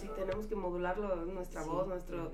sí, 0.00 0.08
tenemos 0.16 0.46
que 0.46 0.54
modularlo, 0.54 1.24
nuestra 1.26 1.62
voz, 1.62 1.86
nuestro... 1.86 2.32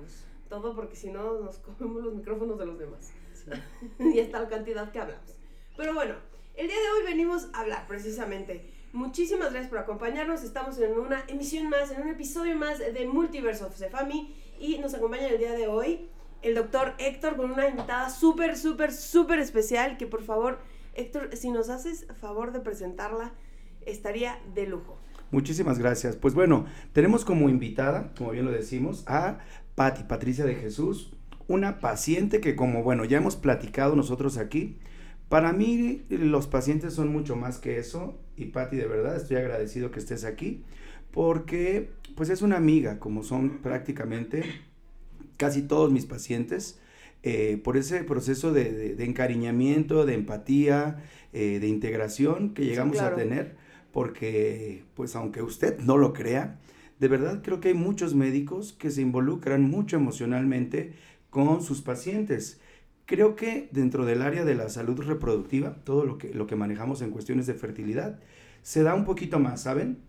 Todo 0.49 0.73
porque 0.73 0.95
si 0.95 1.11
no 1.11 1.39
nos 1.41 1.57
comemos 1.57 2.03
los 2.03 2.13
micrófonos 2.13 2.57
de 2.57 2.65
los 2.65 2.79
demás. 2.79 3.11
y 3.99 4.19
está 4.19 4.39
la 4.39 4.47
cantidad 4.47 4.91
que 4.91 4.99
hablamos. 4.99 5.35
Pero 5.75 5.93
bueno, 5.93 6.15
el 6.55 6.67
día 6.67 6.75
de 6.75 6.89
hoy 6.89 7.03
venimos 7.03 7.49
a 7.53 7.59
hablar 7.59 7.85
precisamente. 7.87 8.73
Muchísimas 8.93 9.51
gracias 9.51 9.69
por 9.69 9.79
acompañarnos. 9.79 10.43
Estamos 10.43 10.79
en 10.79 10.97
una 10.97 11.23
emisión 11.27 11.69
más, 11.69 11.91
en 11.91 12.01
un 12.01 12.07
episodio 12.07 12.55
más 12.55 12.79
de 12.79 13.05
Multiverse 13.05 13.63
of 13.63 13.75
Sefami. 13.75 14.33
Y 14.59 14.79
nos 14.79 14.93
acompaña 14.93 15.27
el 15.27 15.37
día 15.37 15.51
de 15.51 15.67
hoy 15.67 16.09
el 16.41 16.55
doctor 16.55 16.93
Héctor 16.97 17.35
con 17.35 17.51
una 17.51 17.67
invitada 17.67 18.09
súper, 18.09 18.57
súper, 18.57 18.93
súper 18.93 19.39
especial. 19.39 19.97
Que 19.97 20.07
por 20.07 20.23
favor, 20.23 20.59
Héctor, 20.93 21.35
si 21.35 21.51
nos 21.51 21.69
haces 21.69 22.07
favor 22.19 22.53
de 22.53 22.59
presentarla, 22.59 23.33
estaría 23.85 24.41
de 24.53 24.65
lujo. 24.65 24.96
Muchísimas 25.31 25.79
gracias. 25.79 26.15
Pues 26.15 26.33
bueno, 26.33 26.65
tenemos 26.93 27.25
como 27.25 27.49
invitada, 27.49 28.13
como 28.17 28.31
bien 28.31 28.45
lo 28.45 28.51
decimos, 28.51 29.03
a 29.07 29.39
Patti, 29.75 30.03
Patricia 30.03 30.45
de 30.45 30.55
Jesús, 30.55 31.11
una 31.47 31.79
paciente 31.79 32.39
que 32.39 32.55
como 32.55 32.83
bueno, 32.83 33.05
ya 33.05 33.17
hemos 33.17 33.35
platicado 33.35 33.95
nosotros 33.95 34.37
aquí, 34.37 34.77
para 35.29 35.51
mí 35.51 36.03
los 36.09 36.47
pacientes 36.47 36.93
son 36.93 37.09
mucho 37.09 37.35
más 37.35 37.57
que 37.57 37.77
eso 37.77 38.17
y 38.37 38.45
Patti 38.45 38.77
de 38.77 38.87
verdad 38.87 39.17
estoy 39.17 39.37
agradecido 39.37 39.91
que 39.91 39.99
estés 39.99 40.23
aquí 40.23 40.63
porque 41.11 41.89
pues 42.15 42.29
es 42.29 42.41
una 42.41 42.55
amiga 42.55 42.99
como 42.99 43.23
son 43.23 43.61
prácticamente 43.61 44.43
casi 45.35 45.63
todos 45.63 45.91
mis 45.91 46.05
pacientes 46.05 46.79
eh, 47.23 47.59
por 47.61 47.75
ese 47.75 48.03
proceso 48.03 48.53
de, 48.53 48.95
encariñamiento, 49.03 50.05
de 50.05 50.13
empatía, 50.13 51.03
eh, 51.33 51.59
de 51.59 51.67
integración 51.67 52.53
que 52.53 52.63
llegamos 52.63 52.99
a 52.99 53.15
tener 53.15 53.57
porque 53.91 54.83
pues 54.95 55.15
aunque 55.15 55.41
usted 55.41 55.79
no 55.79 55.97
lo 55.97 56.13
crea, 56.13 56.59
de 56.99 57.07
verdad 57.07 57.41
creo 57.43 57.59
que 57.59 57.69
hay 57.69 57.73
muchos 57.73 58.15
médicos 58.15 58.73
que 58.73 58.91
se 58.91 59.01
involucran 59.01 59.69
mucho 59.69 59.97
emocionalmente 59.97 60.93
con 61.29 61.61
sus 61.61 61.81
pacientes. 61.81 62.59
Creo 63.05 63.35
que 63.35 63.69
dentro 63.71 64.05
del 64.05 64.21
área 64.21 64.43
de 64.43 64.55
la 64.55 64.69
salud 64.69 64.99
reproductiva, 65.01 65.75
todo 65.83 66.05
lo 66.05 66.17
que, 66.17 66.33
lo 66.33 66.47
que 66.47 66.55
manejamos 66.55 67.01
en 67.01 67.11
cuestiones 67.11 67.47
de 67.47 67.53
fertilidad, 67.53 68.19
se 68.61 68.83
da 68.83 68.95
un 68.95 69.05
poquito 69.05 69.39
más, 69.39 69.61
¿saben? 69.61 69.99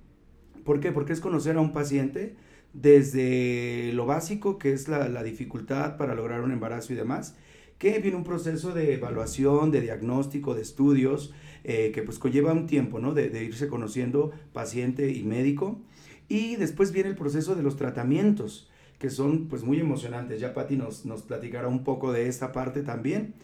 ¿Por 0.65 0.81
qué? 0.81 0.91
Porque 0.91 1.13
es 1.13 1.21
conocer 1.21 1.57
a 1.57 1.61
un 1.61 1.73
paciente 1.73 2.37
desde 2.73 3.93
lo 3.95 4.07
básico, 4.07 4.59
que 4.59 4.73
es 4.73 4.89
la, 4.89 5.23
dificultad 5.23 5.97
para 5.97 6.15
lograr 6.15 6.43
un 6.43 6.53
embarazo 6.53 6.93
y 6.93 6.97
demás, 6.97 7.37
que 7.79 7.99
viene 8.01 8.17
un 8.17 8.25
proceso 8.25 8.75
de 8.75 8.95
evaluación, 8.95 9.71
de 9.71 9.81
diagnóstico, 9.81 10.55
de 10.55 10.63
estudios, 10.63 11.33
eh, 11.71 11.93
que 11.93 12.03
pues 12.03 12.19
conlleva 12.19 12.51
un 12.55 12.67
tiempo, 12.67 12.99
¿no? 12.99 13.13
De, 13.13 13.45
irse 13.45 13.69
conociendo 13.69 14.33
paciente 14.55 15.13
y 15.13 15.23
médico. 15.23 15.79
Y 16.27 16.57
después 16.57 16.93
viene 16.93 17.11
el 17.11 17.15
proceso 17.15 17.55
de 17.55 17.63
los 17.63 17.77
tratamientos, 17.77 18.71
que 18.99 19.11
son 19.11 19.49
pues 19.49 19.65
muy 19.65 19.79
emocionantes. 19.79 20.41
Ya 20.41 20.55
Patti 20.55 20.77
nos, 20.77 21.05
nos 21.05 21.21
platicará 21.21 21.69
un 21.69 21.85
poco 21.85 22.11
de 22.11 22.27
esta 22.27 22.53
parte 22.53 22.81
también. 22.81 23.35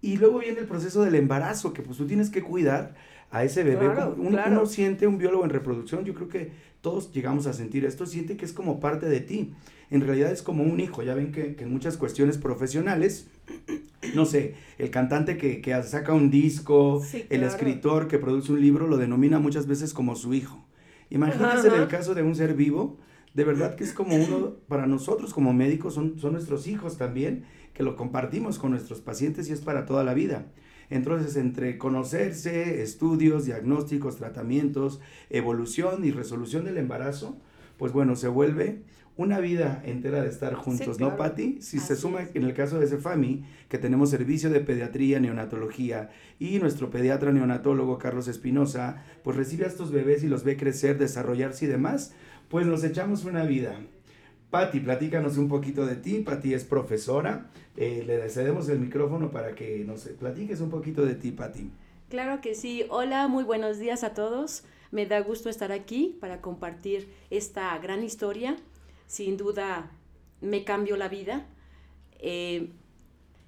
Y 0.00 0.16
luego 0.16 0.38
viene 0.38 0.60
el 0.60 0.66
proceso 0.66 1.02
del 1.02 1.14
embarazo, 1.14 1.74
que 1.74 1.82
pues 1.82 1.98
tú 1.98 2.06
tienes 2.06 2.30
que 2.30 2.40
cuidar 2.40 2.94
a 3.30 3.44
ese 3.44 3.62
bebé. 3.64 3.90
uno, 4.16 4.64
siente, 4.64 5.06
un 5.06 5.18
biólogo 5.18 5.44
en 5.44 5.50
reproducción, 5.50 6.06
yo 6.06 6.14
creo 6.14 6.28
que 6.28 6.52
todos 6.80 7.12
llegamos 7.12 7.46
a 7.46 7.52
sentir 7.52 7.84
esto, 7.84 8.06
siente 8.06 8.38
que 8.38 8.46
es 8.46 8.54
como 8.54 8.80
parte 8.80 9.10
de 9.10 9.20
ti. 9.20 9.52
En 9.90 10.00
realidad 10.00 10.32
es 10.32 10.40
como 10.40 10.62
un 10.62 10.80
hijo. 10.80 11.02
Ya 11.02 11.14
ven 11.14 11.32
que, 11.32 11.54
que 11.54 11.64
en 11.64 11.70
muchas 11.70 11.98
cuestiones 11.98 12.38
profesionales 12.38 13.28
no 14.14 14.24
sé, 14.24 14.54
el 14.78 14.90
cantante 14.90 15.36
que, 15.36 15.82
saca 15.84 16.12
un 16.12 16.30
disco, 16.30 17.02
el 17.30 17.42
escritor 17.42 18.08
que 18.08 18.18
produce 18.18 18.52
un 18.52 18.60
libro, 18.60 18.86
lo 18.86 18.96
denomina 18.96 19.38
muchas 19.38 19.66
veces 19.66 19.92
como 19.92 20.16
su 20.16 20.34
hijo. 20.34 20.64
Imagínense 21.10 21.68
en 21.68 21.74
el 21.74 21.88
caso 21.88 22.14
de 22.14 22.22
un 22.22 22.34
ser 22.34 22.54
vivo, 22.54 22.98
de 23.34 23.44
verdad 23.44 23.74
que 23.74 23.84
es 23.84 23.92
como 23.92 24.16
uno, 24.16 24.54
para 24.68 24.86
nosotros 24.86 25.34
como 25.34 25.52
médicos, 25.52 25.94
son, 25.94 26.18
son 26.18 26.32
nuestros 26.32 26.66
hijos 26.66 26.96
también, 26.96 27.44
que 27.72 27.82
lo 27.82 27.96
compartimos 27.96 28.58
con 28.58 28.70
nuestros 28.70 29.00
pacientes 29.00 29.48
y 29.48 29.52
es 29.52 29.60
para 29.60 29.86
toda 29.86 30.04
la 30.04 30.14
vida. 30.14 30.46
Entonces, 30.90 31.36
entre 31.36 31.78
conocerse, 31.78 32.82
estudios, 32.82 33.46
diagnósticos, 33.46 34.16
tratamientos, 34.16 35.00
evolución 35.30 36.04
y 36.04 36.10
resolución 36.10 36.64
del 36.64 36.78
embarazo, 36.78 37.36
pues 37.76 37.92
bueno, 37.92 38.16
se 38.16 38.28
vuelve 38.28 38.82
una 39.16 39.38
vida 39.38 39.80
entera 39.84 40.22
de 40.22 40.28
estar 40.28 40.54
juntos, 40.54 40.98
¿no, 40.98 41.16
Patti? 41.16 41.58
Si 41.62 41.78
se 41.78 41.94
suma 41.94 42.22
en 42.34 42.42
el 42.42 42.52
caso 42.52 42.80
de 42.80 42.88
Cefami, 42.88 43.44
que 43.68 43.78
tenemos 43.78 44.10
servicio 44.10 44.50
de 44.50 44.60
pediatría, 44.60 45.20
neonatología 45.20 46.10
y 46.40 46.58
nuestro 46.58 46.90
pediatra 46.90 47.30
neonatólogo 47.30 47.98
Carlos 47.98 48.26
Espinosa, 48.26 49.04
pues 49.22 49.36
recibe 49.36 49.66
a 49.66 49.68
estos 49.68 49.92
bebés 49.92 50.24
y 50.24 50.28
los 50.28 50.42
ve 50.42 50.56
crecer, 50.56 50.98
desarrollarse 50.98 51.66
y 51.66 51.68
demás, 51.68 52.12
pues 52.48 52.66
nos 52.66 52.82
echamos 52.82 53.24
una 53.24 53.44
vida. 53.44 53.78
Patti, 54.50 54.80
platícanos 54.80 55.36
un 55.36 55.48
poquito 55.48 55.86
de 55.86 55.96
ti. 55.96 56.20
Patti 56.20 56.54
es 56.54 56.64
profesora. 56.64 57.50
Eh, 57.76 58.04
le 58.06 58.28
cedemos 58.28 58.68
el 58.68 58.78
micrófono 58.78 59.30
para 59.32 59.54
que 59.54 59.84
nos 59.84 60.02
platiques 60.02 60.60
un 60.60 60.70
poquito 60.70 61.04
de 61.04 61.16
ti, 61.16 61.32
Patti. 61.32 61.70
Claro 62.08 62.40
que 62.40 62.54
sí. 62.54 62.84
Hola, 62.88 63.26
muy 63.26 63.42
buenos 63.42 63.78
días 63.78 64.04
a 64.04 64.14
todos. 64.14 64.62
Me 64.92 65.06
da 65.06 65.18
gusto 65.20 65.48
estar 65.48 65.72
aquí 65.72 66.16
para 66.20 66.40
compartir 66.40 67.08
esta 67.30 67.76
gran 67.78 68.04
historia 68.04 68.56
sin 69.06 69.36
duda 69.36 69.90
me 70.40 70.64
cambió 70.64 70.96
la 70.96 71.08
vida. 71.08 71.46
Eh, 72.18 72.70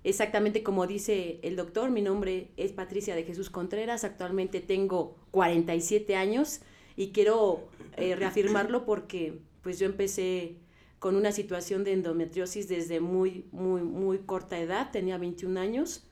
exactamente 0.05 0.63
como 0.63 0.87
dice 0.87 1.41
el 1.43 1.57
doctor, 1.57 1.91
mi 1.91 2.03
nombre 2.03 2.51
es 2.57 2.73
Patricia 2.73 3.15
de 3.15 3.25
Jesús 3.25 3.51
Contreras, 3.51 4.05
actualmente 4.05 4.61
tengo 4.61 5.17
47 5.33 6.17
años 6.17 6.61
y 6.97 7.09
quiero 7.09 7.69
eh, 7.97 8.15
reafirmarlo 8.15 8.85
porque 8.85 9.39
pues 9.63 9.79
yo 9.79 9.87
empecé 9.87 10.57
con 10.99 11.17
una 11.17 11.33
situación 11.33 11.85
de 11.85 11.93
endometriosis 11.93 12.69
desde 12.69 13.01
muy, 13.01 13.45
muy, 13.53 13.83
muy 13.83 14.19
corta 14.19 14.59
edad, 14.59 14.91
tenía 14.91 15.19
21 15.19 15.61
años. 15.61 16.05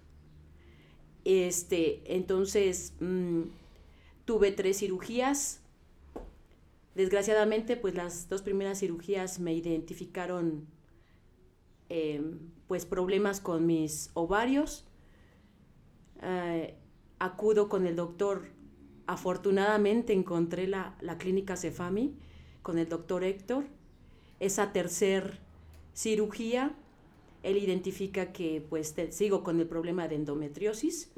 Este, 1.24 2.02
entonces 2.04 2.92
mm, 3.00 3.42
tuve 4.24 4.52
tres 4.52 4.78
cirugías, 4.78 5.60
Desgraciadamente, 6.94 7.76
pues 7.76 7.94
las 7.94 8.28
dos 8.28 8.42
primeras 8.42 8.78
cirugías 8.78 9.40
me 9.40 9.52
identificaron 9.52 10.66
eh, 11.88 12.22
pues 12.68 12.86
problemas 12.86 13.40
con 13.40 13.66
mis 13.66 14.10
ovarios. 14.14 14.86
Eh, 16.22 16.76
acudo 17.18 17.68
con 17.68 17.86
el 17.86 17.96
doctor, 17.96 18.46
afortunadamente 19.06 20.12
encontré 20.12 20.68
la, 20.68 20.96
clínica 21.18 21.56
Cefami 21.56 22.16
con 22.62 22.78
el 22.78 22.88
doctor 22.88 23.24
Héctor. 23.24 23.64
Esa 24.38 24.72
tercer 24.72 25.40
cirugía, 25.94 26.76
él 27.42 27.56
identifica 27.56 28.32
que 28.32 28.64
pues 28.68 28.94
sigo 29.10 29.42
con 29.42 29.58
el 29.60 29.66
problema 29.66 30.06
de 30.06 30.16
endometriosis. 30.16 31.12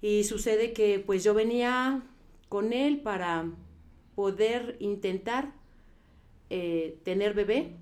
Y 0.00 0.24
sucede 0.24 0.72
que 0.72 1.00
pues 1.00 1.24
yo 1.24 1.34
venía 1.34 2.02
con 2.48 2.72
él 2.72 3.00
para 3.00 3.50
poder 4.16 4.76
intentar 4.80 5.52
eh, 6.50 6.98
tener 7.04 7.34
bebé. 7.34 7.76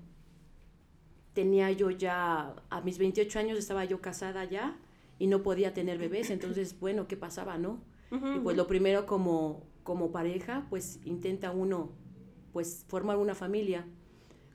Tenía 1.33 1.71
yo 1.71 1.89
ya, 1.89 2.55
a 2.69 2.81
mis 2.81 2.99
28 2.99 3.39
años 3.39 3.57
estaba 3.57 3.83
yo 3.85 3.99
casada 4.01 4.45
ya 4.45 4.77
y 5.17 5.27
no 5.27 5.41
podía 5.41 5.73
tener 5.73 5.97
bebés, 5.97 6.29
entonces, 6.29 6.79
bueno, 6.79 7.07
¿qué 7.07 7.17
pasaba, 7.17 7.57
no? 7.57 7.81
Y 8.11 8.39
pues 8.39 8.55
lo 8.55 8.65
primero 8.65 9.05
como, 9.05 9.63
como 9.83 10.11
pareja, 10.11 10.67
pues 10.69 11.01
intenta 11.03 11.51
uno, 11.51 11.91
pues 12.53 12.85
formar 12.87 13.17
una 13.17 13.35
familia, 13.35 13.85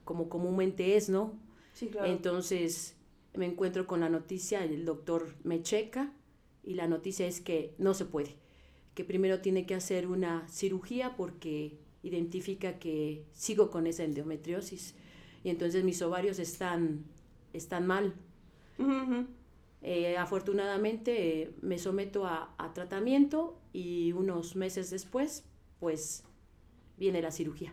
como 0.04 0.30
comúnmente 0.30 0.96
es, 0.96 1.10
¿no? 1.10 1.34
Sí, 1.74 1.88
claro. 1.88 2.06
Entonces 2.10 2.96
me 3.34 3.44
encuentro 3.44 3.86
con 3.86 4.00
la 4.00 4.08
noticia, 4.08 4.64
el 4.64 4.86
doctor 4.86 5.34
me 5.44 5.60
checa 5.62 6.14
y 6.64 6.72
la 6.72 6.86
noticia 6.86 7.26
es 7.26 7.42
que 7.42 7.74
no 7.76 7.92
se 7.92 8.06
puede 8.06 8.39
que 9.00 9.04
primero 9.06 9.40
tiene 9.40 9.64
que 9.64 9.74
hacer 9.74 10.06
una 10.06 10.46
cirugía 10.50 11.16
porque 11.16 11.78
identifica 12.02 12.78
que 12.78 13.24
sigo 13.32 13.70
con 13.70 13.86
esa 13.86 14.04
endometriosis 14.04 14.94
y 15.42 15.48
entonces 15.48 15.84
mis 15.84 16.02
ovarios 16.02 16.38
están, 16.38 17.06
están 17.54 17.86
mal. 17.86 18.12
Eh, 19.80 20.18
afortunadamente 20.18 21.42
eh, 21.42 21.54
me 21.62 21.78
someto 21.78 22.26
a, 22.26 22.54
tratamiento 22.74 23.58
y 23.72 24.12
unos 24.12 24.54
meses 24.54 24.90
después 24.90 25.44
pues 25.78 26.24
viene 26.98 27.22
la 27.22 27.30
cirugía 27.30 27.72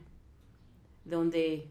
donde 1.04 1.68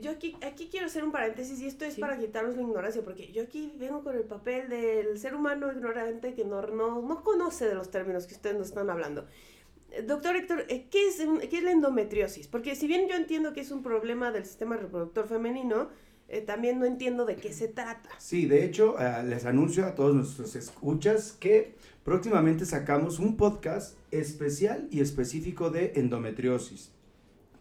yo 0.00 0.10
aquí, 0.10 0.36
aquí 0.42 0.68
quiero 0.70 0.86
hacer 0.86 1.04
un 1.04 1.12
paréntesis 1.12 1.60
y 1.60 1.66
esto 1.66 1.84
es 1.84 1.96
para 1.96 2.18
quitarnos 2.18 2.56
la 2.56 2.62
ignorancia, 2.62 3.02
porque 3.02 3.32
yo 3.32 3.42
aquí 3.42 3.72
vengo 3.78 4.02
con 4.02 4.16
el 4.16 4.24
papel 4.24 4.68
del 4.68 5.18
ser 5.18 5.34
humano 5.34 5.72
ignorante 5.72 6.34
que 6.34 6.44
no, 6.44 6.60
no, 6.62 7.00
no 7.00 7.22
conoce 7.22 7.66
de 7.66 7.74
los 7.74 7.90
términos 7.90 8.26
que 8.26 8.34
ustedes 8.34 8.56
nos 8.56 8.68
están 8.68 8.90
hablando. 8.90 9.26
Eh, 9.90 10.02
doctor 10.02 10.36
Héctor, 10.36 10.66
eh, 10.68 10.86
¿qué 10.90 11.08
es, 11.08 11.16
¿qué 11.48 11.58
es 11.58 11.62
la 11.62 11.70
endometriosis? 11.70 12.48
Porque 12.48 12.74
si 12.74 12.86
bien 12.86 13.08
yo 13.08 13.14
entiendo 13.14 13.52
que 13.52 13.60
es 13.60 13.70
un 13.70 13.82
problema 13.82 14.30
del 14.32 14.44
sistema 14.44 14.76
reproductor 14.76 15.26
femenino, 15.26 15.88
eh, 16.28 16.40
también 16.40 16.78
no 16.78 16.84
entiendo 16.86 17.24
de 17.24 17.36
qué 17.36 17.52
se 17.52 17.68
trata. 17.68 18.10
Sí, 18.18 18.46
de 18.46 18.64
hecho, 18.64 18.96
les 19.24 19.46
anuncio 19.46 19.86
a 19.86 19.94
todos 19.94 20.14
nuestros 20.14 20.56
escuchas 20.56 21.36
que 21.38 21.76
próximamente 22.04 22.66
sacamos 22.66 23.20
un 23.20 23.36
podcast 23.36 23.96
especial 24.10 24.88
y 24.90 25.00
específico 25.00 25.70
de 25.70 25.92
endometriosis. 25.94 26.90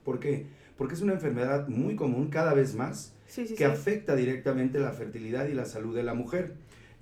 ¿Por 0.04 0.20
qué? 0.20 0.48
Porque 0.78 0.94
es 0.96 1.02
una 1.02 1.14
enfermedad 1.14 1.68
muy 1.68 1.96
común 1.96 2.30
cada 2.30 2.54
vez 2.54 2.76
más 2.76 3.14
Sí, 3.28 3.48
sí, 3.48 3.54
que 3.56 3.66
sí. 3.66 3.72
afecta 3.72 4.16
directamente 4.16 4.80
la 4.80 4.92
fertilidad 4.92 5.48
y 5.48 5.54
la 5.54 5.66
salud 5.66 5.96
de 5.96 6.04
la 6.04 6.14
mujer. 6.14 6.54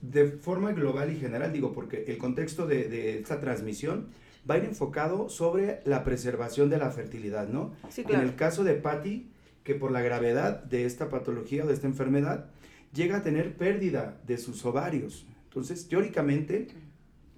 De 0.02 0.28
forma 0.28 0.72
global 0.74 1.12
y 1.12 1.20
general, 1.20 1.54
digo, 1.54 1.74
porque 1.74 2.06
el 2.08 2.18
contexto 2.18 2.66
de, 2.68 2.88
de 2.90 3.20
esta 3.20 3.40
transmisión 3.40 4.08
va 4.50 4.56
a 4.56 4.58
ir 4.58 4.66
enfocado 4.66 5.30
sobre 5.30 5.82
la 5.86 6.04
preservación 6.04 6.70
de 6.70 6.78
la 6.78 6.92
fertilidad, 6.92 7.48
¿no? 7.48 7.74
Claro. 7.94 8.14
En 8.16 8.20
el 8.22 8.36
caso 8.36 8.64
de 8.64 8.74
Patty, 8.74 9.30
que 9.64 9.76
por 9.76 9.92
la 9.92 10.02
gravedad 10.02 10.64
de 10.64 10.86
esta 10.86 11.10
patología 11.10 11.64
o 11.64 11.68
de 11.68 11.74
esta 11.74 11.88
enfermedad, 11.88 12.48
llega 12.94 13.18
a 13.18 13.22
tener 13.24 13.56
pérdida 13.56 14.20
de 14.28 14.38
sus 14.38 14.66
ovarios. 14.66 15.26
Entonces, 15.46 15.88
teóricamente, 15.88 16.68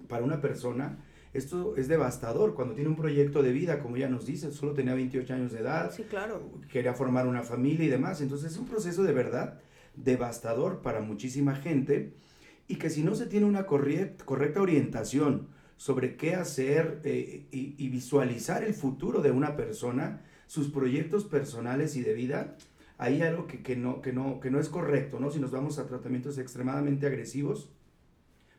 para 0.08 0.24
una 0.24 0.40
persona, 0.40 0.98
esto 1.36 1.76
es 1.76 1.88
devastador 1.88 2.54
cuando 2.54 2.74
tiene 2.74 2.88
un 2.90 2.96
proyecto 2.96 3.42
de 3.42 3.52
vida, 3.52 3.78
como 3.80 3.96
ella 3.96 4.08
nos 4.08 4.26
dice, 4.26 4.50
solo 4.52 4.72
tenía 4.72 4.94
28 4.94 5.34
años 5.34 5.52
de 5.52 5.60
edad, 5.60 5.92
Sí, 5.92 6.04
claro. 6.04 6.50
quería 6.70 6.94
formar 6.94 7.26
una 7.26 7.42
familia 7.42 7.84
y 7.86 7.88
demás. 7.88 8.20
Entonces 8.20 8.52
es 8.52 8.58
un 8.58 8.66
proceso 8.66 9.02
de 9.02 9.12
verdad 9.12 9.60
devastador 9.94 10.82
para 10.82 11.00
muchísima 11.00 11.54
gente 11.56 12.14
y 12.68 12.76
que 12.76 12.90
si 12.90 13.02
no 13.02 13.14
se 13.14 13.26
tiene 13.26 13.46
una 13.46 13.66
correcta 13.66 14.60
orientación 14.60 15.48
sobre 15.76 16.16
qué 16.16 16.34
hacer 16.34 17.00
eh, 17.04 17.46
y, 17.50 17.74
y 17.78 17.88
visualizar 17.88 18.64
el 18.64 18.74
futuro 18.74 19.20
de 19.20 19.30
una 19.30 19.56
persona, 19.56 20.22
sus 20.46 20.68
proyectos 20.70 21.24
personales 21.24 21.96
y 21.96 22.02
de 22.02 22.14
vida, 22.14 22.56
hay 22.98 23.20
algo 23.22 23.46
que, 23.46 23.62
que 23.62 23.76
no, 23.76 24.00
que, 24.00 24.12
no, 24.12 24.40
que 24.40 24.50
no 24.50 24.58
es 24.58 24.68
correcto, 24.70 25.20
¿no? 25.20 25.30
Si 25.30 25.38
nos 25.38 25.50
vamos 25.50 25.78
a 25.78 25.86
tratamientos 25.86 26.38
extremadamente 26.38 27.06
agresivos, 27.06 27.70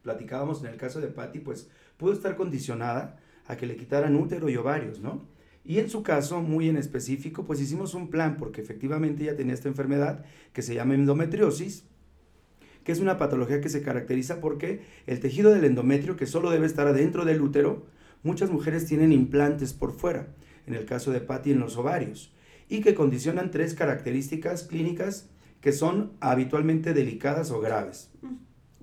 platicábamos 0.04 0.64
en 0.64 0.70
el 0.70 0.78
caso 0.78 1.02
de 1.02 1.08
Patty, 1.08 1.40
pues 1.40 1.70
pudo 1.98 2.14
estar 2.14 2.36
condicionada 2.36 3.20
a 3.46 3.58
que 3.58 3.66
le 3.66 3.76
quitaran 3.76 4.16
útero 4.16 4.50
y 4.50 4.58
ovarios, 4.58 5.00
¿no? 5.00 5.26
Y 5.64 5.80
en 5.80 5.90
su 5.90 6.02
caso, 6.02 6.42
muy 6.42 6.70
en 6.70 6.78
específico, 6.78 7.44
pues 7.44 7.60
hicimos 7.60 7.94
un 7.94 8.10
plan 8.10 8.38
porque 8.38 8.62
efectivamente 8.62 9.24
ella 9.24 9.36
tenía 9.36 9.54
esta 9.54 9.68
enfermedad 9.68 10.24
que 10.54 10.62
se 10.62 10.74
llama 10.74 10.94
endometriosis, 10.94 11.84
que 12.86 12.94
es 12.94 13.00
una 13.02 13.18
patología 13.18 13.60
que 13.60 13.68
se 13.68 13.82
caracteriza 13.82 14.40
porque 14.40 14.86
el 15.08 15.20
tejido 15.20 15.52
del 15.52 15.66
endometrio, 15.66 16.16
que 16.16 16.26
solo 16.26 16.52
debe 16.52 16.66
estar 16.66 16.88
adentro 16.88 17.26
del 17.26 17.42
útero, 17.42 17.86
muchas 18.24 18.50
mujeres 18.50 18.86
tienen 18.86 19.12
implantes 19.12 19.74
por 19.74 19.92
fuera, 19.92 20.34
en 20.68 20.74
el 20.74 20.86
caso 20.86 21.12
de 21.12 21.20
Patty 21.20 21.52
en 21.52 21.60
los 21.60 21.76
ovarios, 21.76 22.34
y 22.70 22.80
que 22.80 22.96
condicionan 22.96 23.52
tres 23.52 23.74
características 23.74 24.64
clínicas 24.64 25.30
que 25.60 25.74
son 25.74 26.14
habitualmente 26.22 26.94
delicadas 26.94 27.52
o 27.52 27.60
graves. 27.60 28.10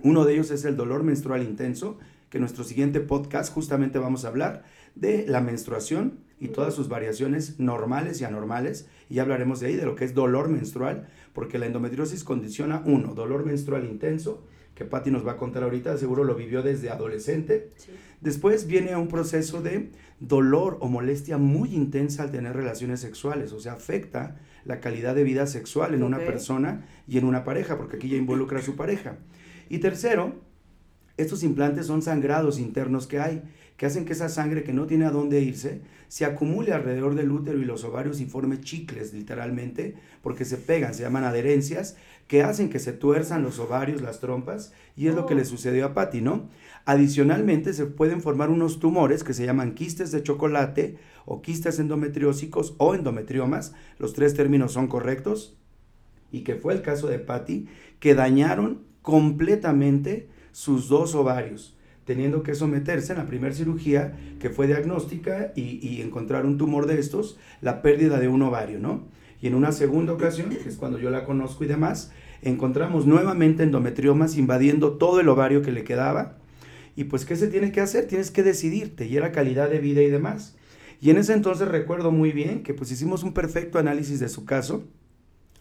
Uno 0.02 0.26
de 0.26 0.34
ellos 0.34 0.50
es 0.50 0.66
el 0.66 0.76
dolor 0.76 1.02
menstrual 1.02 1.42
intenso, 1.42 1.98
que 2.34 2.38
en 2.38 2.42
nuestro 2.42 2.64
siguiente 2.64 2.98
podcast 2.98 3.54
justamente 3.54 4.00
vamos 4.00 4.24
a 4.24 4.28
hablar 4.28 4.64
de 4.96 5.24
la 5.28 5.40
menstruación 5.40 6.18
y 6.40 6.48
todas 6.48 6.74
sus 6.74 6.88
variaciones 6.88 7.60
normales 7.60 8.20
y 8.20 8.24
anormales, 8.24 8.88
y 9.08 9.14
ya 9.14 9.22
hablaremos 9.22 9.60
de 9.60 9.68
ahí, 9.68 9.76
de 9.76 9.86
lo 9.86 9.94
que 9.94 10.04
es 10.04 10.14
dolor 10.14 10.48
menstrual, 10.48 11.06
porque 11.32 11.60
la 11.60 11.66
endometriosis 11.66 12.24
condiciona, 12.24 12.82
uno, 12.86 13.14
dolor 13.14 13.46
menstrual 13.46 13.84
intenso, 13.84 14.44
que 14.74 14.84
Patti 14.84 15.12
nos 15.12 15.24
va 15.24 15.32
a 15.32 15.36
contar 15.36 15.62
ahorita, 15.62 15.96
seguro 15.96 16.24
lo 16.24 16.34
vivió 16.34 16.64
desde 16.64 16.90
adolescente. 16.90 17.70
Sí. 17.76 17.92
Después 18.20 18.66
viene 18.66 18.96
un 18.96 19.06
proceso 19.06 19.62
de 19.62 19.92
dolor 20.18 20.78
o 20.80 20.88
molestia 20.88 21.38
muy 21.38 21.72
intensa 21.72 22.24
al 22.24 22.32
tener 22.32 22.56
relaciones 22.56 22.98
sexuales, 22.98 23.52
o 23.52 23.60
sea, 23.60 23.74
afecta 23.74 24.40
la 24.64 24.80
calidad 24.80 25.14
de 25.14 25.22
vida 25.22 25.46
sexual 25.46 25.94
en 25.94 26.02
una 26.02 26.18
persona 26.18 26.84
y 27.06 27.16
en 27.16 27.26
una 27.26 27.44
pareja, 27.44 27.78
porque 27.78 27.98
aquí 27.98 28.08
ya 28.08 28.16
involucra 28.16 28.58
a 28.58 28.62
su 28.62 28.74
pareja. 28.74 29.18
Y 29.68 29.78
tercero, 29.78 30.42
estos 31.16 31.42
implantes 31.42 31.86
son 31.86 32.02
sangrados 32.02 32.58
internos 32.58 33.06
que 33.06 33.20
hay, 33.20 33.42
que 33.76 33.86
hacen 33.86 34.04
que 34.04 34.12
esa 34.12 34.28
sangre 34.28 34.62
que 34.62 34.72
no 34.72 34.86
tiene 34.86 35.04
a 35.04 35.10
dónde 35.10 35.40
irse 35.40 35.80
se 36.08 36.24
acumule 36.24 36.72
alrededor 36.72 37.14
del 37.16 37.32
útero 37.32 37.58
y 37.60 37.64
los 37.64 37.82
ovarios 37.82 38.20
y 38.20 38.26
forme 38.26 38.60
chicles, 38.60 39.12
literalmente, 39.12 39.96
porque 40.22 40.44
se 40.44 40.56
pegan, 40.58 40.94
se 40.94 41.02
llaman 41.02 41.24
adherencias, 41.24 41.96
que 42.28 42.42
hacen 42.42 42.70
que 42.70 42.78
se 42.78 42.92
tuerzan 42.92 43.42
los 43.42 43.58
ovarios, 43.58 44.00
las 44.00 44.20
trompas, 44.20 44.72
y 44.96 45.08
es 45.08 45.14
lo 45.14 45.26
que 45.26 45.34
Oh. 45.34 45.36
le 45.36 45.44
sucedió 45.44 45.86
a 45.86 45.94
Patty, 45.94 46.20
¿no? 46.20 46.48
Adicionalmente, 46.84 47.72
se 47.72 47.86
pueden 47.86 48.20
formar 48.20 48.50
unos 48.50 48.78
tumores 48.78 49.24
que 49.24 49.34
se 49.34 49.44
llaman 49.44 49.74
quistes 49.74 50.12
de 50.12 50.22
chocolate 50.22 50.98
o 51.24 51.42
quistes 51.42 51.78
endometriósicos 51.80 52.74
o 52.78 52.94
endometriomas, 52.94 53.74
los 53.98 54.12
tres 54.12 54.34
términos 54.34 54.72
son 54.72 54.86
correctos, 54.86 55.56
y 56.30 56.42
que 56.42 56.54
fue 56.54 56.74
el 56.74 56.82
caso 56.82 57.08
de 57.08 57.18
Patty, 57.18 57.66
que 57.98 58.14
dañaron 58.14 58.82
completamente 59.02 60.28
sus 60.54 60.88
dos 60.88 61.16
ovarios, 61.16 61.76
teniendo 62.04 62.44
que 62.44 62.54
someterse 62.54 63.12
en 63.12 63.18
la 63.18 63.26
primera 63.26 63.52
cirugía 63.52 64.16
que 64.38 64.50
fue 64.50 64.68
diagnóstica 64.68 65.52
y, 65.56 65.84
y 65.84 66.00
encontrar 66.00 66.46
un 66.46 66.58
tumor 66.58 66.86
de 66.86 67.00
estos, 67.00 67.38
la 67.60 67.82
pérdida 67.82 68.20
de 68.20 68.28
un 68.28 68.40
ovario, 68.42 68.78
¿no? 68.78 69.02
Y 69.42 69.48
en 69.48 69.56
una 69.56 69.72
segunda 69.72 70.12
ocasión, 70.12 70.50
que 70.50 70.68
es 70.68 70.76
cuando 70.76 71.00
yo 71.00 71.10
la 71.10 71.24
conozco 71.24 71.64
y 71.64 71.66
demás, 71.66 72.12
encontramos 72.40 73.04
nuevamente 73.04 73.64
endometriomas 73.64 74.36
invadiendo 74.36 74.92
todo 74.92 75.18
el 75.18 75.28
ovario 75.28 75.60
que 75.60 75.72
le 75.72 75.82
quedaba. 75.82 76.36
Y 76.94 77.04
pues, 77.04 77.24
¿qué 77.24 77.34
se 77.34 77.48
tiene 77.48 77.72
que 77.72 77.80
hacer? 77.80 78.06
Tienes 78.06 78.30
que 78.30 78.44
decidirte, 78.44 79.06
y 79.06 79.16
era 79.16 79.32
calidad 79.32 79.68
de 79.68 79.80
vida 79.80 80.02
y 80.02 80.08
demás. 80.08 80.56
Y 81.00 81.10
en 81.10 81.18
ese 81.18 81.32
entonces 81.32 81.66
recuerdo 81.66 82.12
muy 82.12 82.30
bien 82.30 82.62
que 82.62 82.74
pues 82.74 82.92
hicimos 82.92 83.24
un 83.24 83.34
perfecto 83.34 83.80
análisis 83.80 84.20
de 84.20 84.28
su 84.28 84.44
caso. 84.44 84.84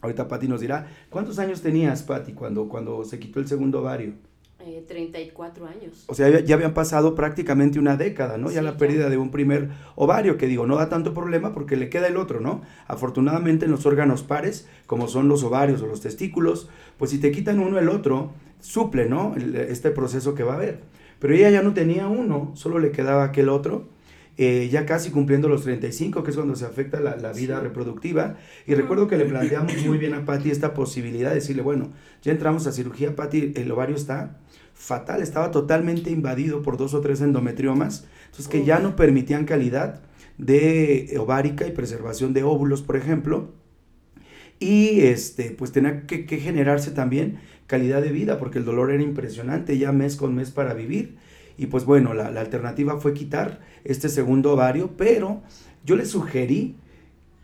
Ahorita 0.02 0.28
Patti 0.28 0.46
nos 0.46 0.60
dirá, 0.60 0.86
¿cuántos 1.10 1.40
años 1.40 1.62
tenías, 1.62 2.04
Patti, 2.04 2.32
cuando, 2.32 2.68
cuando 2.68 3.04
se 3.04 3.18
quitó 3.18 3.40
el 3.40 3.48
segundo 3.48 3.80
ovario? 3.80 4.12
Eh, 4.66 4.82
34 4.88 5.66
años. 5.66 6.04
O 6.06 6.14
sea, 6.14 6.40
ya, 6.40 6.54
habían 6.54 6.72
pasado 6.72 7.14
prácticamente 7.14 7.78
una 7.78 7.96
década, 7.98 8.38
¿no? 8.38 8.50
Ya 8.50 8.62
la 8.62 8.72
ya. 8.72 8.76
pérdida 8.78 9.10
de 9.10 9.18
un 9.18 9.30
primer 9.30 9.68
ovario, 9.94 10.38
que 10.38 10.46
digo, 10.46 10.66
no 10.66 10.76
da 10.76 10.88
tanto 10.88 11.12
problema 11.12 11.52
porque 11.52 11.76
le 11.76 11.90
queda 11.90 12.06
el 12.06 12.16
otro, 12.16 12.40
¿no? 12.40 12.62
Afortunadamente 12.86 13.66
en 13.66 13.70
los 13.72 13.84
órganos 13.84 14.22
pares, 14.22 14.66
como 14.86 15.08
son 15.08 15.28
los 15.28 15.42
ovarios 15.44 15.82
o 15.82 15.86
los 15.86 16.00
testículos, 16.00 16.68
pues 16.98 17.10
si 17.10 17.18
te 17.18 17.30
quitan 17.30 17.58
uno, 17.58 17.78
el 17.78 17.90
otro 17.90 18.32
suple, 18.60 19.06
¿no? 19.08 19.34
El- 19.36 19.54
este 19.56 19.90
proceso 19.90 20.34
que 20.34 20.44
va 20.44 20.54
a 20.54 20.56
haber. 20.56 20.80
Pero 21.18 21.34
ella 21.34 21.50
ya 21.50 21.62
no 21.62 21.74
tenía 21.74 22.08
uno, 22.08 22.52
solo 22.54 22.78
le 22.78 22.90
quedaba 22.90 23.24
aquel 23.24 23.50
otro, 23.50 23.88
eh, 24.36 24.68
ya 24.72 24.84
casi 24.86 25.10
cumpliendo 25.10 25.48
los 25.48 25.62
35, 25.62 26.22
que 26.24 26.30
es 26.30 26.36
cuando 26.36 26.56
se 26.56 26.64
afecta 26.64 26.98
la, 27.00 27.16
la 27.16 27.32
vida 27.32 27.58
Sí. 27.58 27.62
reproductiva. 27.64 28.36
Y 28.66 28.74
recuerdo 28.74 29.06
que 29.08 29.16
le 29.16 29.26
planteamos 29.26 29.76
muy 29.86 29.98
bien 29.98 30.14
a 30.14 30.24
Patti 30.24 30.50
esta 30.50 30.74
posibilidad 30.74 31.28
de 31.28 31.36
decirle, 31.36 31.62
bueno, 31.62 31.90
ya 32.22 32.32
entramos 32.32 32.66
a 32.66 32.72
cirugía, 32.72 33.14
Patti, 33.14 33.52
el 33.56 33.70
ovario 33.70 33.94
está 33.94 34.38
fatal, 34.74 35.22
estaba 35.22 35.50
totalmente 35.50 36.10
invadido 36.10 36.62
por 36.62 36.76
dos 36.76 36.94
o 36.94 37.00
tres 37.00 37.20
endometriomas, 37.20 38.06
entonces 38.26 38.48
que 38.48 38.64
ya 38.64 38.78
no 38.80 38.96
permitían 38.96 39.44
calidad 39.46 40.02
de 40.38 41.16
ovárica 41.18 41.66
y 41.66 41.72
preservación 41.72 42.32
de 42.34 42.42
óvulos, 42.44 42.82
por 42.82 42.96
ejemplo. 42.96 43.52
Y 44.58 45.00
este, 45.02 45.50
pues 45.50 45.72
tenía 45.72 46.06
que, 46.06 46.26
que 46.26 46.38
generarse 46.38 46.90
también 46.90 47.40
calidad 47.66 48.02
de 48.02 48.10
vida, 48.12 48.38
porque 48.38 48.58
el 48.58 48.64
dolor 48.64 48.90
era 48.90 49.02
impresionante, 49.02 49.78
ya 49.78 49.92
mes 49.92 50.16
con 50.16 50.34
mes 50.34 50.50
para 50.50 50.74
vivir. 50.74 51.16
Y 51.56 51.66
pues 51.66 51.84
bueno, 51.84 52.14
la, 52.14 52.30
la 52.30 52.40
alternativa 52.40 52.98
fue 53.00 53.14
quitar 53.14 53.60
este 53.84 54.08
segundo 54.08 54.52
ovario, 54.52 54.92
pero 54.96 55.42
yo 55.84 55.96
le 55.96 56.06
sugerí 56.06 56.76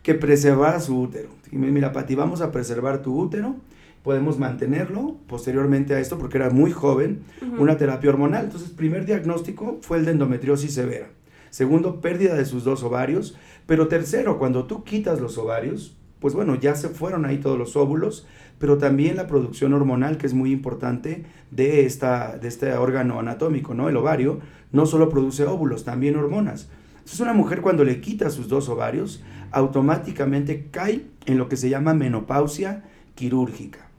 que 0.03 0.15
preservara 0.15 0.79
su 0.79 0.99
útero. 1.01 1.29
Y 1.51 1.57
me- 1.57 1.71
mira, 1.71 1.91
Pati, 1.93 2.15
vamos 2.15 2.41
a 2.41 2.51
preservar 2.51 3.01
tu 3.01 3.19
útero, 3.19 3.55
podemos 4.03 4.39
mantenerlo 4.39 5.17
posteriormente 5.27 5.93
a 5.93 5.99
esto, 5.99 6.17
porque 6.17 6.37
era 6.37 6.49
muy 6.49 6.71
joven, 6.71 7.23
una 7.57 7.77
terapia 7.77 8.09
hormonal. 8.09 8.45
Entonces, 8.45 8.69
primer 8.69 9.05
diagnóstico 9.05 9.79
fue 9.81 9.97
el 9.97 10.05
de 10.05 10.11
endometriosis 10.11 10.73
severa. 10.73 11.07
Segundo, 11.49 12.01
pérdida 12.01 12.35
de 12.35 12.45
sus 12.45 12.63
dos 12.63 12.81
ovarios. 12.83 13.37
Pero 13.67 13.87
tercero, 13.87 14.39
cuando 14.39 14.65
tú 14.65 14.83
quitas 14.83 15.19
los 15.21 15.37
ovarios, 15.37 15.95
pues 16.19 16.33
bueno, 16.33 16.55
ya 16.55 16.75
se 16.75 16.89
fueron 16.89 17.25
ahí 17.25 17.37
todos 17.39 17.57
los 17.57 17.75
óvulos, 17.75 18.25
pero 18.57 18.77
también 18.77 19.17
la 19.17 19.27
producción 19.27 19.73
hormonal, 19.73 20.17
que 20.17 20.27
es 20.27 20.33
muy 20.33 20.51
importante 20.51 21.25
de, 21.49 21.85
esta, 21.85 22.37
de 22.37 22.47
este 22.47 22.73
órgano 22.73 23.19
anatómico, 23.19 23.73
¿no? 23.73 23.89
El 23.89 23.97
ovario 23.97 24.39
no 24.71 24.85
solo 24.85 25.09
produce 25.09 25.45
óvulos, 25.45 25.83
también 25.83 26.15
hormonas. 26.15 26.69
Entonces 26.93 27.19
una 27.19 27.33
mujer 27.33 27.61
cuando 27.61 27.83
le 27.83 28.01
quita 28.01 28.29
sus 28.29 28.47
dos 28.47 28.69
ovarios, 28.69 29.23
automáticamente 29.51 30.67
cae 30.71 31.07
en 31.25 31.37
lo 31.37 31.49
que 31.49 31.57
se 31.57 31.69
llama 31.69 31.93
menopausia 31.93 32.83
quirúrgica. 33.15 33.90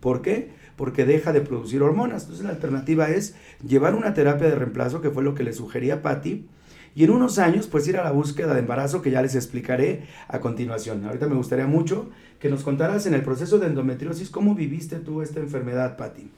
¿Por 0.00 0.22
qué? 0.22 0.50
Porque 0.76 1.04
deja 1.04 1.32
de 1.32 1.40
producir 1.40 1.82
hormonas. 1.82 2.22
Entonces 2.22 2.44
la 2.44 2.52
alternativa 2.52 3.08
es 3.10 3.34
llevar 3.66 3.94
una 3.94 4.14
terapia 4.14 4.48
de 4.48 4.54
reemplazo, 4.54 5.00
que 5.00 5.10
fue 5.10 5.22
lo 5.22 5.34
que 5.34 5.44
le 5.44 5.52
sugería 5.52 6.02
Patty, 6.02 6.46
y 6.94 7.04
en 7.04 7.10
unos 7.10 7.38
años 7.38 7.66
pues 7.66 7.86
ir 7.88 7.98
a 7.98 8.04
la 8.04 8.12
búsqueda 8.12 8.54
de 8.54 8.60
embarazo, 8.60 9.02
que 9.02 9.10
ya 9.10 9.20
les 9.20 9.34
explicaré 9.34 10.06
a 10.28 10.40
continuación. 10.40 11.04
Ahorita 11.04 11.26
me 11.26 11.36
gustaría 11.36 11.66
mucho 11.66 12.08
que 12.40 12.48
nos 12.48 12.62
contaras 12.62 13.06
en 13.06 13.14
el 13.14 13.22
proceso 13.22 13.58
de 13.58 13.66
endometriosis 13.66 14.30
cómo 14.30 14.54
viviste 14.54 14.96
tú 14.96 15.22
esta 15.22 15.40
enfermedad, 15.40 15.96
Patty. 15.96 16.30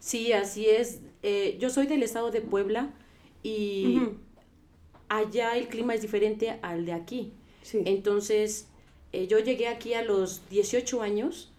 Sí, 0.00 0.32
así 0.32 0.66
es. 0.66 1.00
Eh, 1.22 1.58
yo 1.60 1.70
soy 1.70 1.86
del 1.86 2.02
estado 2.02 2.30
de 2.30 2.40
Puebla 2.40 2.90
y 3.42 4.00
allá 5.08 5.56
el 5.56 5.68
clima 5.68 5.94
es 5.94 6.02
diferente 6.02 6.58
al 6.62 6.86
de 6.86 6.92
aquí. 6.92 7.32
Sí. 7.62 7.82
Entonces, 7.84 8.68
eh, 9.12 9.26
yo 9.26 9.38
llegué 9.38 9.68
aquí 9.68 9.94
a 9.94 10.02
los 10.02 10.48
18 10.50 11.02
años 11.02 11.52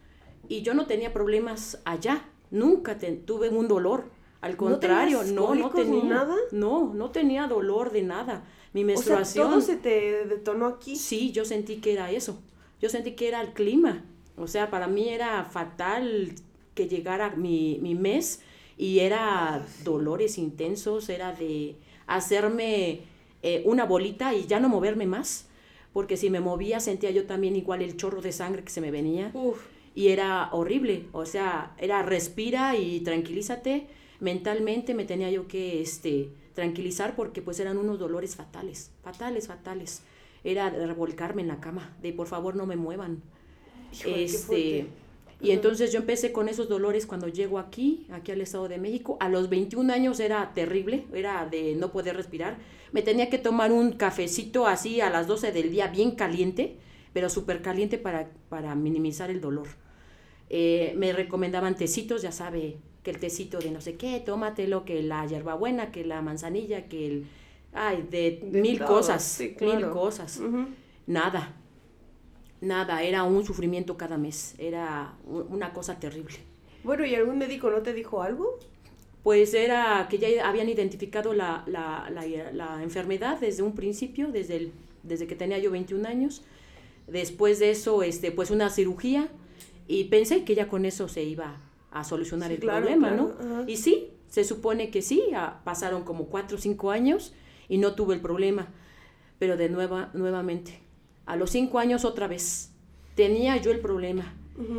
y 0.50 0.62
yo 0.62 0.74
no 0.74 0.86
tenía 0.88 1.14
problemas 1.14 1.80
allá. 1.86 2.26
Nunca 2.52 2.98
te- 2.98 3.12
tuve 3.14 3.50
un 3.50 3.68
dolor. 3.68 4.10
Al 4.42 4.52
¿No 4.52 4.58
contrario, 4.58 5.24
no, 5.24 5.56
no 5.56 5.68
ni 5.70 5.74
tenía. 5.74 6.04
nada? 6.04 6.36
No, 6.52 6.94
no 6.94 7.10
tenía 7.12 7.48
dolor 7.48 7.92
de 7.92 8.04
nada. 8.04 8.44
Mi 8.74 8.82
o 8.84 8.86
sea, 8.86 8.94
menstruación. 8.96 9.50
todo 9.50 9.62
se 9.62 9.76
te 9.78 10.26
detonó 10.28 10.68
aquí. 10.68 10.96
Sí, 10.96 11.32
yo 11.32 11.44
sentí 11.44 11.78
que 11.78 11.94
era 11.94 12.12
eso. 12.12 12.40
Yo 12.80 12.90
sentí 12.90 13.14
que 13.14 13.28
era 13.28 13.42
el 13.42 13.54
clima. 13.54 14.06
O 14.38 14.48
sea, 14.48 14.70
para 14.70 14.88
mí 14.88 15.10
era 15.10 15.44
fatal 15.46 16.34
que 16.76 16.88
llegara 16.88 17.36
mi, 17.36 17.80
mi 17.82 17.96
mes 17.96 18.42
y 18.78 19.00
era 19.00 19.66
dolores 19.84 20.38
intensos, 20.38 21.10
era 21.10 21.34
de 21.34 21.76
hacerme 22.06 23.02
eh, 23.42 23.64
una 23.66 23.86
bolita 23.86 24.36
y 24.36 24.46
ya 24.46 24.60
no 24.60 24.70
moverme 24.70 25.08
más, 25.08 25.48
porque 25.94 26.18
si 26.18 26.30
me 26.30 26.40
movía 26.40 26.80
sentía 26.80 27.10
yo 27.10 27.26
también 27.26 27.56
igual 27.56 27.82
el 27.82 27.98
chorro 27.98 28.22
de 28.22 28.32
sangre 28.32 28.64
que 28.64 28.70
se 28.70 28.82
me 28.82 28.92
venía. 28.92 29.32
Y 29.98 30.10
era 30.10 30.50
horrible, 30.52 31.08
o 31.12 31.26
sea, 31.26 31.74
era 31.80 32.04
respira 32.04 32.76
y 32.76 33.00
tranquilízate. 33.00 33.88
Mentalmente 34.20 34.94
me 34.94 35.06
tenía 35.06 35.32
yo 35.32 35.48
que 35.48 35.82
este, 35.82 36.30
tranquilizar 36.54 37.16
porque 37.16 37.42
pues 37.42 37.60
eran 37.60 37.80
unos 37.80 37.98
dolores 37.98 38.36
fatales, 38.36 38.92
fatales, 39.02 39.48
fatales. 39.48 40.04
Era 40.44 40.70
revolcarme 40.70 41.42
en 41.42 41.48
la 41.48 41.60
cama, 41.60 41.98
de 42.00 42.14
por 42.14 42.28
favor 42.28 42.56
no 42.56 42.68
me 42.68 42.76
muevan. 42.76 43.24
este, 44.06 44.86
y 45.42 45.50
entonces 45.50 45.92
yo 45.92 45.98
empecé 45.98 46.32
con 46.32 46.48
esos 46.48 46.70
dolores 46.70 47.08
cuando 47.08 47.28
llego 47.28 47.58
aquí, 47.58 48.06
aquí 48.12 48.32
al 48.32 48.42
Estado 48.42 48.68
de 48.68 48.78
México. 48.78 49.18
A 49.20 49.30
los 49.30 49.50
21 49.50 49.92
años 49.92 50.20
era 50.20 50.54
terrible, 50.54 51.08
era 51.12 51.48
de 51.48 51.74
no 51.74 51.92
poder 51.92 52.16
respirar. 52.16 52.60
Me 52.92 53.02
tenía 53.02 53.32
que 53.32 53.40
tomar 53.40 53.72
un 53.72 53.94
cafecito 53.94 54.68
así 54.68 55.02
a 55.02 55.10
las 55.10 55.26
12 55.26 55.52
del 55.52 55.72
día, 55.72 55.88
bien 55.88 56.12
caliente, 56.12 56.78
pero 57.14 57.32
súper 57.32 57.64
caliente 57.64 57.98
para, 57.98 58.30
para 58.48 58.76
minimizar 58.76 59.32
el 59.32 59.42
dolor. 59.42 59.87
Eh, 60.50 60.94
me 60.98 61.14
recomendaban 61.14 61.76
tecitos, 61.76 62.22
ya 62.22 62.32
sabe, 62.32 62.78
que 63.04 63.12
el 63.12 63.20
tecito 63.20 63.60
de 63.60 63.72
no 63.72 63.82
sé 63.82 63.96
qué, 63.96 64.20
tómatelo, 64.20 64.86
que 64.86 65.02
la 65.04 65.26
hierbabuena, 65.26 65.92
que 65.92 66.06
la 66.06 66.22
manzanilla, 66.22 66.88
que 66.88 67.08
el... 67.08 67.28
Ay, 67.74 68.08
de, 68.10 68.42
mil 68.52 68.84
cosas, 68.84 69.42
mil 69.62 69.90
cosas. 69.90 70.42
Nada, 71.06 71.54
nada, 72.62 73.04
era 73.04 73.24
un 73.24 73.46
sufrimiento 73.46 73.98
cada 73.98 74.18
mes, 74.18 74.56
era 74.58 75.14
una 75.28 75.74
cosa 75.74 76.00
terrible. 76.00 76.36
Bueno, 76.84 77.06
¿y 77.06 77.16
algún 77.16 77.38
médico 77.38 77.70
no 77.70 77.82
te 77.82 77.94
dijo 77.94 78.24
algo? 78.24 78.58
Pues 79.24 79.54
era 79.54 80.08
que 80.10 80.18
ya 80.18 80.48
habían 80.48 80.70
identificado 80.70 81.34
la, 81.34 81.64
la, 81.68 82.10
la, 82.54 82.82
enfermedad 82.82 83.40
desde 83.40 83.62
un 83.62 83.76
principio, 83.76 84.32
desde, 84.32 84.56
el, 84.56 84.72
desde 85.04 85.28
que 85.28 85.36
tenía 85.36 85.60
yo 85.60 85.70
21 85.70 86.08
años. 86.08 86.44
Después 87.08 87.60
de 87.60 87.72
eso, 87.72 88.04
este, 88.04 88.32
pues 88.32 88.52
una 88.52 88.70
cirugía 88.70 89.30
y 89.88 90.06
pensé 90.06 90.44
que 90.44 90.56
ya 90.56 90.68
con 90.68 90.86
eso 90.86 91.08
se 91.08 91.24
iba 91.24 91.62
a 91.92 92.04
solucionar 92.04 92.52
el 92.52 92.60
problema, 92.60 93.12
¿no? 93.12 93.34
Y 93.68 93.78
sí, 93.78 94.10
se 94.28 94.44
supone 94.44 94.90
que 94.90 95.02
sí, 95.02 95.24
pasaron 95.64 96.04
como 96.04 96.26
4 96.26 96.58
o 96.58 96.60
5 96.60 96.92
años 96.92 97.34
y 97.70 97.78
no 97.78 97.96
tuve 97.96 98.16
el 98.16 98.22
problema, 98.22 98.68
pero 99.40 99.58
de 99.58 99.70
nueva, 99.70 100.10
nuevamente 100.14 100.88
a 101.28 101.36
los 101.36 101.52
cinco 101.52 101.78
años 101.78 102.06
otra 102.06 102.28
vez. 102.28 102.72
Tenía 103.14 103.58
yo 103.58 103.72
el 103.72 103.80
problema. 103.80 104.34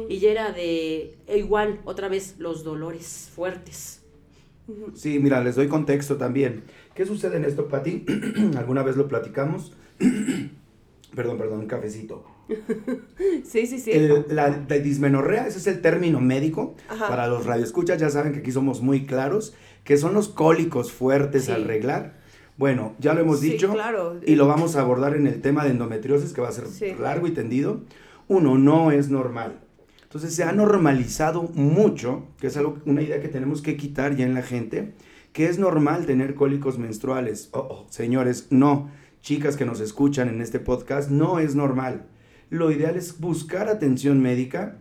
Y 0.08 0.18
ya 0.18 0.30
era 0.32 0.50
de 0.50 1.16
igual, 1.36 1.80
otra 1.84 2.08
vez, 2.08 2.34
los 2.38 2.64
dolores 2.64 3.30
fuertes. 3.32 4.02
Sí, 4.94 5.20
mira, 5.20 5.40
les 5.40 5.54
doy 5.54 5.68
contexto 5.68 6.16
también. 6.16 6.64
¿Qué 6.96 7.06
sucede 7.06 7.36
en 7.36 7.44
esto, 7.44 7.68
Pati? 7.68 8.04
¿Alguna 8.56 8.82
vez 8.82 8.96
lo 8.96 9.06
platicamos? 9.06 9.72
perdón, 11.14 11.38
perdón, 11.38 11.60
un 11.60 11.66
cafecito. 11.66 12.24
sí, 13.44 13.66
sí, 13.66 13.78
sí. 13.78 13.92
la, 14.28 14.50
dismenorrea, 14.50 15.46
ese 15.46 15.58
es 15.58 15.66
el 15.66 15.80
término 15.80 16.20
médico. 16.20 16.74
Para 16.98 17.26
los 17.26 17.46
radioescuchas, 17.46 17.98
ya 17.98 18.10
saben 18.10 18.32
que 18.32 18.40
aquí 18.40 18.52
somos 18.52 18.80
muy 18.80 19.06
claros, 19.06 19.54
que 19.84 19.96
son 19.96 20.14
los 20.14 20.28
cólicos 20.28 20.92
fuertes 20.92 21.48
al 21.48 21.64
reglar 21.64 22.18
bueno, 22.58 22.96
ya 22.98 23.14
lo 23.14 23.20
hemos 23.20 23.40
dicho 23.40 23.72
y 24.26 24.34
lo 24.34 24.48
vamos 24.48 24.74
a 24.74 24.80
abordar 24.80 25.14
en 25.14 25.28
el 25.28 25.40
tema 25.40 25.64
de 25.64 25.70
endometriosis 25.70 26.32
que 26.32 26.40
va 26.40 26.48
a 26.48 26.52
ser 26.52 26.66
largo 26.98 27.28
y 27.28 27.30
tendido. 27.30 27.82
Uno, 28.26 28.58
no 28.58 28.90
es 28.90 29.10
normal. 29.10 29.60
Entonces 30.02 30.34
se 30.34 30.42
ha 30.42 30.50
normalizado 30.50 31.44
mucho, 31.54 32.24
que 32.40 32.48
es 32.48 32.56
algo, 32.56 32.78
una 32.84 33.02
idea 33.02 33.20
que 33.22 33.28
tenemos 33.28 33.62
que 33.62 33.76
quitar 33.76 34.16
ya 34.16 34.26
en 34.26 34.34
la 34.34 34.42
gente, 34.42 34.94
que 35.32 35.46
es 35.46 35.60
normal 35.60 36.04
tener 36.04 36.34
cólicos 36.34 36.78
menstruales. 36.78 37.48
Oh, 37.52 37.60
oh, 37.60 37.86
señores, 37.90 38.48
no. 38.50 38.90
Chicas 39.28 39.58
que 39.58 39.66
nos 39.66 39.80
escuchan 39.80 40.30
en 40.30 40.40
este 40.40 40.58
podcast, 40.58 41.10
no 41.10 41.38
es 41.38 41.54
normal. 41.54 42.06
Lo 42.48 42.70
ideal 42.70 42.96
es 42.96 43.20
buscar 43.20 43.68
atención 43.68 44.22
médica 44.22 44.78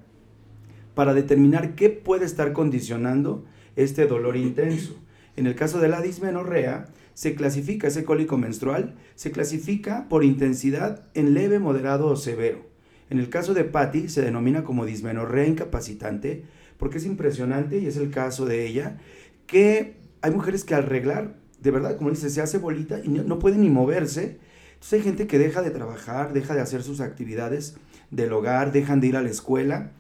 para 0.96 1.14
determinar 1.14 1.76
qué 1.76 1.90
puede 1.90 2.24
estar 2.24 2.54
condicionando 2.54 3.44
este 3.76 4.08
dolor 4.08 4.38
intenso. 4.38 4.96
En 5.36 5.48
el 5.48 5.56
caso 5.56 5.82
de 5.82 5.90
la 5.90 6.00
dismenorrea, 6.00 6.86
se 7.14 7.36
clasifica 7.36 7.90
ese 7.90 8.06
cólico 8.06 8.38
menstrual, 8.38 8.96
se 9.16 9.32
clasifica 9.32 10.08
por 10.08 10.24
intensidad 10.24 11.04
en 11.14 11.34
leve, 11.34 11.60
moderado 11.60 12.08
o 12.08 12.16
severo. 12.16 12.66
En 13.10 13.20
el 13.20 13.28
caso 13.28 13.54
de 13.54 13.66
Patty 13.66 14.08
se 14.08 14.22
denomina 14.22 14.64
como 14.64 14.86
dismenorrea 14.86 15.46
incapacitante 15.46 16.46
porque 16.78 17.00
es 17.00 17.06
impresionante 17.06 17.80
y 17.80 17.88
es 17.88 17.98
el 17.98 18.12
caso 18.12 18.46
de 18.46 18.66
ella 18.66 18.98
que 19.46 19.98
hay 20.22 20.32
mujeres 20.32 20.64
que 20.64 20.74
al 20.74 20.84
arreglar, 20.84 21.36
de 21.68 21.72
verdad, 21.72 21.98
como 21.98 22.10
dice, 22.10 22.30
se 22.30 22.42
hace 22.42 22.60
bolita 22.60 23.02
y 23.04 23.10
no, 23.10 23.24
no 23.24 23.40
pueden 23.40 23.62
ni 23.62 23.70
moverse. 23.70 24.40
Entonces 24.76 24.94
hay 24.94 25.02
gente 25.02 25.28
que 25.28 25.38
deja 25.38 25.62
de 25.62 25.70
trabajar, 25.70 26.32
deja 26.32 26.56
de 26.56 26.62
hacer 26.62 26.82
sus 26.82 27.02
actividades 27.02 27.76
del 28.10 28.32
hogar, 28.32 28.72
dejan 28.72 29.02
de 29.02 29.08
ir 29.08 29.18
a 29.18 29.22
la 29.22 29.30
escuela 29.30 29.92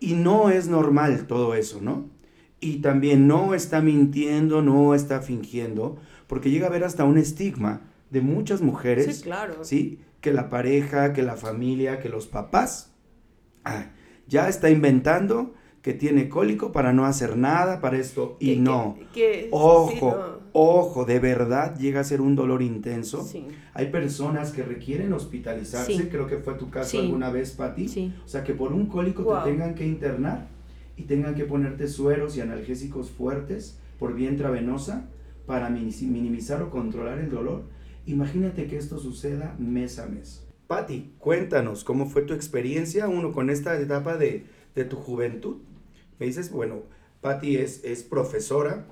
y 0.00 0.12
no 0.12 0.50
es 0.50 0.68
normal 0.68 1.26
todo 1.26 1.54
eso, 1.54 1.80
¿no? 1.80 2.10
Y 2.60 2.82
también 2.82 3.26
no 3.26 3.54
está 3.54 3.80
mintiendo, 3.80 4.60
no 4.60 4.94
está 4.94 5.22
fingiendo, 5.22 5.96
porque 6.26 6.50
llega 6.50 6.66
a 6.66 6.68
haber 6.68 6.84
hasta 6.84 7.04
un 7.04 7.16
estigma 7.16 7.80
de 8.10 8.20
muchas 8.20 8.60
mujeres, 8.60 9.16
sí, 9.16 9.22
claro. 9.22 9.64
¿sí? 9.64 9.98
que 10.20 10.32
la 10.32 10.50
pareja, 10.50 11.14
que 11.14 11.22
la 11.22 11.36
familia, 11.36 12.00
que 12.00 12.10
los 12.10 12.26
papás, 12.26 12.92
ah, 13.64 13.86
ya 14.28 14.48
está 14.50 14.68
inventando 14.68 15.54
que 15.80 15.94
tiene 15.94 16.28
cólico 16.28 16.70
para 16.70 16.92
no 16.92 17.06
hacer 17.06 17.36
nada 17.36 17.80
para 17.80 17.98
esto 17.98 18.36
y 18.38 18.56
no. 18.56 18.96
ojo, 19.50 20.41
ojo, 20.52 21.04
de 21.04 21.18
verdad 21.18 21.78
llega 21.78 22.00
a 22.00 22.04
ser 22.04 22.20
un 22.20 22.36
dolor 22.36 22.62
intenso. 22.62 23.28
Hay 23.74 23.90
personas 23.90 24.52
que 24.52 24.62
requieren 24.62 25.12
hospitalizarse, 25.12 26.08
creo 26.08 26.26
que 26.26 26.38
fue 26.38 26.54
tu 26.54 26.70
caso 26.70 26.98
alguna 26.98 27.30
vez, 27.30 27.52
Pati. 27.52 28.12
O 28.24 28.28
sea, 28.28 28.44
que 28.44 28.54
por 28.54 28.72
un 28.72 28.86
cólico 28.86 29.40
te 29.44 29.50
tengan 29.50 29.74
que 29.74 29.86
internar 29.86 30.48
y 30.96 31.02
tengan 31.04 31.34
que 31.34 31.44
ponerte 31.44 31.88
sueros 31.88 32.36
y 32.36 32.40
analgésicos 32.40 33.10
fuertes 33.10 33.78
por 33.98 34.14
vía 34.14 34.30
intravenosa 34.30 35.08
para 35.46 35.70
minimizar 35.70 36.62
o 36.62 36.70
controlar 36.70 37.18
el 37.18 37.30
dolor. 37.30 37.62
Imagínate 38.06 38.66
que 38.66 38.76
esto 38.76 38.98
suceda 38.98 39.54
mes 39.58 39.98
a 39.98 40.06
mes. 40.06 40.46
Patti, 40.66 41.12
cuéntanos 41.18 41.84
cómo 41.84 42.06
fue 42.06 42.22
tu 42.22 42.34
experiencia, 42.34 43.08
uno, 43.08 43.32
con 43.32 43.50
esta 43.50 43.78
etapa 43.78 44.16
de, 44.16 44.46
tu 44.88 44.96
juventud. 44.96 45.58
Me 46.18 46.26
dices, 46.26 46.50
bueno, 46.50 46.82
Patti 47.20 47.56
es, 47.56 47.84
es 47.84 48.02
profesora 48.02 48.86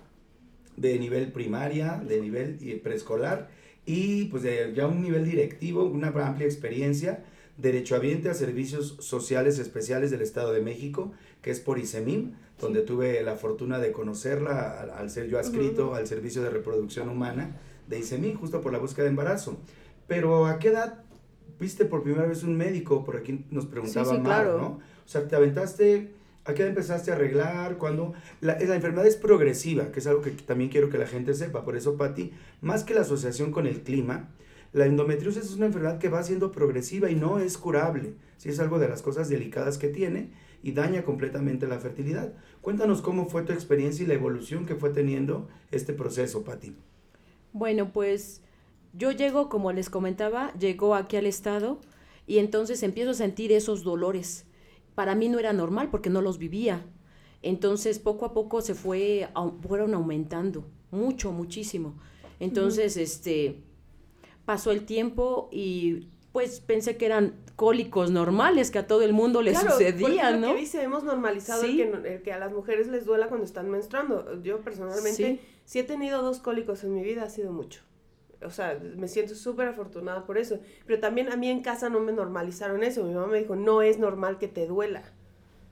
de 0.81 0.99
nivel 0.99 1.31
primaria, 1.33 2.03
de 2.07 2.21
nivel 2.21 2.59
eh, 2.63 2.81
preescolar 2.83 3.51
y 3.85 4.27
pues 4.27 4.43
de 4.43 4.73
ya 4.75 4.87
un 4.87 5.03
nivel 5.03 5.25
directivo, 5.25 5.85
una 5.85 6.09
amplia 6.09 6.47
experiencia, 6.47 7.25
derechohabiente 7.59 8.31
a 8.31 8.35
servicios 8.35 8.97
sociales 9.01 9.59
especiales 9.59 10.11
del 10.11 10.23
Estado 10.23 10.53
de 10.53 10.63
México, 10.63 11.13
que 11.43 11.51
es 11.51 11.61
por 11.61 11.79
ISEMIM, 11.79 12.33
donde 12.59 12.81
tuve 12.81 13.23
la 13.23 13.37
fortuna 13.37 13.79
de 13.79 13.93
conocerla 13.93 14.81
al, 14.97 15.11
ser 15.11 15.29
yo 15.29 15.39
adscrito 15.39 15.95
al 15.95 16.07
servicio 16.07 16.43
de 16.43 16.51
reproducción 16.51 17.09
humana 17.09 17.57
de 17.89 17.99
ISEMI, 17.99 18.35
justo 18.35 18.61
por 18.63 18.73
la 18.73 18.79
búsqueda 18.79 19.05
de 19.05 19.11
embarazo. 19.11 19.59
Pero 20.07 20.47
¿a 20.47 20.59
qué 20.59 20.69
edad 20.69 21.03
viste 21.59 21.85
por 21.85 22.03
primera 22.03 22.27
vez 22.27 22.43
un 22.43 22.57
médico? 22.57 23.05
Por 23.05 23.17
aquí 23.17 23.45
nos 23.51 23.67
preguntaba 23.67 24.15
sí, 24.15 24.23
claro. 24.23 24.59
¿no? 24.59 24.67
O 24.67 25.09
sea, 25.09 25.29
te 25.29 25.37
aventaste, 25.37 26.13
¿a 26.45 26.55
qué 26.55 26.67
empezaste 26.67 27.11
a 27.11 27.15
arreglar? 27.15 27.79
Cuando 27.79 28.15
la, 28.41 28.59
la, 28.59 28.75
enfermedad 28.75 29.07
es 29.07 29.17
progresiva, 29.17 29.93
que 29.93 30.01
es 30.01 30.07
algo 30.07 30.23
que 30.23 30.31
también 30.31 30.71
quiero 30.71 30.91
que 30.91 30.99
la 30.99 31.07
gente 31.07 31.35
sepa. 31.35 31.65
Por 31.65 31.77
eso, 31.77 31.97
Patti, 31.97 32.33
más 32.61 32.85
que 32.85 32.95
la 32.95 33.03
asociación 33.03 33.53
con 33.53 33.67
el 33.67 33.83
clima, 33.83 34.31
la 34.73 34.87
endometriosis 34.87 35.45
es 35.45 35.55
una 35.55 35.67
enfermedad 35.67 35.99
que 35.99 36.09
va 36.09 36.23
siendo 36.23 36.53
progresiva 36.53 37.11
y 37.11 37.17
no 37.17 37.41
es 37.41 37.59
curable. 37.59 38.15
Sí, 38.37 38.51
es 38.51 38.61
algo 38.61 38.79
de 38.79 38.89
las 38.89 39.03
cosas 39.03 39.29
delicadas 39.29 39.79
que 39.79 39.89
tiene 39.89 40.31
y 40.63 40.73
daña 40.73 41.05
completamente 41.05 41.67
la 41.67 41.79
fertilidad. 41.79 42.33
Cuéntanos 42.61 43.03
cómo 43.03 43.27
fue 43.27 43.43
tu 43.43 43.53
experiencia 43.53 44.05
y 44.05 44.07
la 44.07 44.15
evolución 44.15 44.67
que 44.67 44.77
fue 44.77 44.91
teniendo 44.91 45.49
este 45.71 45.93
proceso, 45.93 46.45
Pati. 46.45 46.77
Bueno, 47.53 47.93
pues 47.93 48.43
yo 48.93 49.11
llego, 49.11 49.49
como 49.49 49.73
les 49.73 49.91
comentaba, 49.91 50.53
llegó 50.55 50.95
aquí 50.95 51.17
al 51.17 51.27
estado 51.27 51.81
y 52.27 52.39
entonces 52.39 52.83
empiezo 52.83 53.11
a 53.11 53.15
sentir 53.15 53.51
esos 53.51 53.83
dolores. 53.83 54.47
Para 54.95 55.15
mí 55.15 55.29
no 55.29 55.39
era 55.39 55.53
normal 55.53 55.89
porque 55.91 56.11
no 56.11 56.23
los 56.23 56.39
vivía. 56.39 56.85
Entonces 57.43 57.99
poco 57.99 58.27
a 58.27 58.35
poco 58.35 58.61
se 58.61 58.75
fue, 58.75 59.29
fueron 59.67 59.95
aumentando, 59.95 60.67
mucho, 60.91 61.33
muchísimo. 61.33 61.95
Entonces, 62.39 62.97
este, 62.97 63.63
pasó 64.45 64.73
el 64.73 64.85
tiempo 64.85 65.49
y 65.53 66.09
pues 66.33 66.61
pensé 66.61 66.97
que 66.97 67.07
eran 67.07 67.35
cólicos 67.57 68.11
normales 68.11 68.71
que 68.71 68.79
a 68.79 68.87
todo 68.87 69.03
el 69.03 69.13
mundo 69.13 69.43
le 69.43 69.55
sucedían, 69.55 70.41
¿no? 70.41 70.55
Que 70.55 70.61
dice, 70.61 70.83
hemos 70.83 71.05
normalizado 71.05 71.65
el, 71.65 72.23
que, 72.23 72.33
a 72.33 72.39
las 72.39 72.53
mujeres 72.53 72.89
les 72.89 73.05
duela 73.05 73.29
cuando 73.29 73.45
están 73.45 73.69
menstruando. 73.71 74.41
Yo 74.43 74.61
personalmente, 74.61 75.41
si 75.65 75.79
he 75.79 75.85
tenido 75.85 76.23
dos 76.23 76.39
cólicos 76.39 76.85
en 76.85 76.95
mi 76.95 77.03
vida, 77.03 77.25
ha 77.25 77.31
sido 77.31 77.53
mucho. 77.53 77.83
O 78.43 78.51
sea, 78.51 78.81
me 78.97 79.09
siento 79.09 79.35
súper 79.35 79.69
afortunada 79.69 80.25
por 80.25 80.39
eso. 80.39 80.61
Pero 80.87 81.01
también 81.01 81.31
a 81.31 81.37
mí 81.37 81.49
en 81.49 81.63
casa 81.63 81.89
no 81.89 82.01
me 82.01 82.13
normalizaron 82.13 82.83
eso. 82.83 83.05
Mi 83.05 83.15
mamá 83.15 83.27
me 83.27 83.39
dijo, 83.39 83.57
no 83.57 83.83
es 83.83 83.99
normal 83.99 84.39
que 84.39 84.49
te 84.49 84.67
duela. 84.67 85.03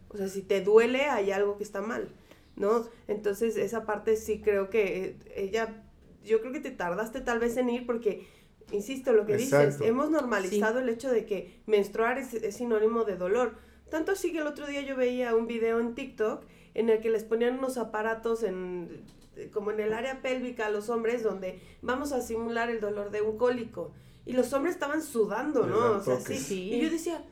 O 0.08 0.16
sea, 0.16 0.28
si 0.28 0.42
te 0.42 0.60
duele, 0.60 1.06
hay 1.06 1.30
algo 1.30 1.56
que 1.56 1.64
está 1.64 1.80
mal, 1.80 2.08
¿no? 2.56 2.86
Entonces, 3.08 3.56
esa 3.56 3.84
parte 3.84 4.16
sí 4.16 4.40
creo 4.40 4.70
que 4.70 5.04
eh, 5.04 5.16
ella, 5.36 5.82
yo 6.24 6.40
creo 6.40 6.52
que 6.52 6.60
te 6.60 6.70
tardaste 6.70 7.20
tal 7.20 7.38
vez 7.38 7.56
en 7.56 7.68
ir 7.68 7.86
porque, 7.86 8.26
insisto, 8.72 9.12
lo 9.12 9.26
que 9.26 9.36
dices, 9.36 9.80
hemos 9.82 10.10
normalizado 10.10 10.78
el 10.78 10.88
hecho 10.88 11.10
de 11.10 11.26
que 11.26 11.60
menstruar 11.66 12.18
es, 12.18 12.34
es 12.34 12.56
sinónimo 12.56 13.04
de 13.04 13.16
dolor. 13.16 13.56
Tanto 13.90 14.12
así 14.12 14.32
que 14.32 14.38
el 14.38 14.46
otro 14.46 14.66
día 14.66 14.82
yo 14.82 14.96
veía 14.96 15.34
un 15.34 15.46
video 15.46 15.80
en 15.80 15.94
TikTok 15.94 16.44
en 16.74 16.90
el 16.90 17.00
que 17.00 17.10
les 17.10 17.24
ponían 17.24 17.58
unos 17.58 17.76
aparatos 17.76 18.42
en 18.42 19.02
como 19.52 19.70
en 19.70 19.80
el 19.80 19.92
área 19.92 20.20
pélvica 20.22 20.66
a 20.66 20.70
los 20.70 20.88
hombres 20.88 21.22
donde 21.22 21.60
vamos 21.82 22.12
a 22.12 22.20
simular 22.20 22.70
el 22.70 22.80
dolor 22.80 23.10
de 23.10 23.22
un 23.22 23.38
cólico 23.38 23.92
y 24.28 24.32
los 24.32 24.52
hombres 24.52 24.74
estaban 24.74 25.02
sudando, 25.02 25.66
¿no? 25.66 25.92
O 25.92 26.00
sea, 26.00 26.20
sí. 26.20 26.74
Y 26.74 26.80
yo 26.82 26.90
decía, 26.90 27.24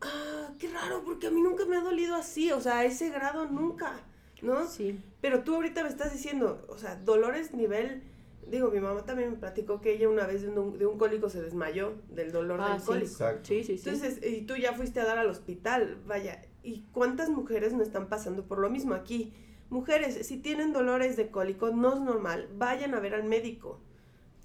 ah, 0.00 0.50
qué 0.58 0.68
raro, 0.68 1.02
porque 1.04 1.26
a 1.26 1.30
mí 1.30 1.42
nunca 1.42 1.66
me 1.66 1.76
ha 1.76 1.82
dolido 1.82 2.14
así, 2.14 2.50
o 2.52 2.60
sea, 2.60 2.78
a 2.78 2.84
ese 2.86 3.10
grado 3.10 3.46
nunca, 3.46 4.00
¿no? 4.40 4.66
Sí. 4.66 4.98
Pero 5.20 5.44
tú 5.44 5.56
ahorita 5.56 5.82
me 5.82 5.90
estás 5.90 6.10
diciendo, 6.10 6.64
o 6.68 6.78
sea, 6.78 6.96
dolores 6.96 7.52
nivel, 7.52 8.02
digo, 8.50 8.70
mi 8.70 8.80
mamá 8.80 9.04
también 9.04 9.32
me 9.32 9.36
platicó 9.36 9.82
que 9.82 9.92
ella 9.92 10.08
una 10.08 10.26
vez 10.26 10.40
de 10.40 10.48
un, 10.48 10.78
de 10.78 10.86
un 10.86 10.96
cólico 10.96 11.28
se 11.28 11.42
desmayó 11.42 11.92
del 12.08 12.32
dolor 12.32 12.60
ah, 12.62 12.74
del 12.74 12.82
cólico. 12.82 13.24
Sí, 13.42 13.62
sí, 13.62 13.76
sí. 13.76 13.90
Entonces, 13.90 14.24
y 14.24 14.42
tú 14.42 14.56
ya 14.56 14.72
fuiste 14.72 15.00
a 15.00 15.04
dar 15.04 15.18
al 15.18 15.28
hospital, 15.28 15.98
vaya, 16.06 16.40
¿y 16.62 16.86
cuántas 16.92 17.28
mujeres 17.28 17.74
no 17.74 17.82
están 17.82 18.08
pasando 18.08 18.44
por 18.44 18.58
lo 18.58 18.70
mismo 18.70 18.94
aquí? 18.94 19.34
Mujeres, 19.70 20.26
si 20.26 20.38
tienen 20.38 20.72
dolores 20.72 21.16
de 21.16 21.30
cólico, 21.30 21.70
no 21.70 21.94
es 21.94 22.00
normal, 22.00 22.48
vayan 22.56 22.94
a 22.94 23.00
ver 23.00 23.14
al 23.14 23.24
médico 23.24 23.80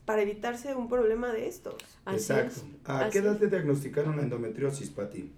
para 0.06 0.22
evitarse 0.22 0.76
un 0.76 0.90
problema 0.90 1.32
de 1.32 1.48
estos. 1.48 1.76
Exacto. 2.08 2.62
¿A 2.86 3.10
qué 3.10 3.20
edad 3.20 3.38
te 3.38 3.48
diagnosticaron 3.48 4.18
la 4.18 4.24
endometriosis, 4.24 4.90
Pati? 4.90 5.32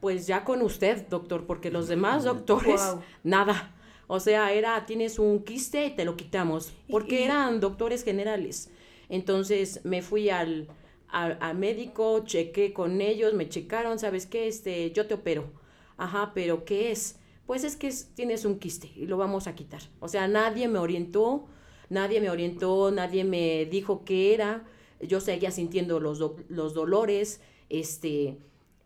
pues 0.00 0.26
ya 0.26 0.44
con 0.44 0.62
usted, 0.62 1.08
doctor, 1.08 1.46
porque 1.46 1.70
los 1.70 1.88
demás 1.88 2.22
doctores, 2.24 2.80
nada. 3.24 3.74
O 4.06 4.20
sea, 4.20 4.52
era, 4.52 4.86
tienes 4.86 5.18
un 5.18 5.42
quiste 5.42 5.86
y 5.86 5.96
te 5.96 6.04
lo 6.04 6.16
quitamos, 6.16 6.72
porque 6.88 7.24
eran 7.24 7.58
doctores 7.58 8.04
generales. 8.04 8.70
Entonces 9.08 9.80
me 9.84 10.02
fui 10.02 10.30
al, 10.30 10.68
al, 11.08 11.56
médico, 11.56 12.22
chequé 12.24 12.72
con 12.72 13.00
ellos, 13.00 13.34
me 13.34 13.48
checaron, 13.48 13.98
¿sabes 13.98 14.26
qué? 14.26 14.46
Este, 14.46 14.92
yo 14.92 15.06
te 15.06 15.14
opero. 15.14 15.50
Ajá, 15.96 16.32
pero 16.34 16.64
¿qué 16.64 16.92
es? 16.92 17.18
Pues 17.46 17.62
es 17.62 17.76
que 17.76 17.92
tienes 18.14 18.44
un 18.44 18.58
quiste 18.58 18.90
y 18.96 19.06
lo 19.06 19.16
vamos 19.16 19.46
a 19.46 19.54
quitar. 19.54 19.82
O 20.00 20.08
sea, 20.08 20.26
nadie 20.26 20.66
me 20.68 20.78
orientó, 20.78 21.46
nadie 21.88 22.20
me 22.20 22.28
orientó, 22.28 22.90
nadie 22.90 23.24
me 23.24 23.66
dijo 23.66 24.04
qué 24.04 24.34
era. 24.34 24.64
Yo 25.00 25.20
seguía 25.20 25.50
sintiendo 25.50 26.00
los, 26.00 26.20
los 26.48 26.74
dolores, 26.74 27.40
este, 27.68 28.38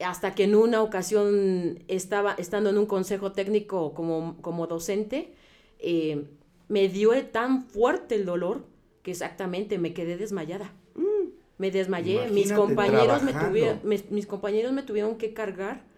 hasta 0.05 0.35
que 0.35 0.45
en 0.45 0.55
una 0.55 0.83
ocasión 0.83 1.83
estaba 1.89 2.35
estando 2.35 2.71
en 2.71 2.79
un 2.79 2.87
consejo 2.87 3.33
técnico 3.33 3.95
como, 3.95 4.37
como 4.43 4.67
docente, 4.67 5.35
eh, 5.79 6.27
me 6.69 6.89
dio 6.89 7.13
tan 7.27 7.65
fuerte 7.65 8.15
el 8.15 8.27
dolor 8.27 8.67
que 9.03 9.13
exactamente 9.13 9.79
me 9.79 9.95
quedé 9.95 10.17
desmayada. 10.17 10.73
Mm. 10.95 11.31
Me 11.59 11.71
desmayé, 11.71 12.29
mis 12.31 12.53
compañeros 12.53 13.23
me, 13.23 13.33
tuvieron, 13.33 13.81
mis 13.83 14.27
compañeros 14.27 14.73
me 14.73 14.83
tuvieron 14.83 15.17
que 15.17 15.33
cargar 15.33 15.90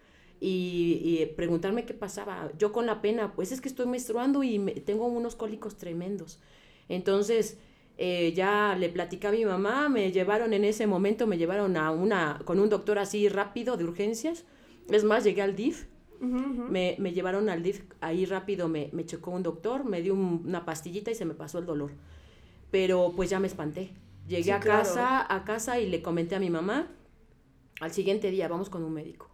y, 0.45 1.25
preguntarme 1.37 1.85
qué 1.85 1.93
pasaba. 1.93 2.51
Yo 2.57 2.73
con 2.73 2.85
la 2.85 3.01
pena, 3.01 3.33
pues 3.33 3.51
es 3.51 3.61
que 3.61 3.69
estoy 3.69 3.85
menstruando 3.85 4.43
y 4.43 4.59
tengo 4.85 5.07
unos 5.07 5.35
cólicos 5.35 5.77
tremendos. 5.77 6.39
Entonces, 6.89 7.57
eh, 7.97 8.33
ya 8.35 8.75
le 8.77 8.89
platicé 8.89 9.27
a 9.27 9.31
mi 9.31 9.45
mamá, 9.45 9.87
me 9.87 10.11
llevaron 10.11 10.53
en 10.53 10.65
ese 10.65 10.85
momento, 10.85 11.27
me 11.27 11.37
llevaron 11.37 11.77
a 11.77 11.91
una, 11.91 12.41
con 12.43 12.59
un 12.59 12.69
doctor 12.69 12.99
así 12.99 13.29
rápido 13.29 13.77
de 13.77 13.85
urgencias. 13.85 14.43
Es 14.89 15.05
más, 15.05 15.23
llegué 15.23 15.41
al 15.41 15.55
DIF, 15.55 15.85
Me, 16.19 16.95
me, 16.99 17.13
llevaron 17.13 17.49
al 17.49 17.63
DIF, 17.63 17.83
ahí 18.01 18.25
rápido 18.25 18.67
me, 18.67 18.89
me 18.93 19.05
checó 19.05 19.31
un 19.31 19.43
doctor, 19.43 19.85
me 19.85 20.01
dio 20.01 20.13
una 20.13 20.65
pastillita 20.65 21.11
y 21.11 21.15
se 21.15 21.25
me 21.25 21.33
pasó 21.33 21.59
el 21.59 21.65
dolor. 21.65 21.91
Pero 22.69 23.13
pues 23.15 23.29
ya 23.29 23.39
me 23.39 23.47
espanté. 23.47 23.91
Llegué 24.27 24.51
a 24.51 24.59
casa, 24.59 25.25
a 25.33 25.43
casa 25.45 25.79
y 25.79 25.89
le 25.89 26.01
comenté 26.01 26.35
a 26.35 26.39
mi 26.39 26.49
mamá. 26.49 26.89
Al 27.79 27.91
siguiente 27.91 28.29
día, 28.31 28.47
vamos 28.47 28.69
con 28.69 28.83
un 28.83 28.93
médico. 28.93 29.32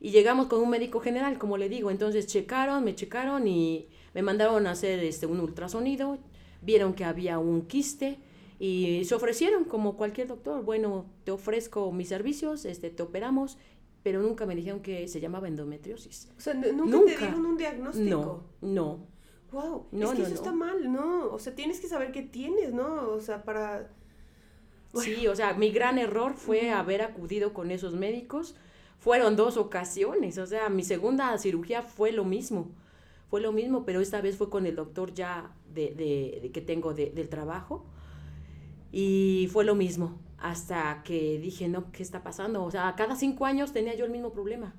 Y 0.00 0.10
llegamos 0.10 0.46
con 0.46 0.60
un 0.60 0.70
médico 0.70 1.00
general, 1.00 1.38
como 1.38 1.56
le 1.56 1.68
digo. 1.68 1.90
Entonces 1.90 2.26
checaron, 2.26 2.84
me 2.84 2.94
checaron 2.94 3.46
y 3.48 3.88
me 4.14 4.22
mandaron 4.22 4.66
a 4.66 4.72
hacer 4.72 5.00
este, 5.00 5.26
un 5.26 5.40
ultrasonido. 5.40 6.18
Vieron 6.62 6.94
que 6.94 7.04
había 7.04 7.38
un 7.38 7.62
quiste 7.62 8.18
y 8.58 9.04
se 9.04 9.14
ofrecieron 9.14 9.64
como 9.64 9.96
cualquier 9.96 10.28
doctor. 10.28 10.62
Bueno, 10.64 11.06
te 11.24 11.30
ofrezco 11.30 11.90
mis 11.92 12.08
servicios, 12.08 12.64
este, 12.64 12.90
te 12.90 13.02
operamos, 13.02 13.58
pero 14.02 14.22
nunca 14.22 14.46
me 14.46 14.56
dijeron 14.56 14.80
que 14.80 15.08
se 15.08 15.20
llamaba 15.20 15.48
endometriosis. 15.48 16.28
O 16.36 16.40
sea, 16.40 16.54
nunca, 16.54 16.98
te 17.04 17.18
dieron 17.18 17.46
un 17.46 17.56
diagnóstico. 17.56 18.44
No, 18.60 18.68
no. 18.68 19.06
Wow, 19.50 19.86
no, 19.92 20.12
es 20.12 20.16
que 20.18 20.22
eso 20.24 20.34
está 20.34 20.52
mal, 20.52 20.92
¿no? 20.92 21.32
O 21.32 21.38
sea, 21.38 21.54
tienes 21.54 21.80
que 21.80 21.88
saber 21.88 22.12
qué 22.12 22.22
tienes, 22.22 22.74
¿no? 22.74 23.10
O 23.10 23.20
sea, 23.20 23.42
para... 23.44 23.90
Sí, 24.94 25.26
o 25.26 25.36
sea, 25.36 25.54
mi 25.54 25.70
gran 25.70 25.98
error 25.98 26.34
fue 26.34 26.70
haber 26.70 27.02
acudido 27.02 27.52
con 27.52 27.70
esos 27.70 27.94
médicos 27.94 28.56
fueron 28.98 29.36
dos 29.36 29.56
ocasiones, 29.56 30.38
o 30.38 30.46
sea, 30.46 30.68
mi 30.68 30.82
segunda 30.82 31.36
cirugía 31.38 31.82
fue 31.82 32.12
lo 32.12 32.24
mismo, 32.24 32.70
fue 33.30 33.40
lo 33.40 33.52
mismo, 33.52 33.84
pero 33.84 34.00
esta 34.00 34.20
vez 34.20 34.36
fue 34.36 34.50
con 34.50 34.66
el 34.66 34.74
doctor 34.74 35.14
ya 35.14 35.54
de, 35.72 35.94
de, 36.42 36.50
que 36.50 36.60
tengo 36.60 36.94
del 36.94 37.28
trabajo 37.28 37.86
y 38.90 39.48
fue 39.52 39.64
lo 39.64 39.74
mismo, 39.74 40.18
hasta 40.38 41.02
que 41.04 41.38
dije, 41.38 41.68
no, 41.68 41.92
¿qué 41.92 42.02
está 42.02 42.22
pasando? 42.22 42.64
O 42.64 42.70
sea, 42.70 42.94
cada 42.96 43.16
cinco 43.16 43.46
años 43.46 43.72
tenía 43.72 43.94
yo 43.94 44.04
el 44.04 44.10
mismo 44.10 44.32
problema 44.32 44.74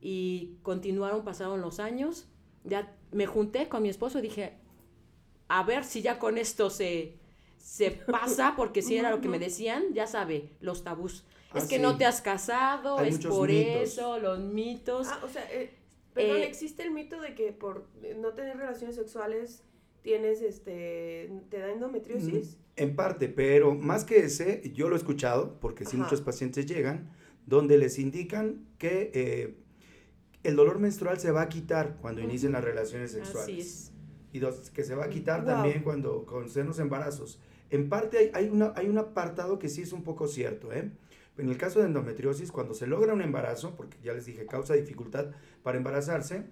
y 0.00 0.58
continuaron, 0.62 1.24
pasaron 1.24 1.60
los 1.60 1.80
años, 1.80 2.28
ya 2.64 2.94
me 3.10 3.26
junté 3.26 3.68
con 3.68 3.82
mi 3.82 3.88
esposo 3.88 4.20
y 4.20 4.22
dije, 4.22 4.58
a 5.48 5.64
ver 5.64 5.84
si 5.84 6.00
ya 6.00 6.18
con 6.18 6.38
esto 6.38 6.70
se, 6.70 7.18
se 7.56 7.90
pasa, 7.90 8.54
porque 8.56 8.82
si 8.82 8.96
era 8.96 9.10
lo 9.10 9.20
que 9.20 9.28
me 9.28 9.38
decían, 9.40 9.94
ya 9.94 10.06
sabe, 10.06 10.50
los 10.60 10.84
tabús 10.84 11.24
es 11.54 11.64
ah, 11.64 11.68
que 11.68 11.78
no 11.78 11.96
te 11.96 12.04
has 12.04 12.20
casado, 12.20 13.00
es 13.00 13.18
por 13.18 13.50
eso, 13.50 14.18
los 14.18 14.40
mitos. 14.40 15.08
Ah, 15.08 15.20
o 15.24 15.28
sea, 15.28 15.42
eh, 15.52 15.74
perdón, 16.14 16.38
eh, 16.38 16.46
existe 16.46 16.82
el 16.82 16.90
mito 16.90 17.20
de 17.20 17.34
que 17.34 17.52
por 17.52 17.86
no 18.18 18.32
tener 18.34 18.56
relaciones 18.56 18.96
sexuales 18.96 19.62
tienes, 20.02 20.42
este, 20.42 21.30
te 21.48 21.58
da 21.58 21.70
endometriosis. 21.70 22.56
Mm, 22.56 22.62
en 22.76 22.96
parte, 22.96 23.28
pero 23.28 23.74
más 23.74 24.04
que 24.04 24.18
ese, 24.18 24.62
yo 24.74 24.88
lo 24.88 24.96
he 24.96 24.98
escuchado, 24.98 25.58
porque 25.60 25.84
si 25.84 25.96
muchos 25.96 26.20
pacientes 26.20 26.66
llegan, 26.66 27.10
donde 27.46 27.78
les 27.78 27.98
indican 27.98 28.66
que 28.78 29.10
eh, 29.14 29.54
el 30.42 30.56
dolor 30.56 30.78
menstrual 30.78 31.18
se 31.18 31.30
va 31.30 31.42
a 31.42 31.48
quitar 31.48 31.96
cuando 32.00 32.20
inicien 32.20 32.52
las 32.52 32.64
relaciones 32.64 33.12
sexuales. 33.12 33.42
Así 33.42 33.60
es. 33.60 33.92
Y 34.32 34.38
dos, 34.38 34.70
que 34.70 34.84
se 34.84 34.94
va 34.94 35.04
a 35.04 35.08
quitar 35.10 35.44
también 35.44 35.82
cuando 35.82 36.24
con 36.24 36.44
los 36.44 36.78
embarazos. 36.78 37.38
En 37.70 37.88
parte 37.88 38.18
hay, 38.18 38.30
hay, 38.34 38.48
una, 38.48 38.72
hay 38.76 38.88
un 38.88 38.98
apartado 38.98 39.58
que 39.58 39.68
sí 39.68 39.82
es 39.82 39.92
un 39.92 40.02
poco 40.02 40.26
cierto, 40.26 40.72
¿eh? 40.72 40.90
En 41.38 41.48
el 41.48 41.56
caso 41.56 41.80
de 41.80 41.86
endometriosis, 41.86 42.52
cuando 42.52 42.74
se 42.74 42.86
logra 42.86 43.14
un 43.14 43.22
embarazo, 43.22 43.74
porque 43.74 43.96
ya 44.02 44.12
les 44.12 44.26
dije, 44.26 44.46
causa 44.46 44.74
dificultad 44.74 45.30
para 45.62 45.78
embarazarse, 45.78 46.44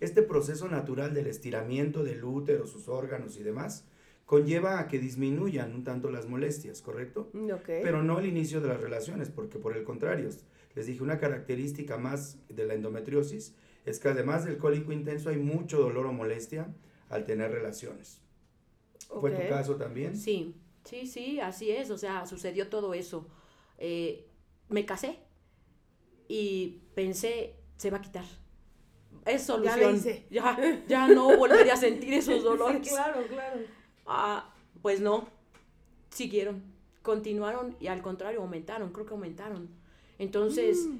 este 0.00 0.22
proceso 0.22 0.68
natural 0.68 1.14
del 1.14 1.26
estiramiento 1.26 2.02
del 2.02 2.24
útero, 2.24 2.66
sus 2.66 2.88
órganos 2.88 3.36
y 3.38 3.42
demás, 3.42 3.86
conlleva 4.26 4.78
a 4.78 4.88
que 4.88 4.98
disminuyan 4.98 5.74
un 5.74 5.84
tanto 5.84 6.10
las 6.10 6.26
molestias, 6.26 6.80
¿correcto? 6.80 7.30
Pero 7.66 8.02
no 8.02 8.18
el 8.18 8.26
inicio 8.26 8.60
de 8.60 8.68
las 8.68 8.80
relaciones, 8.80 9.30
porque 9.30 9.58
por 9.58 9.76
el 9.76 9.84
contrario, 9.84 10.30
les 10.74 10.86
dije, 10.86 11.02
una 11.02 11.18
característica 11.18 11.98
más 11.98 12.38
de 12.48 12.64
la 12.64 12.74
endometriosis 12.74 13.54
es 13.84 14.00
que 14.00 14.08
además 14.08 14.44
del 14.44 14.56
cólico 14.56 14.92
intenso 14.92 15.28
hay 15.28 15.36
mucho 15.36 15.78
dolor 15.78 16.06
o 16.06 16.12
molestia 16.12 16.74
al 17.10 17.26
tener 17.26 17.50
relaciones. 17.52 18.20
¿Fue 19.20 19.30
tu 19.30 19.48
caso 19.48 19.76
también? 19.76 20.16
Sí, 20.16 20.56
sí, 20.84 21.06
sí, 21.06 21.38
así 21.38 21.70
es, 21.70 21.90
o 21.90 21.98
sea, 21.98 22.26
sucedió 22.26 22.68
todo 22.68 22.94
eso. 22.94 23.28
Eh, 23.78 24.26
me 24.68 24.84
casé 24.86 25.18
y 26.28 26.82
pensé, 26.94 27.56
se 27.76 27.90
va 27.90 27.98
a 27.98 28.00
quitar. 28.00 28.24
Es 29.26 29.44
solución. 29.44 30.00
Ya, 30.30 30.82
ya, 30.86 31.08
no 31.08 31.36
volvería 31.36 31.74
a 31.74 31.76
sentir 31.76 32.14
esos 32.14 32.42
dolores. 32.44 32.86
claro, 32.88 33.26
claro. 33.26 33.60
Ah, 34.06 34.52
pues 34.82 35.00
no, 35.00 35.28
siguieron, 36.10 36.62
continuaron 37.02 37.76
y 37.80 37.86
al 37.86 38.02
contrario 38.02 38.40
aumentaron, 38.40 38.92
creo 38.92 39.06
que 39.06 39.14
aumentaron. 39.14 39.68
Entonces, 40.18 40.86
mm. 40.86 40.98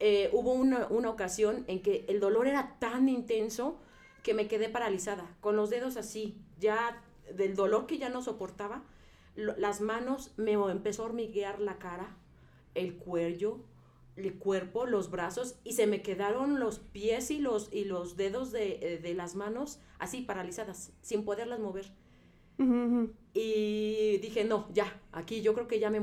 eh, 0.00 0.30
hubo 0.32 0.52
una, 0.52 0.86
una 0.88 1.10
ocasión 1.10 1.64
en 1.68 1.80
que 1.80 2.04
el 2.08 2.20
dolor 2.20 2.46
era 2.46 2.76
tan 2.80 3.08
intenso 3.08 3.78
que 4.22 4.34
me 4.34 4.48
quedé 4.48 4.68
paralizada, 4.68 5.36
con 5.40 5.56
los 5.56 5.70
dedos 5.70 5.96
así, 5.96 6.36
ya 6.58 7.02
del 7.34 7.54
dolor 7.54 7.86
que 7.86 7.98
ya 7.98 8.08
no 8.08 8.22
soportaba, 8.22 8.82
las 9.40 9.80
manos 9.80 10.32
me 10.36 10.52
empezó 10.52 11.02
a 11.02 11.06
hormiguear 11.06 11.60
la 11.60 11.78
cara, 11.78 12.16
el 12.74 12.96
cuello, 12.96 13.60
el 14.16 14.34
cuerpo, 14.34 14.86
los 14.86 15.10
brazos 15.10 15.56
y 15.64 15.72
se 15.72 15.86
me 15.86 16.02
quedaron 16.02 16.60
los 16.60 16.78
pies 16.78 17.30
y 17.30 17.38
los, 17.38 17.72
y 17.72 17.84
los 17.84 18.16
dedos 18.16 18.52
de, 18.52 19.00
eh, 19.02 19.14
las 19.14 19.34
manos 19.34 19.80
así 19.98 20.22
paralizadas, 20.22 20.92
sin 21.02 21.24
poderlas 21.24 21.60
mover. 21.60 21.90
Y 23.32 24.18
dije, 24.18 24.44
no, 24.44 24.68
ya, 24.74 25.00
aquí 25.12 25.40
yo 25.40 25.54
creo 25.54 25.66
que 25.66 25.80
ya 25.80 25.88
me, 25.88 26.00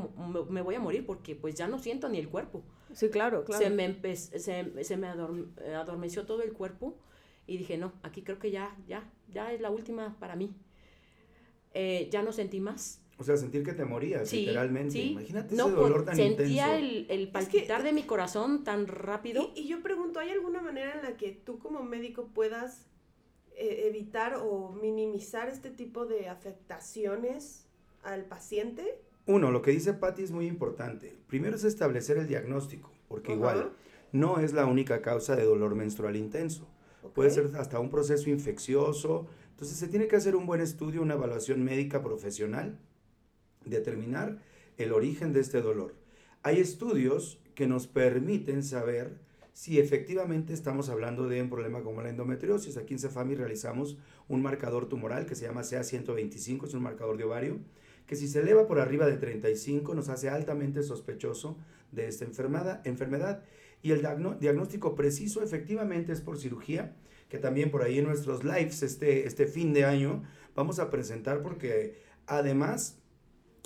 me, 0.50 0.62
voy 0.62 0.74
a 0.74 0.80
morir 0.80 1.06
porque 1.06 1.36
pues 1.36 1.54
ya 1.54 1.68
no 1.68 1.78
siento 1.78 2.10
ni 2.10 2.18
el 2.18 2.30
cuerpo. 2.30 2.64
Sí, 2.94 3.10
claro, 3.10 3.44
claro. 3.44 3.64
Se 3.64 3.70
me, 3.70 4.16
se, 4.16 4.84
se, 4.84 4.98
me 4.98 5.08
adormeció 5.08 6.26
todo 6.26 6.42
el 6.42 6.54
cuerpo 6.54 6.98
y 7.46 7.58
dije, 7.58 7.78
no, 7.78 7.94
aquí 8.02 8.24
creo 8.24 8.40
que 8.40 8.50
ya, 8.50 8.76
ya, 8.88 9.08
ya 9.30 9.54
es 9.54 9.62
la 9.62 9.70
última 9.70 10.18
para 10.20 10.36
mí. 10.36 10.52
Eh, 11.76 12.10
ya 12.12 12.24
no 12.24 12.32
sentí 12.32 12.60
más. 12.60 13.02
O 13.20 13.24
sea, 13.24 13.36
sentir 13.36 13.64
que 13.64 13.74
te 13.74 13.84
morías, 13.84 14.32
literalmente. 14.32 15.00
Imagínate 15.00 15.56
ese 15.56 15.72
dolor 15.72 16.06
tan 16.06 16.20
intenso. 16.20 16.44
Sentía 16.44 16.78
el, 16.78 17.08
el 17.10 17.30
palpitar 17.30 17.82
de 17.82 17.92
mi 17.92 18.04
corazón 18.04 18.64
tan 18.64 18.86
rápido. 18.88 19.52
Y, 19.56 19.68
yo 19.68 19.82
pregunto, 19.82 20.20
¿hay 20.20 20.30
alguna 20.30 20.62
manera 20.62 20.94
en 20.94 21.02
la 21.02 21.18
que 21.18 21.32
tú 21.32 21.58
como 21.58 21.82
médico 21.82 22.30
puedas 22.34 22.86
eh, 23.56 23.86
evitar 23.88 24.36
o 24.36 24.70
minimizar 24.70 25.50
este 25.50 25.72
tipo 25.72 26.06
de 26.06 26.30
afectaciones 26.30 27.66
al 28.04 28.26
paciente? 28.26 29.02
Uno, 29.26 29.52
lo 29.52 29.64
que 29.64 29.72
dice 29.72 29.94
Patti 29.94 30.22
es 30.22 30.32
muy 30.32 30.46
importante. 30.46 31.18
Primero 31.26 31.56
es 31.56 31.64
establecer 31.64 32.18
el 32.18 32.28
diagnóstico, 32.28 32.92
porque 33.08 33.34
igual 33.34 33.72
no 34.12 34.40
es 34.40 34.54
la 34.54 34.68
única 34.68 35.02
causa 35.02 35.36
de 35.36 35.44
dolor 35.44 35.74
menstrual 35.74 36.16
intenso. 36.16 36.68
Puede 37.16 37.32
ser 37.32 37.50
hasta 37.58 37.80
un 37.80 37.90
proceso 37.90 38.30
infeccioso. 38.30 39.26
Entonces 39.52 39.76
se 39.76 39.88
tiene 39.88 40.08
que 40.08 40.18
hacer 40.18 40.36
un 40.36 40.46
buen 40.46 40.62
estudio, 40.62 41.02
una 41.02 41.16
evaluación 41.16 41.64
médica 41.64 42.04
profesional 42.04 42.78
determinar 43.70 44.40
el 44.78 44.94
origen 44.94 45.34
de 45.34 45.42
este 45.42 45.62
dolor. 45.62 45.96
Hay 46.44 46.60
estudios 46.60 47.40
que 47.56 47.68
nos 47.68 47.88
permiten 47.88 48.64
saber 48.64 49.18
si 49.54 49.80
efectivamente 49.80 50.54
estamos 50.54 50.88
hablando 50.88 51.28
de 51.28 51.42
un 51.42 51.50
problema 51.50 51.82
como 51.82 52.04
la 52.04 52.10
endometriosis. 52.10 52.78
Aquí 52.78 52.94
en 52.94 53.00
Cefami 53.00 53.34
realizamos 53.34 53.98
un 54.28 54.44
marcador 54.44 54.88
tumoral 54.88 55.26
que 55.26 55.34
se 55.34 55.48
llama 55.48 55.62
CA125, 55.62 56.68
es 56.68 56.74
un 56.76 56.84
marcador 56.84 57.18
de 57.18 57.24
ovario, 57.24 57.58
que 58.06 58.16
si 58.16 58.28
se 58.28 58.42
eleva 58.42 58.68
por 58.68 58.80
arriba 58.80 59.08
de 59.08 59.18
35 59.18 59.96
nos 59.96 60.10
hace 60.10 60.30
altamente 60.30 60.84
sospechoso 60.84 61.58
de 61.92 62.08
esta 62.08 62.26
enfermedad. 62.26 63.44
Y 63.82 63.92
el 63.92 64.08
diagnóstico 64.40 64.94
preciso 64.94 65.42
efectivamente 65.42 66.12
es 66.12 66.22
por 66.22 66.38
cirugía, 66.38 66.96
que 67.28 67.40
también 67.40 67.72
por 67.72 67.82
ahí 67.82 67.98
en 67.98 68.06
nuestros 68.06 68.44
lives 68.44 68.84
este, 68.84 69.26
este 69.26 69.48
fin 69.48 69.74
de 69.74 69.86
año 69.86 70.24
vamos 70.56 70.78
a 70.80 70.92
presentar 70.92 71.42
porque 71.42 72.00
además 72.28 73.00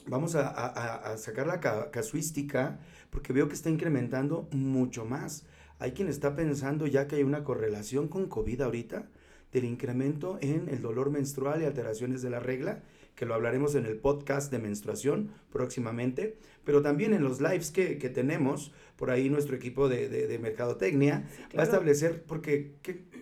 vamos 0.08 0.36
a, 0.36 1.18
sacar 1.18 1.48
la 1.48 1.60
casuística 1.92 2.80
porque 3.10 3.34
veo 3.34 3.48
que 3.48 3.56
está 3.56 3.70
incrementando 3.70 4.48
mucho 4.52 5.06
más. 5.06 5.46
Hay 5.80 5.92
quien 5.92 6.08
está 6.08 6.36
pensando 6.36 6.88
ya 6.88 7.08
que 7.08 7.18
hay 7.18 7.24
una 7.24 7.44
correlación 7.44 8.08
con 8.08 8.28
COVID 8.28 8.62
ahorita 8.62 9.08
del 9.52 9.66
incremento 9.66 10.38
en 10.42 10.70
el 10.70 10.82
dolor 10.82 11.10
menstrual 11.10 11.62
y 11.62 11.66
alteraciones 11.66 12.22
de 12.22 12.30
la 12.30 12.40
regla, 12.40 12.84
que 13.16 13.26
lo 13.26 13.34
hablaremos 13.34 13.76
en 13.76 13.86
el 13.86 13.98
podcast 13.98 14.52
de 14.52 14.60
menstruación 14.60 15.32
próximamente, 15.52 16.38
pero 16.64 16.82
también 16.82 17.14
en 17.14 17.24
los 17.24 17.42
lives 17.42 17.72
que, 17.72 17.96
tenemos, 17.96 18.72
por 18.96 19.12
ahí 19.12 19.30
nuestro 19.30 19.56
equipo 19.56 19.90
de, 19.90 20.40
mercadotecnia 20.42 21.28
va 21.58 21.62
a 21.64 21.66
establecer, 21.66 22.24
porque 22.24 22.72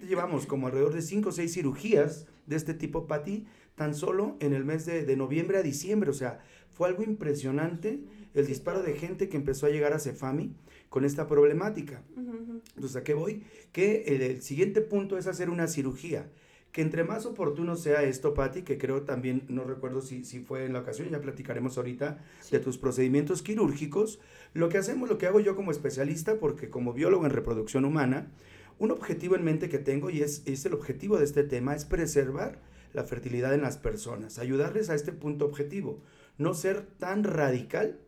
llevamos 0.07 0.45
como 0.45 0.67
alrededor 0.67 0.93
de 0.93 1.01
5 1.01 1.29
o 1.29 1.31
6 1.31 1.51
cirugías 1.51 2.27
de 2.45 2.55
este 2.55 2.73
tipo, 2.73 3.07
Pati, 3.07 3.47
tan 3.75 3.95
solo 3.95 4.35
en 4.39 4.53
el 4.53 4.65
mes 4.65 4.85
de, 4.85 5.05
de 5.05 5.15
noviembre 5.15 5.57
a 5.57 5.63
diciembre, 5.63 6.09
o 6.09 6.13
sea, 6.13 6.39
fue 6.79 6.87
algo 6.87 7.03
impresionante 7.03 7.99
el 8.33 8.47
disparo 8.47 8.81
de 8.81 8.93
gente 8.93 9.27
que 9.27 9.35
empezó 9.35 9.65
a 9.65 9.69
llegar 9.69 9.91
a 9.91 9.99
Cefami 9.99 10.55
con 10.87 11.03
esta 11.03 11.27
problemática. 11.27 12.03
Entonces, 12.15 12.95
¿a 12.95 13.03
qué 13.03 13.13
voy? 13.13 13.43
Que 13.73 14.03
el, 14.03 14.41
siguiente 14.41 14.79
punto 14.79 15.17
es 15.17 15.27
hacer 15.27 15.49
una 15.49 15.67
cirugía. 15.67 16.31
Que 16.71 16.81
entre 16.81 17.03
más 17.03 17.25
oportuno 17.25 17.75
sea 17.75 18.03
esto, 18.03 18.33
Patti, 18.33 18.61
que 18.61 18.77
creo 18.77 19.01
también, 19.01 19.43
no 19.49 19.65
recuerdo 19.65 19.99
si, 19.99 20.23
si 20.23 20.39
fue 20.39 20.63
en 20.63 20.71
la 20.71 20.79
ocasión, 20.79 21.09
ya 21.09 21.19
platicaremos 21.19 21.77
ahorita 21.77 22.23
de 22.49 22.59
tus 22.59 22.77
procedimientos 22.77 23.41
quirúrgicos, 23.41 24.21
lo 24.53 24.69
que 24.69 24.77
hacemos, 24.77 25.09
lo 25.09 25.17
que 25.17 25.27
hago 25.27 25.41
yo 25.41 25.57
como 25.57 25.71
especialista, 25.71 26.39
porque 26.39 26.69
como 26.69 26.93
biólogo 26.93 27.25
en 27.25 27.31
reproducción 27.31 27.83
humana, 27.83 28.31
un 28.77 28.91
objetivo 28.91 29.35
en 29.35 29.43
mente 29.43 29.67
que 29.67 29.79
tengo, 29.79 30.09
y 30.11 30.21
es, 30.21 30.43
es 30.45 30.65
el 30.65 30.75
objetivo 30.75 31.17
de 31.17 31.25
este 31.25 31.43
tema, 31.43 31.75
es 31.75 31.83
preservar 31.83 32.61
la 32.93 33.03
fertilidad 33.03 33.53
en 33.53 33.63
las 33.63 33.77
personas, 33.77 34.39
ayudarles 34.39 34.89
a 34.89 34.95
este 34.95 35.11
punto 35.11 35.43
objetivo 35.43 36.01
no 36.39 36.55
ser 36.55 36.87
tan 36.97 37.23
radical 37.23 37.99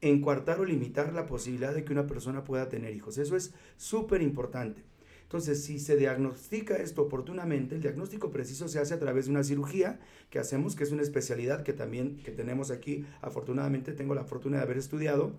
en 0.00 0.20
coartar 0.20 0.58
o 0.58 0.64
limitar 0.64 1.12
la 1.12 1.26
posibilidad 1.26 1.72
de 1.72 1.84
que 1.84 1.92
una 1.92 2.06
persona 2.06 2.42
pueda 2.42 2.68
tener 2.68 2.94
hijos. 2.94 3.16
Eso 3.18 3.36
es 3.36 3.54
súper 3.76 4.20
importante. 4.22 4.82
Entonces, 5.22 5.64
si 5.64 5.78
se 5.78 5.96
diagnostica 5.96 6.76
esto 6.76 7.02
oportunamente, 7.02 7.74
el 7.74 7.80
diagnóstico 7.80 8.30
preciso 8.30 8.68
se 8.68 8.78
hace 8.78 8.94
a 8.94 8.98
través 8.98 9.26
de 9.26 9.30
una 9.30 9.44
cirugía 9.44 10.00
que 10.30 10.38
hacemos, 10.38 10.76
que 10.76 10.84
es 10.84 10.92
una 10.92 11.02
especialidad 11.02 11.62
que 11.62 11.72
también 11.72 12.18
que 12.18 12.32
tenemos 12.32 12.70
aquí. 12.70 13.06
Afortunadamente 13.22 13.92
tengo 13.92 14.14
la 14.14 14.24
fortuna 14.24 14.58
de 14.58 14.64
haber 14.64 14.78
estudiado 14.78 15.32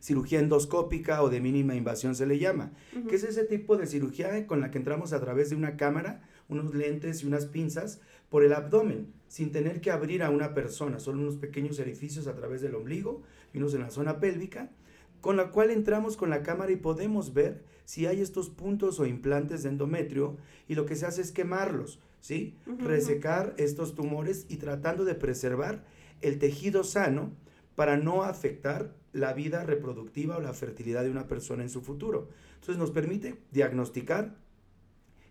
cirugía 0.00 0.40
endoscópica 0.40 1.22
o 1.22 1.28
de 1.28 1.40
mínima 1.40 1.74
invasión 1.74 2.14
se 2.14 2.26
le 2.26 2.38
llama, 2.38 2.72
que 3.08 3.16
es 3.16 3.22
ese 3.22 3.44
tipo 3.44 3.76
de 3.76 3.86
cirugía 3.86 4.46
con 4.46 4.60
la 4.60 4.70
que 4.70 4.78
entramos 4.78 5.12
a 5.12 5.20
través 5.20 5.50
de 5.50 5.56
una 5.56 5.76
cámara, 5.76 6.22
unos 6.48 6.74
lentes 6.74 7.22
y 7.22 7.26
unas 7.26 7.46
pinzas 7.46 8.00
por 8.30 8.42
el 8.42 8.54
abdomen, 8.54 9.12
sin 9.30 9.52
tener 9.52 9.80
que 9.80 9.92
abrir 9.92 10.24
a 10.24 10.30
una 10.30 10.54
persona, 10.54 10.98
son 10.98 11.20
unos 11.20 11.36
pequeños 11.36 11.78
orificios 11.78 12.26
a 12.26 12.34
través 12.34 12.62
del 12.62 12.74
ombligo 12.74 13.22
y 13.54 13.58
unos 13.58 13.74
en 13.74 13.82
la 13.82 13.90
zona 13.90 14.18
pélvica, 14.18 14.72
con 15.20 15.36
la 15.36 15.52
cual 15.52 15.70
entramos 15.70 16.16
con 16.16 16.30
la 16.30 16.42
cámara 16.42 16.72
y 16.72 16.76
podemos 16.76 17.32
ver 17.32 17.62
si 17.84 18.06
hay 18.06 18.20
estos 18.22 18.50
puntos 18.50 18.98
o 18.98 19.06
implantes 19.06 19.62
de 19.62 19.68
endometrio 19.68 20.36
y 20.66 20.74
lo 20.74 20.84
que 20.84 20.96
se 20.96 21.06
hace 21.06 21.22
es 21.22 21.30
quemarlos, 21.30 22.00
¿sí? 22.20 22.56
Resecar 22.80 23.54
estos 23.56 23.94
tumores 23.94 24.46
y 24.48 24.56
tratando 24.56 25.04
de 25.04 25.14
preservar 25.14 25.84
el 26.22 26.40
tejido 26.40 26.82
sano 26.82 27.30
para 27.76 27.96
no 27.96 28.24
afectar 28.24 28.96
la 29.12 29.32
vida 29.32 29.62
reproductiva 29.62 30.38
o 30.38 30.40
la 30.40 30.54
fertilidad 30.54 31.04
de 31.04 31.10
una 31.10 31.28
persona 31.28 31.62
en 31.62 31.70
su 31.70 31.82
futuro. 31.82 32.30
Entonces 32.54 32.78
nos 32.78 32.90
permite 32.90 33.36
diagnosticar, 33.52 34.34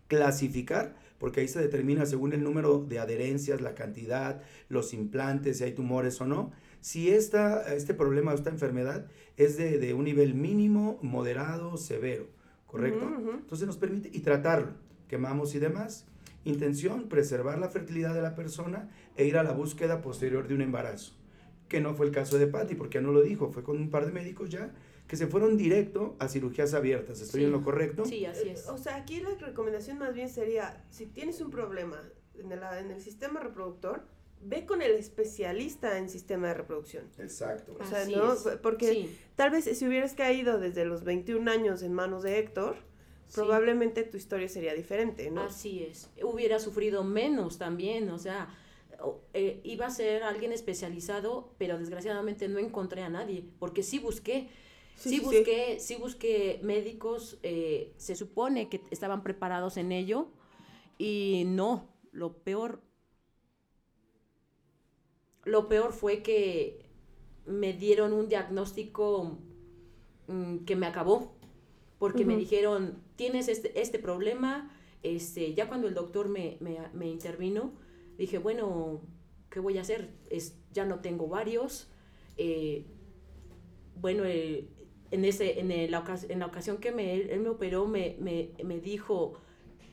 clasificar, 0.08 0.96
porque 1.19 1.41
ahí 1.41 1.47
se 1.47 1.60
determina 1.60 2.05
según 2.05 2.34
el 2.34 2.43
número 2.43 2.79
de 2.79 2.99
adherencias, 2.99 3.62
la 3.62 3.75
cantidad, 3.75 4.41
los 4.69 4.93
implantes, 4.93 5.60
si 5.60 5.65
hay 5.65 5.73
tumores 5.73 6.19
o 6.21 6.25
no, 6.25 6.51
si 6.82 7.10
esta, 7.10 7.73
este 7.73 7.93
problema 7.93 8.34
esta 8.34 8.49
enfermedad 8.49 9.05
es 9.38 9.58
de, 9.58 9.93
un 9.93 10.05
nivel 10.05 10.34
mínimo, 10.34 10.97
moderado, 11.01 11.77
severo, 11.77 12.27
¿correcto? 12.65 13.05
Entonces 13.34 13.67
nos 13.67 13.77
permite, 13.77 14.10
y 14.12 14.21
tratarlo, 14.21 14.71
quemamos 15.08 15.53
y 15.55 15.60
demás. 15.60 16.05
Intención, 16.45 17.10
preservar 17.10 17.60
la 17.60 17.69
fertilidad 17.69 18.13
de 18.13 18.21
la 18.21 18.34
persona 18.34 18.89
e 19.17 19.25
ir 19.25 19.38
a 19.38 19.43
la 19.43 19.51
búsqueda 19.51 20.01
posterior 20.01 20.47
de 20.47 20.55
un 20.55 20.62
embarazo 20.62 21.19
que 21.69 21.79
no 21.79 21.93
fue 21.93 22.08
el 22.08 22.12
caso 22.12 22.38
de 22.38 22.47
Patty, 22.47 22.75
porque 22.75 22.99
no 22.99 23.12
lo 23.12 23.21
dijo, 23.21 23.51
fue 23.51 23.63
con 23.63 23.77
un 23.77 23.89
par 23.89 24.05
de 24.05 24.12
médicos 24.12 24.49
ya 24.49 24.71
que 25.10 25.17
se 25.17 25.26
fueron 25.26 25.58
directo 25.58 26.15
a 26.19 26.28
cirugías 26.28 26.76
abiertas. 26.76 27.19
¿Estoy 27.19 27.43
en 27.43 27.52
lo 27.52 27.63
correcto? 27.63 28.06
Sí, 28.06 28.28
así 28.28 28.50
es. 28.50 28.67
O 28.67 28.78
sea, 28.78 28.95
aquí 28.95 29.19
la 29.22 29.32
recomendación 29.32 29.98
más 29.98 30.13
bien 30.13 30.30
sería, 30.30 30.86
si 30.91 31.08
tienes 31.08 31.41
un 31.41 31.50
problema 31.50 32.00
en 32.36 32.52
el, 32.52 32.60
en 32.62 32.91
el 32.91 33.02
sistema 33.02 33.39
reproductor, 33.39 34.04
ve 34.39 34.67
con 34.67 34.84
el 34.84 34.91
especialista 34.91 35.98
en 35.98 36.10
sistema 36.10 36.50
de 36.50 36.54
reproducción. 36.54 37.06
Exacto. 37.17 37.76
O 37.80 37.86
sea, 37.88 38.06
¿no? 38.06 38.36
Porque 38.62 39.10
tal 39.36 39.50
vez 39.50 39.65
si 39.65 39.88
hubieras 39.88 40.13
caído 40.13 40.60
desde 40.60 40.86
los 40.86 41.04
21 41.04 41.50
años 41.50 41.82
en 41.82 41.91
manos 41.91 42.22
de 42.22 42.38
Héctor, 42.38 42.76
probablemente 43.34 44.04
tu 44.04 44.15
historia 44.15 44.48
sería 44.48 44.76
diferente, 44.76 45.32
¿no? 45.32 45.41
Así 45.41 45.88
es. 45.89 46.12
Hubiera 46.22 46.60
sufrido 46.60 47.04
menos 47.04 47.58
también, 47.58 48.12
o 48.12 48.19
sea, 48.19 48.56
eh, 49.34 49.60
iba 49.63 49.88
a 49.88 49.89
ser 49.89 50.22
alguien 50.22 50.52
especializado, 50.52 51.52
pero 51.58 51.80
desgraciadamente 51.80 52.48
no 52.48 52.60
encontré 52.60 53.02
a 53.02 53.10
nadie, 53.10 53.43
porque 53.58 53.82
sí 53.82 53.98
busqué. 53.98 54.50
Sí, 55.00 55.20
busqué, 55.20 55.80
sí. 55.80 55.96
busqué 55.96 56.60
médicos, 56.64 57.40
eh, 57.44 57.94
se 57.98 58.16
supone 58.16 58.70
que 58.70 58.82
estaban 58.92 59.24
preparados 59.24 59.78
en 59.78 59.92
ello 59.92 60.28
y 60.98 61.44
no, 61.48 61.88
lo 62.12 62.34
peor, 62.38 62.82
lo 65.46 65.70
peor 65.70 65.94
fue 65.94 66.22
que 66.22 66.86
me 67.46 67.74
dieron 67.74 68.12
un 68.14 68.28
diagnóstico 68.28 69.40
mm, 70.28 70.60
que 70.66 70.76
me 70.76 70.86
acabó, 70.86 71.34
porque 71.98 72.26
me 72.26 72.38
dijeron, 72.38 73.02
tienes 73.16 73.48
este, 73.48 73.80
este 73.82 74.00
problema, 74.00 74.72
este, 75.04 75.54
ya 75.54 75.68
cuando 75.68 75.88
el 75.88 75.94
doctor 75.94 76.30
me, 76.30 76.58
me, 76.60 76.78
me 76.94 77.08
intervino, 77.08 77.74
dije, 78.18 78.38
bueno, 78.38 79.02
¿qué 79.50 79.60
voy 79.60 79.78
a 79.78 79.82
hacer? 79.82 80.10
Es, 80.30 80.58
ya 80.72 80.86
no 80.86 81.00
tengo 81.00 81.28
varios. 81.28 81.90
Eh, 82.38 82.86
bueno, 83.96 84.24
eh, 84.26 84.68
en, 85.12 85.26
ese, 85.26 85.60
en, 85.60 85.69
la 85.91 86.04
en 86.30 86.39
la 86.39 86.45
ocasión 86.45 86.78
que 86.78 86.91
me, 86.91 87.13
él 87.15 87.39
me 87.39 87.50
operó, 87.50 87.88
me, 87.88 88.15
me, 88.19 88.52
me 88.63 88.80
dijo, 88.80 89.34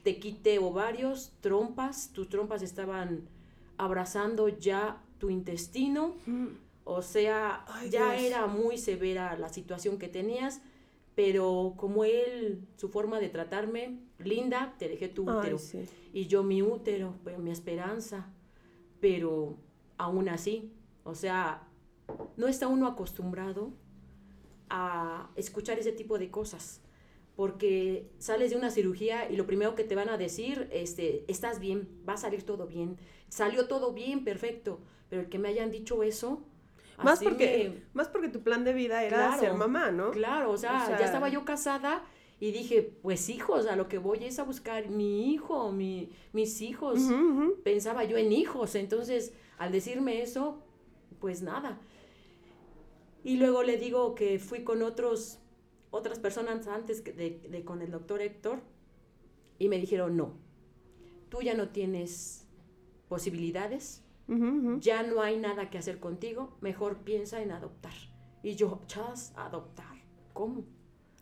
te 0.02 0.18
quité 0.18 0.58
ovarios, 0.58 1.32
trompas, 1.40 2.12
tus 2.12 2.28
trompas 2.28 2.62
estaban 2.62 3.28
abrazando 3.76 4.48
ya 4.48 5.02
tu 5.18 5.30
intestino, 5.30 6.14
mm. 6.26 6.46
o 6.84 7.02
sea, 7.02 7.64
ya 7.90 8.16
era 8.16 8.46
muy 8.46 8.78
severa 8.78 9.36
la 9.36 9.48
situación 9.48 9.98
que 9.98 10.08
tenías, 10.08 10.60
pero 11.16 11.72
como 11.76 12.04
él, 12.04 12.60
su 12.76 12.90
forma 12.90 13.18
de 13.18 13.30
tratarme, 13.30 13.98
linda, 14.18 14.74
te 14.78 14.86
dejé 14.86 15.08
tu 15.08 15.22
útero. 15.22 15.56
Y 16.12 16.26
yo 16.26 16.42
mi 16.42 16.60
útero, 16.60 17.14
pues, 17.24 17.38
mi 17.38 17.50
esperanza. 17.50 18.30
Pero 19.00 19.56
aún 19.96 20.28
así. 20.28 20.70
O 21.04 21.14
sea, 21.14 21.66
no 22.36 22.48
está 22.48 22.68
uno 22.68 22.86
acostumbrado 22.86 23.72
a 24.68 25.30
escuchar 25.36 25.78
ese 25.78 25.92
tipo 25.92 26.18
de 26.18 26.30
cosas. 26.30 26.80
Porque 27.34 28.10
sales 28.18 28.50
de 28.50 28.56
una 28.56 28.70
cirugía 28.70 29.30
y 29.30 29.36
lo 29.36 29.46
primero 29.46 29.74
que 29.74 29.84
te 29.84 29.94
van 29.94 30.08
a 30.08 30.16
decir, 30.16 30.68
este, 30.72 31.24
estás 31.28 31.60
bien, 31.60 31.88
va 32.08 32.14
a 32.14 32.16
salir 32.16 32.44
todo 32.44 32.66
bien, 32.66 32.96
salió 33.28 33.68
todo 33.68 33.92
bien, 33.92 34.24
perfecto. 34.24 34.80
Pero 35.10 35.22
el 35.22 35.28
que 35.28 35.38
me 35.38 35.48
hayan 35.48 35.70
dicho 35.70 36.02
eso, 36.02 36.42
más 37.02 37.22
porque, 37.22 37.82
más 37.92 38.08
porque 38.08 38.28
tu 38.28 38.42
plan 38.42 38.64
de 38.64 38.72
vida 38.72 39.04
era 39.04 39.38
ser 39.38 39.54
mamá, 39.54 39.90
¿no? 39.90 40.12
Claro, 40.12 40.50
o 40.50 40.56
sea, 40.56 40.96
ya 40.98 41.04
estaba 41.04 41.28
yo 41.28 41.44
casada 41.44 42.02
y 42.40 42.52
dije, 42.52 42.82
pues 43.02 43.28
hijos, 43.28 43.66
a 43.66 43.76
lo 43.76 43.88
que 43.88 43.98
voy 43.98 44.24
es 44.24 44.38
a 44.38 44.44
buscar 44.44 44.88
mi 44.88 45.32
hijo, 45.32 45.72
mi, 45.72 46.10
mis 46.32 46.60
hijos. 46.60 47.00
Pensaba 47.64 48.04
yo 48.04 48.16
en 48.16 48.32
hijos, 48.32 48.74
entonces 48.74 49.32
al 49.58 49.72
decirme 49.72 50.22
eso, 50.22 50.62
pues 51.20 51.42
nada. 51.42 51.78
Y 53.26 53.38
luego 53.38 53.64
le 53.64 53.76
digo 53.76 54.14
que 54.14 54.38
fui 54.38 54.62
con 54.62 54.82
otros, 54.82 55.40
otras 55.90 56.20
personas 56.20 56.68
antes 56.68 57.02
de, 57.02 57.40
de 57.50 57.64
con 57.64 57.82
el 57.82 57.90
doctor 57.90 58.20
Héctor 58.22 58.60
y 59.58 59.68
me 59.68 59.80
dijeron, 59.80 60.16
no, 60.16 60.34
tú 61.28 61.42
ya 61.42 61.54
no 61.54 61.70
tienes 61.70 62.46
posibilidades, 63.08 64.04
ya 64.78 65.02
no 65.02 65.22
hay 65.22 65.38
nada 65.38 65.70
que 65.70 65.78
hacer 65.78 65.98
contigo, 65.98 66.56
mejor 66.60 66.98
piensa 66.98 67.42
en 67.42 67.50
adoptar. 67.50 67.94
Y 68.44 68.54
yo, 68.54 68.82
chas, 68.86 69.32
adoptar, 69.34 69.96
¿cómo? 70.32 70.64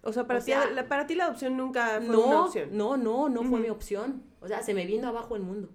O 0.02 0.12
sea, 0.12 0.26
para, 0.26 0.40
ti, 0.40 0.50
la, 0.50 0.86
para 0.86 1.06
ti 1.06 1.14
la 1.14 1.24
adopción 1.24 1.56
nunca 1.56 2.02
fue 2.02 2.18
una 2.18 2.44
opción. 2.44 2.68
No, 2.76 2.98
no, 2.98 3.30
no 3.30 3.44
fue 3.44 3.60
mi 3.60 3.70
opción. 3.70 4.24
O 4.42 4.46
sea, 4.46 4.62
se 4.62 4.74
me 4.74 4.84
vino 4.84 5.08
abajo 5.08 5.36
el 5.36 5.42
mundo. 5.42 5.70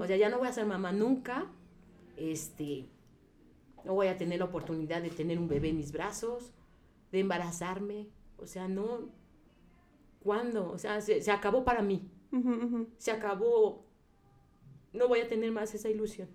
O 0.00 0.06
sea, 0.06 0.16
ya 0.16 0.30
no 0.30 0.38
voy 0.38 0.48
a 0.48 0.52
ser 0.54 0.64
mamá 0.64 0.92
nunca. 0.92 1.44
Este, 2.16 2.88
no 3.84 3.94
voy 3.94 4.08
a 4.08 4.16
tener 4.16 4.38
la 4.38 4.46
oportunidad 4.46 5.02
de 5.02 5.10
tener 5.10 5.38
un 5.38 5.48
bebé 5.48 5.70
en 5.70 5.76
mis 5.76 5.92
brazos, 5.92 6.52
de 7.10 7.20
embarazarme. 7.20 8.08
O 8.38 8.46
sea, 8.46 8.68
no. 8.68 9.10
¿Cuándo? 10.22 10.70
O 10.70 10.78
sea, 10.78 11.00
se, 11.00 11.30
acabó 11.30 11.64
para 11.64 11.82
mí. 11.82 12.10
Se 12.98 13.10
acabó. 13.10 13.84
No 14.92 15.08
voy 15.08 15.20
a 15.20 15.28
tener 15.28 15.50
más 15.52 15.74
esa 15.74 15.88
ilusión. 15.88 16.28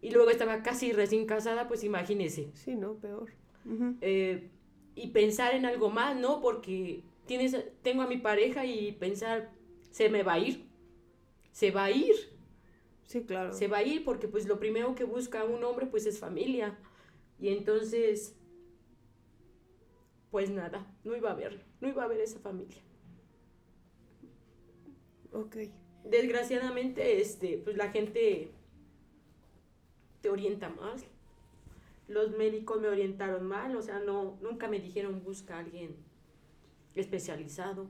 Y 0.00 0.10
luego 0.10 0.30
estaba 0.30 0.62
casi 0.62 0.92
recién 0.92 1.26
casada, 1.26 1.68
pues 1.68 1.84
imagínese. 1.84 2.50
Sí, 2.54 2.74
no, 2.74 2.94
peor. 2.94 3.32
eh, 4.00 4.50
y 4.94 5.08
pensar 5.08 5.54
en 5.54 5.66
algo 5.66 5.90
más, 5.90 6.16
¿no? 6.16 6.40
Porque 6.40 7.02
tienes, 7.26 7.56
tengo 7.82 8.02
a 8.02 8.06
mi 8.06 8.18
pareja 8.18 8.64
y 8.64 8.92
pensar, 8.92 9.50
se 9.90 10.08
me 10.08 10.22
va 10.22 10.34
a 10.34 10.38
ir, 10.38 10.66
se 11.52 11.70
va 11.70 11.84
a 11.84 11.90
ir. 11.90 12.14
Sí, 13.06 13.24
claro. 13.24 13.52
Se 13.52 13.68
va 13.68 13.78
a 13.78 13.82
ir 13.82 14.04
porque 14.04 14.28
pues 14.28 14.46
lo 14.46 14.58
primero 14.58 14.94
que 14.94 15.04
busca 15.04 15.44
un 15.44 15.62
hombre 15.64 15.86
pues 15.86 16.06
es 16.06 16.18
familia. 16.18 16.78
Y 17.38 17.48
entonces, 17.48 18.36
pues 20.30 20.50
nada, 20.50 20.86
no 21.04 21.16
iba 21.16 21.30
a 21.30 21.32
haber, 21.32 21.64
no 21.80 21.88
iba 21.88 22.02
a 22.02 22.06
haber 22.06 22.20
esa 22.20 22.38
familia. 22.38 22.82
Ok. 25.32 25.56
Desgraciadamente, 26.04 27.20
este, 27.20 27.58
pues 27.58 27.76
la 27.76 27.90
gente 27.90 28.52
te 30.20 30.30
orienta 30.30 30.68
más, 30.68 31.04
los 32.08 32.36
médicos 32.36 32.80
me 32.80 32.88
orientaron 32.88 33.46
mal, 33.46 33.76
o 33.76 33.82
sea, 33.82 33.98
no, 33.98 34.38
nunca 34.42 34.68
me 34.68 34.78
dijeron 34.78 35.22
busca 35.24 35.56
a 35.56 35.60
alguien 35.60 35.96
especializado. 36.94 37.88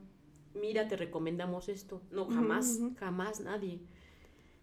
Mira, 0.53 0.87
te 0.87 0.95
recomendamos 0.95 1.67
esto. 1.67 2.01
No, 2.11 2.27
jamás, 2.27 2.79
jamás 2.97 3.41
nadie. 3.41 3.81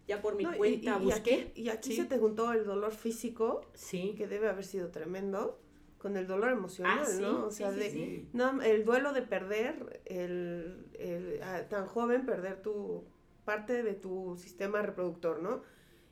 Ya 0.06 0.20
por 0.20 0.34
mi 0.34 0.44
cuenta 0.44 0.98
busqué. 0.98 1.52
Y 1.54 1.68
aquí, 1.68 1.94
se 1.94 2.04
te 2.04 2.18
juntó 2.18 2.52
el 2.52 2.64
dolor 2.64 2.92
físico, 2.92 3.62
sí. 3.74 4.14
que 4.16 4.26
debe 4.26 4.48
haber 4.48 4.64
sido 4.64 4.90
tremendo, 4.90 5.60
con 5.98 6.16
el 6.16 6.26
dolor 6.26 6.50
emocional, 6.50 7.06
ah, 7.06 7.20
¿no? 7.20 7.46
O 7.46 7.50
sea, 7.50 7.70
de, 7.70 8.26
no, 8.32 8.60
el 8.62 8.84
duelo 8.84 9.12
de 9.12 9.22
perder, 9.22 10.00
el, 10.04 10.86
el 10.98 11.40
tan 11.68 11.86
joven, 11.86 12.26
perder 12.26 12.60
tu 12.60 13.04
parte 13.44 13.82
de 13.82 13.94
tu 13.94 14.36
sistema 14.36 14.82
reproductor, 14.82 15.40
¿no? 15.40 15.62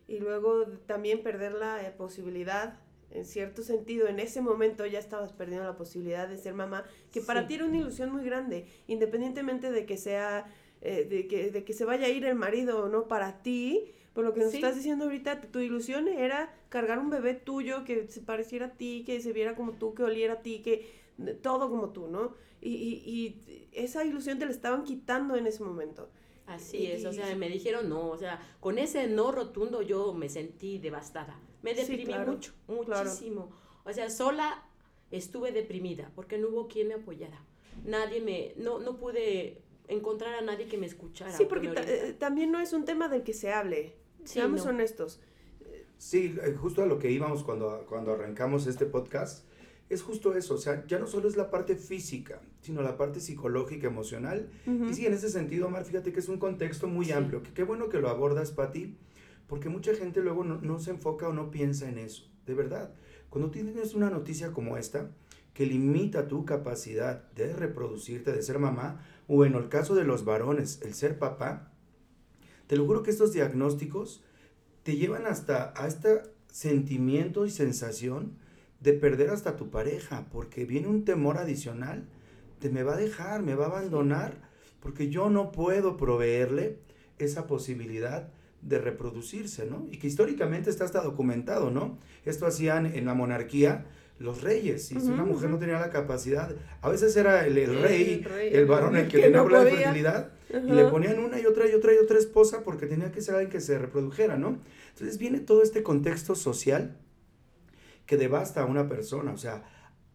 Y 0.06 0.18
luego 0.18 0.66
también 0.86 1.22
perder 1.22 1.52
la 1.52 1.86
eh, 1.86 1.90
posibilidad 1.90 2.78
en 3.10 3.24
cierto 3.24 3.62
sentido, 3.62 4.06
en 4.06 4.20
ese 4.20 4.40
momento 4.40 4.86
ya 4.86 4.98
estabas 4.98 5.32
perdiendo 5.32 5.66
la 5.66 5.76
posibilidad 5.76 6.28
de 6.28 6.36
ser 6.36 6.54
mamá, 6.54 6.84
que 7.10 7.20
para 7.20 7.46
ti 7.46 7.54
era 7.54 7.64
una 7.64 7.78
ilusión 7.78 8.10
muy 8.10 8.24
grande, 8.24 8.66
independientemente 8.86 9.72
de 9.72 9.84
que 9.84 9.96
sea, 9.96 10.46
eh, 10.82 11.04
de, 11.04 11.26
que, 11.26 11.50
de 11.50 11.64
que 11.64 11.72
se 11.72 11.84
vaya 11.84 12.06
a 12.06 12.08
ir 12.08 12.24
el 12.24 12.34
marido 12.34 12.84
o 12.84 12.88
no 12.88 13.06
para 13.06 13.42
ti, 13.42 13.92
por 14.14 14.24
lo 14.24 14.34
que 14.34 14.40
nos 14.40 14.54
estás 14.54 14.74
diciendo 14.74 15.04
ahorita, 15.04 15.40
tu 15.40 15.60
ilusión 15.60 16.08
era 16.08 16.52
cargar 16.68 16.98
un 16.98 17.10
bebé 17.10 17.34
tuyo 17.34 17.84
que 17.84 18.08
se 18.08 18.20
pareciera 18.20 18.66
a 18.66 18.70
ti, 18.72 19.02
que 19.04 19.20
se 19.20 19.32
viera 19.32 19.54
como 19.54 19.72
tú, 19.72 19.94
que 19.94 20.02
oliera 20.02 20.34
a 20.34 20.42
ti, 20.42 20.60
que 20.60 21.00
todo 21.42 21.68
como 21.68 21.90
tú, 21.90 22.08
¿no? 22.08 22.34
Y, 22.60 22.70
y, 22.70 23.68
esa 23.72 24.04
ilusión 24.04 24.38
te 24.38 24.46
la 24.46 24.50
estaban 24.50 24.84
quitando 24.84 25.36
en 25.36 25.46
ese 25.46 25.62
momento. 25.62 26.10
Así 26.46 26.86
es, 26.86 27.04
o 27.04 27.12
sea, 27.12 27.34
me 27.36 27.48
dijeron 27.48 27.88
no, 27.88 28.08
o 28.08 28.18
sea, 28.18 28.40
con 28.58 28.78
ese 28.78 29.06
no 29.06 29.30
rotundo 29.30 29.82
yo 29.82 30.12
me 30.12 30.28
sentí 30.28 30.78
devastada. 30.78 31.38
Me 31.62 31.74
deprimí 31.74 32.12
mucho, 32.26 32.52
muchísimo. 32.66 33.50
O 33.84 33.92
sea, 33.92 34.10
sola 34.10 34.64
estuve 35.10 35.52
deprimida 35.52 36.10
porque 36.14 36.38
no 36.38 36.48
hubo 36.48 36.68
quien 36.68 36.88
me 36.88 36.94
apoyara. 36.94 37.44
Nadie 37.84 38.20
me, 38.20 38.54
no, 38.56 38.80
no 38.80 38.96
pude 38.96 39.62
encontrar 39.90 40.34
a 40.34 40.40
nadie 40.40 40.66
que 40.66 40.78
me 40.78 40.86
escuchara. 40.86 41.32
Sí, 41.32 41.44
porque 41.46 41.72
eh, 41.76 42.14
también 42.18 42.50
no 42.50 42.60
es 42.60 42.72
un 42.72 42.84
tema 42.84 43.08
del 43.08 43.22
que 43.22 43.34
se 43.34 43.52
hable. 43.52 43.94
Seamos 44.24 44.66
honestos. 44.66 45.20
Sí, 45.98 46.36
eh, 46.42 46.54
justo 46.54 46.82
a 46.82 46.86
lo 46.86 46.98
que 46.98 47.10
íbamos 47.10 47.42
cuando, 47.44 47.84
cuando 47.88 48.12
arrancamos 48.12 48.66
este 48.66 48.86
podcast, 48.86 49.44
es 49.90 50.02
justo 50.02 50.34
eso, 50.34 50.54
o 50.54 50.58
sea, 50.58 50.86
ya 50.86 51.00
no 51.00 51.08
solo 51.08 51.28
es 51.28 51.36
la 51.36 51.50
parte 51.50 51.74
física, 51.74 52.40
sino 52.62 52.80
la 52.80 52.96
parte 52.96 53.18
psicológica, 53.18 53.88
emocional. 53.88 54.48
Y 54.88 54.94
sí, 54.94 55.04
en 55.04 55.14
ese 55.14 55.28
sentido, 55.28 55.66
Omar, 55.66 55.84
fíjate 55.84 56.12
que 56.12 56.20
es 56.20 56.28
un 56.28 56.38
contexto 56.38 56.86
muy 56.86 57.10
amplio, 57.10 57.42
que 57.42 57.52
qué 57.52 57.64
bueno 57.64 57.88
que 57.88 57.98
lo 57.98 58.08
abordas, 58.08 58.52
Pati, 58.52 58.96
porque 59.48 59.68
mucha 59.68 59.92
gente 59.94 60.20
luego 60.20 60.44
no, 60.44 60.78
se 60.78 60.92
enfoca 60.92 61.28
o 61.28 61.32
no 61.32 61.50
piensa 61.50 61.88
en 61.88 61.98
eso. 61.98 62.30
De 62.46 62.54
verdad, 62.54 62.94
cuando 63.30 63.50
tienes 63.50 63.94
una 63.94 64.10
noticia 64.10 64.52
como 64.52 64.76
esta, 64.76 65.10
que 65.54 65.66
limita 65.66 66.28
tu 66.28 66.44
capacidad 66.44 67.28
de 67.32 67.52
reproducirte, 67.52 68.30
de 68.30 68.42
ser 68.42 68.60
mamá, 68.60 69.04
o 69.32 69.44
en 69.44 69.54
el 69.54 69.68
caso 69.68 69.94
de 69.94 70.02
los 70.02 70.24
varones, 70.24 70.80
el 70.82 70.92
ser 70.92 71.16
papá, 71.16 71.70
te 72.66 72.76
lo 72.76 72.84
juro 72.84 73.04
que 73.04 73.12
estos 73.12 73.32
diagnósticos 73.32 74.24
te 74.82 74.96
llevan 74.96 75.24
hasta 75.24 75.72
a 75.76 75.86
este 75.86 76.22
sentimiento 76.50 77.46
y 77.46 77.50
sensación 77.50 78.32
de 78.80 78.92
perder 78.92 79.30
hasta 79.30 79.54
tu 79.54 79.70
pareja, 79.70 80.26
porque 80.32 80.64
viene 80.64 80.88
un 80.88 81.04
temor 81.04 81.38
adicional 81.38 82.08
de 82.60 82.70
me 82.70 82.82
va 82.82 82.94
a 82.94 82.96
dejar, 82.96 83.44
me 83.44 83.54
va 83.54 83.66
a 83.66 83.68
abandonar, 83.68 84.34
porque 84.80 85.10
yo 85.10 85.30
no 85.30 85.52
puedo 85.52 85.96
proveerle 85.96 86.80
esa 87.18 87.46
posibilidad 87.46 88.32
de 88.62 88.78
reproducirse, 88.80 89.64
¿no? 89.64 89.86
Y 89.92 89.98
que 89.98 90.08
históricamente 90.08 90.70
está 90.70 90.84
hasta 90.84 91.04
documentado, 91.04 91.70
¿no? 91.70 92.00
Esto 92.24 92.46
hacían 92.46 92.84
en 92.84 93.06
la 93.06 93.14
monarquía 93.14 93.86
los 94.20 94.42
reyes, 94.42 94.92
y 94.92 95.00
si 95.00 95.08
una 95.08 95.24
mujer 95.24 95.48
no 95.48 95.58
tenía 95.58 95.80
la 95.80 95.88
capacidad, 95.88 96.54
a 96.82 96.88
veces 96.90 97.16
era 97.16 97.46
el, 97.46 97.54
rey, 97.80 98.22
el, 98.52 98.66
varón 98.66 98.94
el 98.94 99.08
que, 99.08 99.18
tenía 99.18 99.42
no 99.42 99.48
de 99.48 99.70
fertilidad, 99.70 100.32
y 100.50 100.72
le 100.72 100.84
ponían 100.84 101.18
una 101.18 101.40
y 101.40 101.46
otra 101.46 101.66
y 101.66 101.72
otra 101.72 101.94
y 101.94 101.96
otra 101.96 102.18
esposa 102.18 102.62
porque 102.62 102.86
tenía 102.86 103.10
que 103.12 103.22
ser 103.22 103.36
alguien 103.36 103.50
que 103.50 103.62
se 103.62 103.78
reprodujera, 103.78 104.36
¿no? 104.36 104.58
Entonces 104.90 105.16
viene 105.16 105.40
todo 105.40 105.62
este 105.62 105.82
contexto 105.82 106.34
social 106.34 106.98
que 108.04 108.18
devasta 108.18 108.60
a 108.60 108.66
una 108.66 108.90
persona, 108.90 109.32
o 109.32 109.38
sea, 109.38 109.64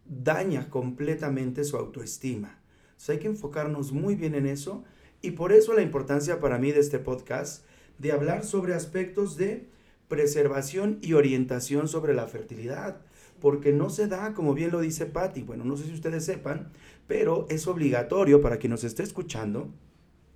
daña 0.06 0.70
completamente 0.70 1.64
su 1.64 1.76
autoestima. 1.76 2.60
Entonces 2.90 3.10
hay 3.10 3.20
que 3.20 3.28
enfocarnos 3.28 3.92
muy 3.92 4.14
bien 4.14 4.36
en 4.36 4.46
eso, 4.46 4.84
y 5.24 5.32
por 5.32 5.52
eso 5.52 5.74
la 5.74 5.82
importancia 5.82 6.40
para 6.40 6.60
mí 6.60 6.72
de 6.72 6.82
este 6.82 7.00
podcast, 7.00 7.66
de 7.98 8.12
hablar 8.12 8.46
sobre 8.46 8.76
aspectos 8.76 9.36
de 9.36 9.68
preservación 10.08 11.00
y 11.02 11.14
orientación 11.14 11.88
sobre 11.88 12.14
la 12.14 12.28
fertilidad, 12.28 13.02
porque 13.40 13.72
no 13.72 13.90
se 13.90 14.08
da, 14.08 14.34
como 14.34 14.54
bien 14.54 14.72
lo 14.72 14.80
dice 14.80 15.06
Patti, 15.06 15.44
bueno, 15.44 15.66
no 15.66 15.78
sé 15.78 15.86
si 15.86 15.94
ustedes 15.94 16.26
sepan, 16.26 16.72
pero 17.08 17.46
es 17.50 17.68
obligatorio 17.68 18.42
para 18.42 18.58
quien 18.58 18.72
nos 18.72 18.84
esté 18.84 19.04
escuchando, 19.04 19.74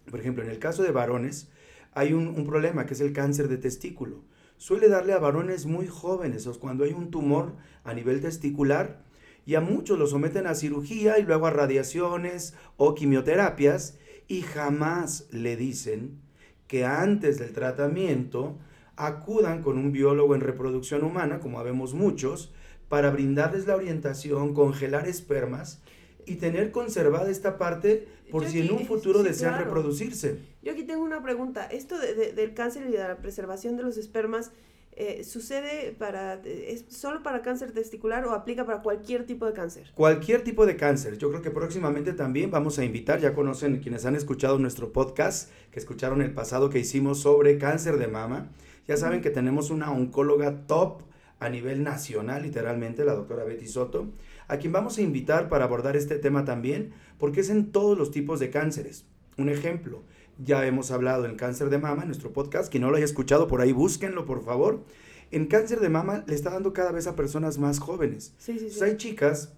por 0.10 0.20
ejemplo, 0.20 0.44
en 0.44 0.50
el 0.50 0.60
caso 0.60 0.84
de 0.84 0.92
varones, 0.92 1.50
hay 1.94 2.14
un, 2.14 2.46
problema 2.46 2.86
que 2.86 2.94
es 2.94 3.02
el 3.02 3.14
cáncer 3.14 3.48
de 3.48 3.58
testículo. 3.58 4.24
Suele 4.58 4.90
darle 4.90 5.14
a 5.14 5.20
varones 5.20 5.66
muy 5.66 5.88
jóvenes, 5.88 6.46
o 6.48 6.60
cuando 6.60 6.84
hay 6.84 6.94
un 6.94 7.12
tumor 7.12 7.56
a 7.84 7.94
nivel 7.94 8.22
testicular, 8.22 9.04
y 9.46 9.56
a 9.56 9.62
muchos 9.62 9.98
lo 9.98 10.06
someten 10.06 10.46
a 10.46 10.54
cirugía 10.54 11.18
y 11.18 11.24
luego 11.24 11.48
a 11.48 11.52
radiaciones 11.52 12.54
o 12.78 12.94
quimioterapias, 12.94 13.98
y 14.28 14.42
jamás 14.42 15.28
le 15.32 15.56
dicen 15.56 16.20
que 16.68 16.86
antes 16.86 17.40
del 17.40 17.54
tratamiento 17.54 18.60
acudan 18.96 19.64
con 19.64 19.78
un 19.78 19.92
biólogo 19.92 20.36
en 20.36 20.42
reproducción 20.42 21.04
humana, 21.04 21.40
como 21.40 21.60
habemos 21.60 21.94
muchos, 21.94 22.54
para 22.90 23.12
brindarles 23.12 23.68
la 23.68 23.76
orientación, 23.76 24.54
congelar 24.54 25.08
espermas 25.08 25.80
y 26.26 26.36
tener 26.36 26.72
conservada 26.72 27.30
esta 27.30 27.58
parte 27.58 28.08
por 28.32 28.46
si 28.46 28.60
en 28.60 28.72
un 28.72 28.86
futuro 28.86 29.24
desean 29.24 29.58
reproducirse. 29.58 30.40
Yo 30.62 30.74
aquí 30.74 30.84
tengo 30.84 31.04
una 31.04 31.24
pregunta. 31.24 31.66
Esto 31.66 31.98
de, 31.98 32.34
del 32.34 32.54
cáncer 32.54 32.88
y 32.88 32.92
de 32.92 33.00
la 33.00 33.18
preservación 33.18 33.78
de 33.78 33.84
los 33.84 33.98
espermas, 33.98 34.52
eh, 34.92 35.24
¿sucede 35.24 35.96
para, 35.98 36.36
es 36.44 36.86
solo 36.90 37.24
para 37.24 37.42
cáncer 37.42 37.72
testicular 37.72 38.26
o 38.26 38.32
aplica 38.32 38.66
para 38.66 38.82
cualquier 38.82 39.26
tipo 39.26 39.46
de 39.46 39.54
cáncer? 39.54 39.92
Cualquier 39.96 40.44
tipo 40.44 40.66
de 40.66 40.76
cáncer. 40.76 41.18
Yo 41.18 41.30
creo 41.30 41.42
que 41.42 41.52
próximamente 41.52 42.14
también 42.14 42.52
vamos 42.52 42.78
a 42.78 42.86
invitar, 42.86 43.20
ya 43.20 43.34
conocen 43.34 43.80
quienes 43.80 44.06
han 44.06 44.16
escuchado 44.16 44.60
nuestro 44.60 44.92
podcast, 44.92 45.52
que 45.72 45.80
escucharon 45.80 46.22
el 46.22 46.34
pasado 46.34 46.70
que 46.70 46.80
hicimos 46.80 47.22
sobre 47.22 47.58
cáncer 47.58 47.98
de 47.98 48.08
mama. 48.08 48.50
Ya 48.88 48.98
saben 48.98 49.22
que 49.22 49.30
tenemos 49.30 49.70
una 49.70 49.92
oncóloga 49.92 50.68
top 50.68 51.02
a 51.40 51.50
nivel 51.50 51.84
nacional, 51.84 52.44
literalmente, 52.44 53.06
la 53.06 53.14
doctora 53.14 53.44
Betty 53.44 53.68
Soto, 53.68 54.12
a 54.48 54.58
quien 54.58 54.74
vamos 54.74 54.98
a 54.98 55.02
invitar 55.02 55.50
para 55.50 55.66
abordar 55.66 55.96
este 55.96 56.18
tema 56.18 56.46
también, 56.46 56.92
porque 57.18 57.42
es 57.42 57.50
en 57.50 57.72
todos 57.72 57.98
los 57.98 58.12
tipos 58.12 58.40
de 58.40 58.50
cánceres. 58.50 59.06
Un 59.38 59.50
ejemplo, 59.50 60.04
ya 60.38 60.66
hemos 60.66 60.92
hablado 60.92 61.24
del 61.24 61.36
cáncer 61.36 61.70
de 61.70 61.78
mama 61.78 62.02
en 62.02 62.10
nuestro 62.10 62.34
podcast, 62.34 62.70
quien 62.70 62.84
no 62.84 62.90
lo 62.90 62.98
haya 62.98 63.06
escuchado 63.06 63.48
por 63.48 63.62
ahí, 63.62 63.72
búsquenlo 63.72 64.26
por 64.26 64.44
favor. 64.44 64.84
En 65.32 65.46
cáncer 65.46 65.80
de 65.80 65.90
mama 65.90 66.24
le 66.28 66.36
está 66.36 66.50
dando 66.50 66.74
cada 66.74 66.92
vez 66.92 67.08
a 67.08 67.16
personas 67.16 67.58
más 67.58 67.80
jóvenes. 67.80 68.34
Sí, 68.38 68.58
sí, 68.60 68.70
sí. 68.70 68.84
hay 68.84 68.98
chicas 68.98 69.54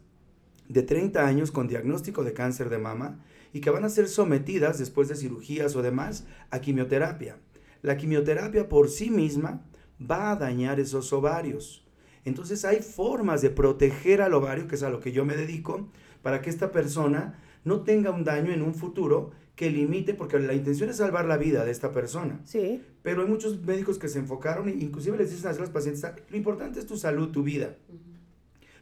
de 0.68 0.84
30 0.84 1.26
años 1.26 1.52
con 1.52 1.68
diagnóstico 1.68 2.24
de 2.24 2.34
cáncer 2.34 2.70
de 2.70 2.78
mama 2.78 3.24
y 3.54 3.62
que 3.62 3.70
van 3.70 3.86
a 3.86 3.90
ser 3.90 4.08
sometidas 4.08 4.80
después 4.80 5.08
de 5.08 5.16
cirugías 5.16 5.76
o 5.76 5.82
demás 5.82 6.26
a 6.50 6.60
quimioterapia. 6.60 7.38
La 7.82 7.98
quimioterapia 7.98 8.70
por 8.70 8.90
sí 8.90 9.10
misma 9.10 9.66
va 10.10 10.32
a 10.32 10.36
dañar 10.36 10.80
esos 10.80 11.12
ovarios. 11.14 11.86
Entonces 12.26 12.66
hay 12.66 12.82
formas 12.82 13.42
de 13.42 13.50
proteger 13.50 14.22
al 14.22 14.34
ovario, 14.34 14.68
que 14.68 14.76
es 14.76 14.84
a 14.84 14.90
lo 14.90 15.00
que 15.00 15.12
yo 15.12 15.26
me 15.26 15.36
dedico, 15.36 15.88
para 16.22 16.42
que 16.42 16.50
esta 16.50 16.72
persona 16.72 17.40
no 17.64 17.82
tenga 17.82 18.12
un 18.12 18.24
daño 18.24 18.52
en 18.52 18.62
un 18.62 18.76
futuro 18.76 19.32
que 19.56 19.70
limite, 19.70 20.14
porque 20.14 20.40
la 20.40 20.54
intención 20.54 20.90
es 20.90 20.98
salvar 20.98 21.26
la 21.26 21.38
vida 21.38 21.66
de 21.66 21.72
esta 21.72 21.92
persona. 21.92 22.40
Sí. 22.44 22.82
Pero 23.04 23.22
hay 23.22 23.28
muchos 23.28 23.62
médicos 23.62 23.98
que 24.00 24.08
se 24.08 24.20
enfocaron, 24.20 24.70
e 24.70 24.72
inclusive 24.72 25.18
les 25.18 25.32
dicen 25.32 25.50
a 25.50 25.54
los 25.54 25.70
pacientes, 25.70 26.06
lo 26.30 26.38
importante 26.38 26.80
es 26.80 26.86
tu 26.86 26.98
salud, 26.98 27.30
tu 27.30 27.44
vida. 27.44 27.76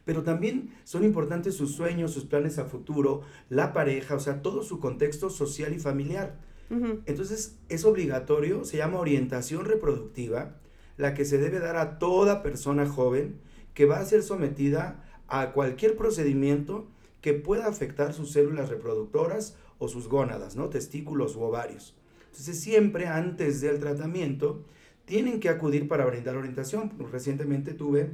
Pero 0.04 0.22
también 0.22 0.70
son 0.84 1.04
importantes 1.04 1.54
sus 1.54 1.74
sueños, 1.74 2.12
sus 2.12 2.24
planes 2.24 2.58
a 2.58 2.64
futuro, 2.64 3.22
la 3.48 3.72
pareja, 3.72 4.14
o 4.14 4.20
sea, 4.20 4.42
todo 4.42 4.62
su 4.62 4.80
contexto 4.80 5.30
social 5.30 5.74
y 5.74 5.78
familiar. 5.78 6.38
Entonces 7.06 7.58
es 7.68 7.84
obligatorio, 7.84 8.64
se 8.64 8.76
llama 8.76 9.00
orientación 9.00 9.64
reproductiva, 9.64 10.59
la 11.00 11.14
que 11.14 11.24
se 11.24 11.38
debe 11.38 11.58
dar 11.58 11.76
a 11.76 11.98
toda 11.98 12.42
persona 12.42 12.86
joven 12.86 13.40
que 13.74 13.86
va 13.86 13.98
a 13.98 14.04
ser 14.04 14.22
sometida 14.22 15.02
a 15.28 15.52
cualquier 15.52 15.96
procedimiento 15.96 16.88
que 17.20 17.32
pueda 17.32 17.66
afectar 17.66 18.12
sus 18.12 18.32
células 18.32 18.68
reproductoras 18.68 19.56
o 19.78 19.88
sus 19.88 20.08
gónadas, 20.08 20.56
¿no? 20.56 20.68
Testículos 20.68 21.36
u 21.36 21.42
ovarios. 21.42 21.96
Entonces 22.26 22.60
siempre 22.60 23.06
antes 23.06 23.60
del 23.60 23.80
tratamiento 23.80 24.64
tienen 25.04 25.40
que 25.40 25.48
acudir 25.48 25.88
para 25.88 26.04
brindar 26.04 26.36
orientación. 26.36 26.92
Recientemente 27.10 27.72
tuve, 27.72 28.10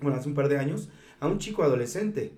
bueno, 0.00 0.18
hace 0.18 0.28
un 0.28 0.34
par 0.34 0.48
de 0.48 0.58
años, 0.58 0.90
a 1.20 1.28
un 1.28 1.38
chico 1.38 1.62
adolescente 1.62 2.32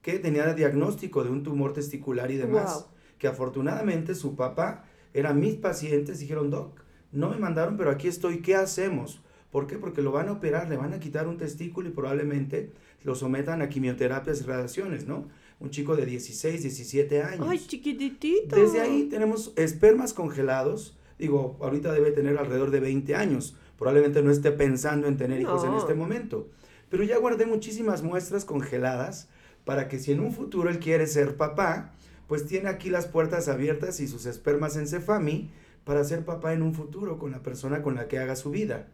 que 0.00 0.18
tenía 0.18 0.48
el 0.48 0.54
diagnóstico 0.54 1.24
de 1.24 1.30
un 1.30 1.42
tumor 1.42 1.72
testicular 1.72 2.30
y 2.30 2.36
demás, 2.36 2.86
que 3.18 3.26
afortunadamente 3.26 4.14
su 4.14 4.36
papá 4.36 4.84
era 5.12 5.32
mis 5.32 5.56
pacientes, 5.56 6.18
dijeron, 6.18 6.50
doc, 6.50 6.83
no 7.14 7.30
me 7.30 7.36
mandaron, 7.36 7.76
pero 7.76 7.90
aquí 7.90 8.08
estoy, 8.08 8.42
¿qué 8.42 8.56
hacemos? 8.56 9.20
¿Por 9.50 9.66
qué? 9.66 9.78
Porque 9.78 10.02
lo 10.02 10.10
van 10.10 10.28
a 10.28 10.32
operar, 10.32 10.68
le 10.68 10.76
van 10.76 10.92
a 10.92 10.98
quitar 10.98 11.28
un 11.28 11.38
testículo 11.38 11.88
y 11.88 11.92
probablemente 11.92 12.72
lo 13.04 13.14
sometan 13.14 13.62
a 13.62 13.68
quimioterapias 13.68 14.40
y 14.40 14.44
radiaciones, 14.44 15.06
¿no? 15.06 15.28
Un 15.60 15.70
chico 15.70 15.94
de 15.94 16.06
16, 16.06 16.62
17 16.62 17.22
años. 17.22 17.46
¡Ay, 17.48 17.64
chiquitito! 17.64 18.56
Desde 18.56 18.80
ahí 18.80 19.04
tenemos 19.04 19.52
espermas 19.54 20.12
congelados. 20.12 20.96
Digo, 21.18 21.56
ahorita 21.60 21.92
debe 21.92 22.10
tener 22.10 22.36
alrededor 22.36 22.72
de 22.72 22.80
20 22.80 23.14
años. 23.14 23.56
Probablemente 23.78 24.22
no 24.22 24.32
esté 24.32 24.50
pensando 24.50 25.06
en 25.06 25.16
tener 25.16 25.40
hijos 25.40 25.64
en 25.64 25.74
este 25.74 25.94
momento. 25.94 26.48
Pero 26.90 27.04
ya 27.04 27.18
guardé 27.18 27.46
muchísimas 27.46 28.02
muestras 28.02 28.44
congeladas 28.44 29.28
para 29.64 29.88
que 29.88 30.00
si 30.00 30.12
en 30.12 30.20
un 30.20 30.32
futuro 30.32 30.68
él 30.68 30.80
quiere 30.80 31.06
ser 31.06 31.36
papá, 31.36 31.92
pues 32.26 32.46
tiene 32.46 32.68
aquí 32.68 32.90
las 32.90 33.06
puertas 33.06 33.48
abiertas 33.48 34.00
y 34.00 34.08
sus 34.08 34.26
espermas 34.26 34.76
en 34.76 34.88
Cefami 34.88 35.50
para 35.84 36.04
ser 36.04 36.24
papá 36.24 36.52
en 36.52 36.62
un 36.62 36.74
futuro 36.74 37.18
con 37.18 37.30
la 37.30 37.42
persona 37.42 37.82
con 37.82 37.94
la 37.94 38.08
que 38.08 38.18
haga 38.18 38.36
su 38.36 38.50
vida. 38.50 38.88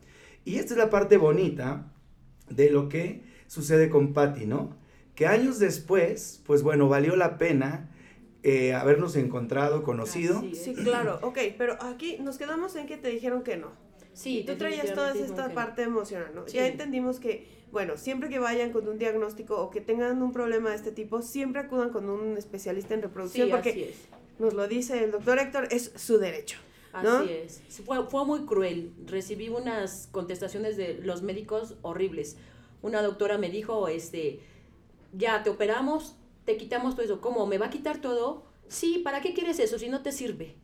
Y 0.45 0.57
esta 0.57 0.75
es 0.75 0.79
la 0.79 0.91
parte 0.91 1.17
bonita 1.17 1.93
de 2.49 2.71
lo 2.71 2.89
que 2.89 3.23
sucede 3.47 3.89
con 3.89 4.13
Patty, 4.13 4.47
¿no? 4.47 4.77
Que 5.15 5.27
años 5.27 5.59
después, 5.59 6.43
pues 6.47 6.63
bueno, 6.63 6.89
valió 6.89 7.17
la 7.17 7.39
pena 7.39 7.91
eh, 8.43 8.73
habernos 8.73 9.17
encontrado, 9.17 9.83
conocido. 9.83 10.43
Sí, 10.55 10.75
claro, 10.75 11.19
ok, 11.23 11.39
pero 11.59 11.77
aquí 11.83 12.17
nos 12.21 12.39
quedamos 12.39 12.75
en 12.77 12.87
que 12.87 12.97
te 12.97 13.09
dijeron 13.09 13.43
que 13.43 13.57
no. 13.57 13.69
Sí, 14.13 14.45
tú 14.47 14.57
traías 14.57 14.93
toda 14.95 15.15
esta 15.15 15.51
parte 15.51 15.83
emocional, 15.83 16.33
¿no? 16.35 16.47
Ya 16.47 16.67
entendimos 16.67 17.21
que, 17.21 17.47
bueno, 17.71 17.97
siempre 17.97 18.29
que 18.29 18.39
vayan 18.39 18.73
con 18.73 18.89
un 18.89 18.99
diagnóstico 18.99 19.61
o 19.61 19.71
que 19.71 19.81
tengan 19.81 20.23
un 20.23 20.33
problema 20.33 20.71
de 20.71 20.77
este 20.77 20.91
tipo, 20.91 21.23
siempre 21.23 21.61
acudan 21.61 21.91
con 21.91 22.09
un 22.09 22.37
especialista 22.37 22.95
en 22.95 23.03
reproducción 23.03 23.51
porque 23.51 23.95
nos 24.39 24.55
lo 24.55 24.67
dice 24.67 25.05
el 25.05 25.11
doctor 25.11 25.39
Héctor, 25.39 25.69
es 25.71 25.93
su 25.97 26.19
derecho. 26.19 26.59
Así 26.93 27.31
es. 27.31 27.63
Fue, 27.85 28.05
fue 28.09 28.25
muy 28.25 28.47
cruel. 28.47 28.93
Recibí 29.07 29.49
unas 29.49 30.09
contestaciones 30.11 30.77
de 30.77 30.95
los 31.03 31.23
médicos 31.23 31.77
horribles. 31.83 32.37
Una 32.83 33.03
doctora 33.03 33.39
me 33.39 33.51
dijo, 33.51 33.89
este, 33.89 34.41
ya 35.13 35.43
te 35.43 35.51
operamos, 35.51 36.17
te 36.45 36.57
quitamos 36.57 36.95
todo 36.95 37.05
eso. 37.05 37.21
¿Cómo? 37.21 37.47
¿Me 37.47 37.59
va 37.59 37.67
a 37.67 37.71
quitar 37.71 38.01
todo? 38.01 38.45
Sí, 38.69 39.01
¿para 39.05 39.21
qué 39.21 39.35
quieres 39.35 39.59
eso 39.59 39.79
si 39.79 39.89
no 39.89 40.03
te 40.03 40.13
sirve? 40.13 40.57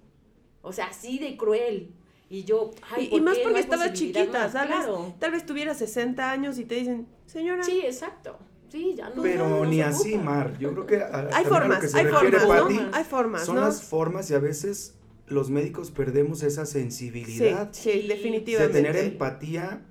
O 0.63 0.73
sea, 0.73 0.87
así 0.87 1.19
de 1.19 1.37
cruel. 1.37 1.93
Y 2.29 2.43
yo, 2.45 2.73
ay, 2.91 3.09
y, 3.13 3.21
más 3.21 3.39
porque 3.39 3.61
estaba 3.61 3.93
chiquita, 3.93 4.51
¿sabes? 4.51 4.87
Tal 5.21 5.31
vez 5.31 5.47
tuviera 5.47 5.75
60 5.75 6.29
años 6.29 6.59
y 6.59 6.65
te 6.65 6.75
dicen, 6.75 7.07
señora. 7.27 7.63
Sí, 7.63 7.83
exacto. 7.85 8.37
Sí, 8.69 8.95
ya 8.97 9.11
no. 9.11 9.23
Pero 9.23 9.65
ni 9.65 9.81
así, 9.81 10.19
Mar. 10.19 10.59
Yo 10.59 10.73
creo 10.73 10.87
que. 10.87 10.97
hay, 10.97 11.45
formas, 11.45 11.95
hay 11.95 12.07
formas, 12.07 12.45
hay 12.93 13.05
formas, 13.05 13.47
Son 13.47 13.61
las 13.61 13.83
formas 13.83 14.29
y 14.31 14.35
a 14.35 14.41
veces 14.41 14.97
los 15.27 15.51
médicos 15.51 15.91
perdemos 15.91 16.43
esa 16.43 16.67
sensibilidad. 16.67 17.71
Sí, 17.73 18.07
definitivamente. 18.07 18.73
De 18.73 18.83
tener 18.83 19.05
empatía 19.05 19.85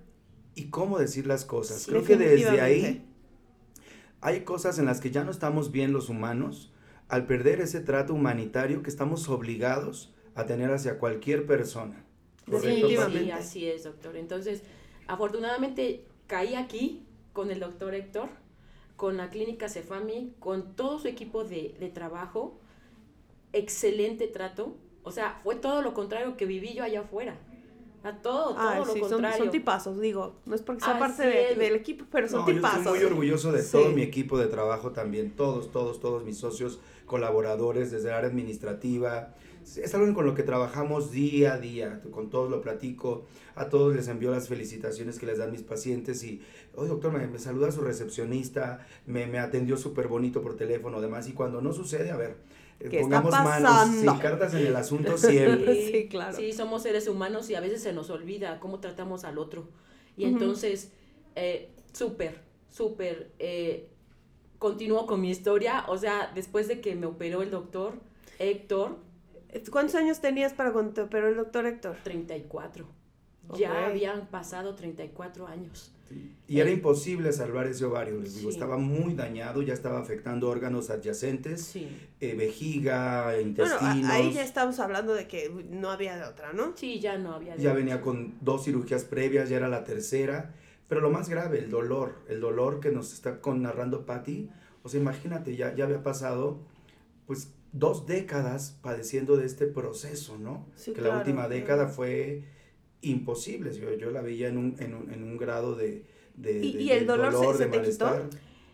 y 0.56 0.66
cómo 0.70 0.98
decir 0.98 1.28
las 1.28 1.46
cosas. 1.46 1.86
Creo 1.86 2.04
que 2.04 2.16
desde 2.16 2.62
ahí 2.62 3.06
hay 4.22 4.42
cosas 4.42 4.80
en 4.80 4.86
las 4.86 5.02
que 5.02 5.12
ya 5.12 5.24
no 5.24 5.32
estamos 5.32 5.72
bien 5.72 5.92
los 5.92 6.10
humanos 6.10 6.72
al 7.10 7.28
perder 7.28 7.62
ese 7.62 7.82
trato 7.82 8.14
humanitario 8.14 8.82
que 8.82 8.90
estamos 8.90 9.30
obligados 9.30 10.14
a 10.34 10.46
tener 10.46 10.72
hacia 10.72 10.98
cualquier 10.98 11.46
persona. 11.46 12.06
Definitivamente. 12.48 13.26
Sí, 13.26 13.32
así 13.32 13.68
es, 13.68 13.84
doctor. 13.84 14.16
Entonces, 14.16 14.64
afortunadamente 15.08 16.06
caí 16.28 16.56
aquí 16.56 17.06
con 17.34 17.52
el 17.52 17.60
doctor 17.60 17.94
Héctor, 17.94 18.30
con 18.96 19.18
la 19.18 19.30
clínica 19.30 19.68
Cefami, 19.68 20.34
con 20.40 20.76
todo 20.76 21.00
su 21.00 21.08
equipo 21.08 21.44
de, 21.44 21.76
de 21.80 21.90
trabajo. 21.90 22.60
Excelente 23.52 24.28
trato 24.28 24.78
o 25.06 25.12
sea, 25.12 25.40
fue 25.44 25.56
todo 25.56 25.82
lo 25.82 25.94
contrario 25.94 26.36
que 26.36 26.46
viví 26.46 26.74
yo 26.74 26.84
allá 26.84 27.02
afuera. 27.02 27.38
A 28.04 28.22
todo, 28.22 28.54
todo 28.54 28.86
lo 28.86 29.00
contrario. 29.00 29.38
Son, 29.38 29.52
tipazos, 29.52 30.00
digo. 30.00 30.36
No 30.46 30.54
es 30.54 30.62
porque 30.62 30.84
sea 30.84 31.00
parte 31.00 31.26
del 31.56 31.76
equipo, 31.76 32.06
pero 32.12 32.28
son 32.28 32.46
tipazos. 32.46 32.84
Yo 32.84 32.92
estoy 32.92 33.00
muy 33.00 33.12
orgulloso 33.12 33.52
de 33.52 33.64
todo 33.64 33.90
mi 33.92 34.02
equipo 34.02 34.38
de 34.38 34.48
trabajo 34.48 34.92
también. 34.92 35.32
Todos, 35.32 35.72
todos, 35.72 36.00
todos 36.00 36.24
mis 36.24 36.38
socios, 36.38 36.80
colaboradores, 37.06 37.92
desde 37.92 38.10
la 38.10 38.18
área 38.18 38.30
administrativa. 38.30 39.34
Es 39.64 39.96
algo 39.96 40.14
con 40.14 40.26
lo 40.26 40.36
que 40.36 40.44
trabajamos 40.44 41.12
día 41.12 41.54
a 41.54 41.60
día. 41.60 42.02
Con 42.12 42.30
todos 42.30 42.52
lo 42.52 42.62
platico. 42.62 43.26
A 43.56 43.70
todos 43.70 43.96
les 43.96 44.08
envío 44.08 44.32
las 44.32 44.50
felicitaciones 44.50 45.18
que 45.18 45.26
les 45.26 45.40
dan 45.40 45.52
mis 45.52 45.64
pacientes. 45.64 46.24
Y, 46.24 46.42
oye, 46.76 46.90
doctor, 46.90 47.12
me, 47.12 47.26
me 47.26 47.40
saluda 47.40 47.72
su 47.72 47.82
recepcionista. 47.82 48.86
Me, 49.08 49.26
me 49.26 49.40
atendió 49.40 49.78
súper 49.78 50.08
bonito 50.08 50.44
por 50.44 50.56
teléfono, 50.56 51.02
demás. 51.02 51.28
Y 51.28 51.34
cuando 51.34 51.60
no 51.60 51.74
sucede, 51.74 52.12
a 52.12 52.18
ver 52.18 52.38
¿Qué 52.80 53.00
pongamos 53.00 53.32
manos, 53.32 53.96
sin 53.96 54.18
cartas 54.18 54.54
en 54.54 54.68
el 54.68 54.76
asunto 54.76 55.18
siempre. 55.18 55.92
Sí, 55.92 56.08
claro. 56.10 56.36
Sí, 56.36 56.54
somos 56.54 56.84
seres 56.84 57.08
humanos 57.08 57.50
y 57.50 57.56
a 57.56 57.62
veces 57.62 57.82
se 57.82 57.94
nos 57.94 58.10
olvida 58.10 58.60
cómo 58.60 58.80
tratamos 58.80 59.24
al 59.24 59.38
otro. 59.38 59.68
Y 60.18 60.26
entonces, 60.26 60.92
eh, 61.36 61.70
súper, 61.94 62.40
súper, 62.70 63.32
eh, 63.40 63.90
continúo 64.60 65.08
con 65.08 65.22
mi 65.22 65.30
historia. 65.30 65.86
O 65.88 65.98
sea, 65.98 66.32
después 66.34 66.68
de 66.68 66.80
que 66.82 66.96
me 66.96 67.06
operó 67.06 67.42
el 67.42 67.52
doctor 67.52 67.94
Héctor. 68.40 68.98
¿Cuántos 69.72 69.96
años 69.96 70.20
tenías 70.20 70.54
para 70.54 70.74
cuando 70.74 70.94
te 70.94 71.02
operó 71.02 71.30
el 71.30 71.38
doctor 71.38 71.66
Héctor? 71.66 71.98
34. 72.04 72.86
Ya 73.54 73.86
habían 73.86 74.28
pasado 74.28 74.76
34 74.76 75.48
años. 75.48 75.92
Y 76.48 76.60
era 76.60 76.70
imposible 76.70 77.34
salvar 77.34 77.66
ese 77.66 77.86
ovario, 77.86 78.20
les 78.20 78.36
digo, 78.36 78.52
estaba 78.52 78.78
muy 78.78 79.16
dañado, 79.16 79.64
ya 79.64 79.74
estaba 79.74 80.00
afectando 80.00 80.48
órganos 80.48 80.92
adyacentes, 80.92 81.76
eh, 81.76 82.36
vejiga, 82.36 83.40
intestinos. 83.42 84.12
ahí 84.12 84.32
ya 84.32 84.44
estamos 84.44 84.80
hablando 84.80 85.16
de 85.16 85.28
que 85.28 85.50
no 85.72 85.90
había 85.90 86.16
de 86.18 86.24
otra, 86.24 86.54
¿no? 86.54 86.74
Sí, 86.76 87.00
ya 87.00 87.18
no 87.18 87.34
había 87.34 87.56
de 87.56 87.64
Ya 87.64 87.74
venía 87.74 88.02
con 88.02 88.36
dos 88.42 88.64
cirugías 88.66 89.06
previas, 89.06 89.50
ya 89.50 89.58
era 89.58 89.70
la 89.70 89.84
tercera, 89.84 90.54
pero 90.88 91.02
lo 91.02 91.10
más 91.10 91.30
grave, 91.30 91.58
el 91.58 91.72
dolor, 91.72 92.20
el 92.30 92.40
dolor 92.40 92.80
que 92.80 92.92
nos 92.92 93.12
está 93.12 93.42
con, 93.42 93.64
narrando 93.64 94.06
Patty, 94.06 94.50
o 94.84 94.90
sea, 94.90 95.00
imagínate, 95.00 95.56
ya, 95.56 95.74
ya 95.74 95.86
había 95.86 96.04
pasado, 96.04 96.60
pues, 97.26 97.50
dos 97.72 98.06
décadas 98.06 98.78
padeciendo 98.82 99.36
de 99.36 99.46
este 99.46 99.66
proceso, 99.66 100.38
¿no? 100.38 100.66
que 100.86 101.02
la 101.02 101.18
última 101.18 101.50
década 101.50 101.88
fue 101.88 102.44
imposibles. 103.06 103.78
Yo, 103.78 103.94
yo 103.94 104.12
la 104.12 104.22
veía 104.22 104.48
en 104.50 104.58
un, 104.58 104.76
en 104.80 104.94
un, 104.96 105.12
en 105.12 105.24
un 105.24 105.38
grado 105.38 105.76
de... 105.76 106.06
de 106.36 106.54
¿Y, 106.66 106.72
de- 106.74 106.84
y 106.84 106.92
el 106.92 107.06
dolor, 107.08 107.34
se, 107.34 107.54
se 107.54 107.66
de 107.66 107.80
te 107.80 107.82
quitó? 107.82 108.06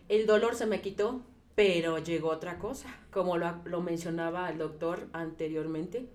El 0.08 0.26
dolor 0.26 0.54
se 0.54 0.66
me 0.66 0.80
quitó, 0.80 1.22
pero 1.54 1.98
llegó 1.98 2.28
otra 2.30 2.58
cosa, 2.58 2.94
como 3.10 3.36
lo, 3.38 3.56
lo 3.64 3.80
mencionaba 3.82 4.50
el 4.50 4.58
doctor 4.58 5.08
anteriormente. 5.12 6.06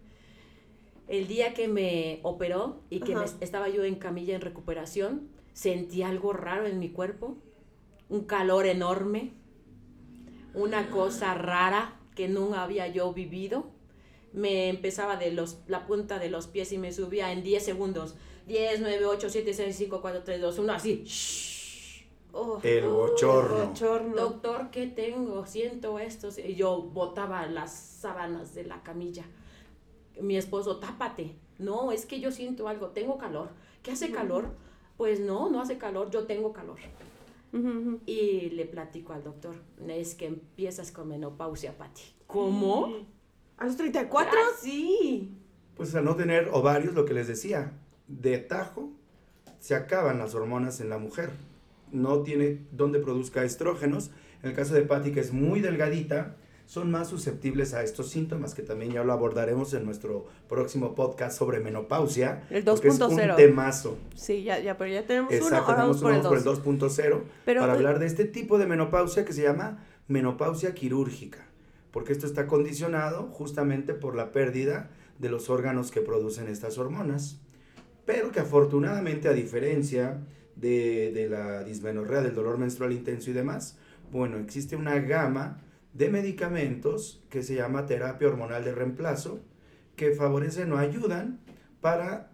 El 1.08 1.28
día 1.28 1.54
que 1.54 1.68
me 1.68 2.20
operó 2.24 2.82
y 2.90 3.00
que 3.00 3.16
me- 3.16 3.26
estaba 3.40 3.70
yo 3.70 3.84
en 3.84 3.96
camilla 3.96 4.36
en 4.36 4.42
recuperación, 4.42 5.30
sentí 5.54 6.04
algo 6.04 6.34
raro 6.34 6.68
en 6.68 6.80
mi 6.80 6.90
cuerpo, 6.90 7.38
un 8.10 8.26
calor 8.26 8.66
enorme, 8.68 9.32
una 10.54 10.90
cosa 10.90 11.34
rara 11.34 11.96
que 12.16 12.28
nunca 12.28 12.64
había 12.64 12.88
yo 12.88 13.14
vivido. 13.14 13.68
Me 14.34 14.70
empezaba 14.70 15.16
de 15.18 15.32
los, 15.32 15.58
la 15.68 15.88
punta 15.88 16.20
de 16.20 16.30
los 16.30 16.48
pies 16.48 16.72
y 16.72 16.78
me 16.78 16.92
subía 16.92 17.32
en 17.32 17.44
10 17.44 17.64
segundos. 17.64 18.16
10, 18.48 18.82
9, 18.82 19.06
8, 19.06 19.30
7, 19.30 19.54
6, 19.54 19.76
5, 19.76 20.02
4, 20.02 20.24
3, 20.24 20.42
2, 20.42 20.60
1, 20.60 20.74
así. 20.74 21.04
Oh, 22.34 22.60
El 22.62 22.86
oh, 22.86 23.08
bochorno. 23.08 23.62
el 23.62 23.68
bochorno. 23.70 24.16
Doctor, 24.16 24.70
¿qué 24.70 24.88
tengo? 24.88 25.46
Siento 25.46 25.98
esto. 26.00 26.30
Y 26.46 26.56
yo 26.56 26.82
botaba 26.82 27.46
las 27.48 27.74
sábanas 27.74 28.54
de 28.54 28.64
la 28.64 28.84
camilla. 28.84 29.26
Mi 30.22 30.38
esposo, 30.38 30.78
tápate. 30.78 31.36
No, 31.58 31.92
es 31.92 32.06
que 32.06 32.20
yo 32.20 32.32
siento 32.32 32.68
algo, 32.68 32.90
tengo 32.90 33.18
calor. 33.18 33.50
¿Qué 33.82 33.92
hace 33.92 34.12
calor? 34.12 34.50
Pues 34.98 35.20
no, 35.20 35.50
no 35.50 35.62
hace 35.62 35.78
calor, 35.78 36.10
yo 36.12 36.26
tengo 36.26 36.54
calor. 36.54 36.78
Ujú, 37.54 37.68
ujú. 37.68 38.00
Y 38.06 38.50
le 38.52 38.66
platico 38.66 39.14
al 39.14 39.24
doctor, 39.24 39.56
es 39.88 40.16
que 40.16 40.26
empiezas 40.28 40.92
con 40.92 41.08
menopausia, 41.08 41.78
Pati. 41.78 42.02
¿Cómo? 42.28 42.94
¿A 43.58 43.66
los 43.66 43.78
34? 43.78 44.32
Ah, 44.38 44.56
sí. 44.62 45.36
Pues 45.76 45.94
al 45.96 46.06
no 46.06 46.16
tener 46.16 46.50
ovarios, 46.52 46.94
lo 46.94 47.06
que 47.06 47.14
les 47.14 47.28
decía, 47.28 47.72
de 48.08 48.38
tajo 48.38 48.92
se 49.60 49.76
acaban 49.76 50.20
las 50.20 50.36
hormonas 50.36 50.80
en 50.80 50.90
la 50.90 50.98
mujer. 50.98 51.32
No 51.92 52.22
tiene 52.22 52.66
donde 52.72 53.00
produzca 53.00 53.44
estrógenos. 53.44 54.12
En 54.44 54.50
el 54.50 54.56
caso 54.56 54.74
de 54.74 54.82
Patty, 54.82 55.12
que 55.12 55.20
es 55.20 55.34
muy 55.34 55.62
delgadita, 55.62 56.36
son 56.68 56.92
más 56.92 57.08
susceptibles 57.08 57.74
a 57.74 57.82
estos 57.82 58.10
síntomas, 58.10 58.54
que 58.54 58.62
también 58.62 58.92
ya 58.92 59.04
lo 59.04 59.14
abordaremos 59.14 59.74
en 59.74 59.86
nuestro 59.86 60.28
próximo 60.50 60.96
podcast 60.96 61.38
sobre 61.38 61.60
menopausia. 61.60 62.44
El 62.50 62.64
porque 62.66 62.90
es 62.90 63.00
2.0. 63.00 63.30
un 63.30 63.36
temazo. 63.38 63.98
Sí, 64.16 64.44
ya, 64.44 64.60
ya, 64.60 64.78
pero 64.78 64.92
ya 64.92 65.08
tenemos 65.08 65.32
uno, 65.32 65.38
Exacto, 65.42 65.72
ahora 65.72 65.84
vamos 65.84 66.02
tenemos 66.02 66.02
por 66.02 66.12
el 66.12 66.20
uno 66.20 66.30
por 66.30 66.38
el 66.38 66.44
2. 66.44 66.98
2.0 66.98 67.22
Pero, 67.46 67.62
para 67.62 67.74
hablar 67.74 68.00
de 68.00 68.06
este 68.06 68.26
tipo 68.26 68.58
de 68.58 68.68
menopausia 68.68 69.24
que 69.26 69.34
se 69.34 69.44
llama 69.44 69.86
menopausia 70.08 70.74
quirúrgica, 70.74 71.48
porque 71.92 72.14
esto 72.14 72.26
está 72.26 72.48
condicionado 72.48 73.28
justamente 73.32 73.94
por 73.94 74.16
la 74.16 74.32
pérdida 74.32 74.90
de 75.20 75.30
los 75.30 75.50
órganos 75.50 75.92
que 75.92 76.02
producen 76.02 76.48
estas 76.48 76.78
hormonas, 76.78 77.40
pero 78.06 78.32
que 78.32 78.40
afortunadamente 78.40 79.28
a 79.28 79.34
diferencia 79.34 80.20
de, 80.56 81.12
de 81.14 81.30
la 81.30 81.64
dismenorrea, 81.64 82.22
del 82.22 82.36
dolor 82.36 82.58
menstrual 82.58 82.94
intenso 82.94 83.30
y 83.30 83.34
demás, 83.34 83.78
bueno, 84.12 84.38
existe 84.38 84.76
una 84.76 85.00
gama 85.00 85.62
de 85.94 86.10
medicamentos 86.10 87.24
que 87.30 87.44
se 87.44 87.56
llama 87.56 87.86
terapia 87.86 88.28
hormonal 88.28 88.64
de 88.64 88.74
reemplazo, 88.74 89.40
que 89.96 90.12
favorecen 90.12 90.72
o 90.72 90.78
ayudan 90.78 91.40
para 91.82 92.32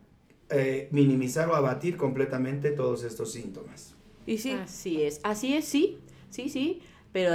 eh, 0.50 0.90
minimizar 0.92 1.50
o 1.50 1.56
abatir 1.56 1.98
completamente 1.98 2.72
todos 2.72 3.04
estos 3.04 3.32
síntomas. 3.32 3.96
Y 4.26 4.38
sí, 4.38 4.52
Así 4.52 5.02
es, 5.02 5.20
así 5.24 5.54
es, 5.54 5.66
sí, 5.66 6.00
sí, 6.30 6.50
sí. 6.50 6.82
Pero 7.14 7.32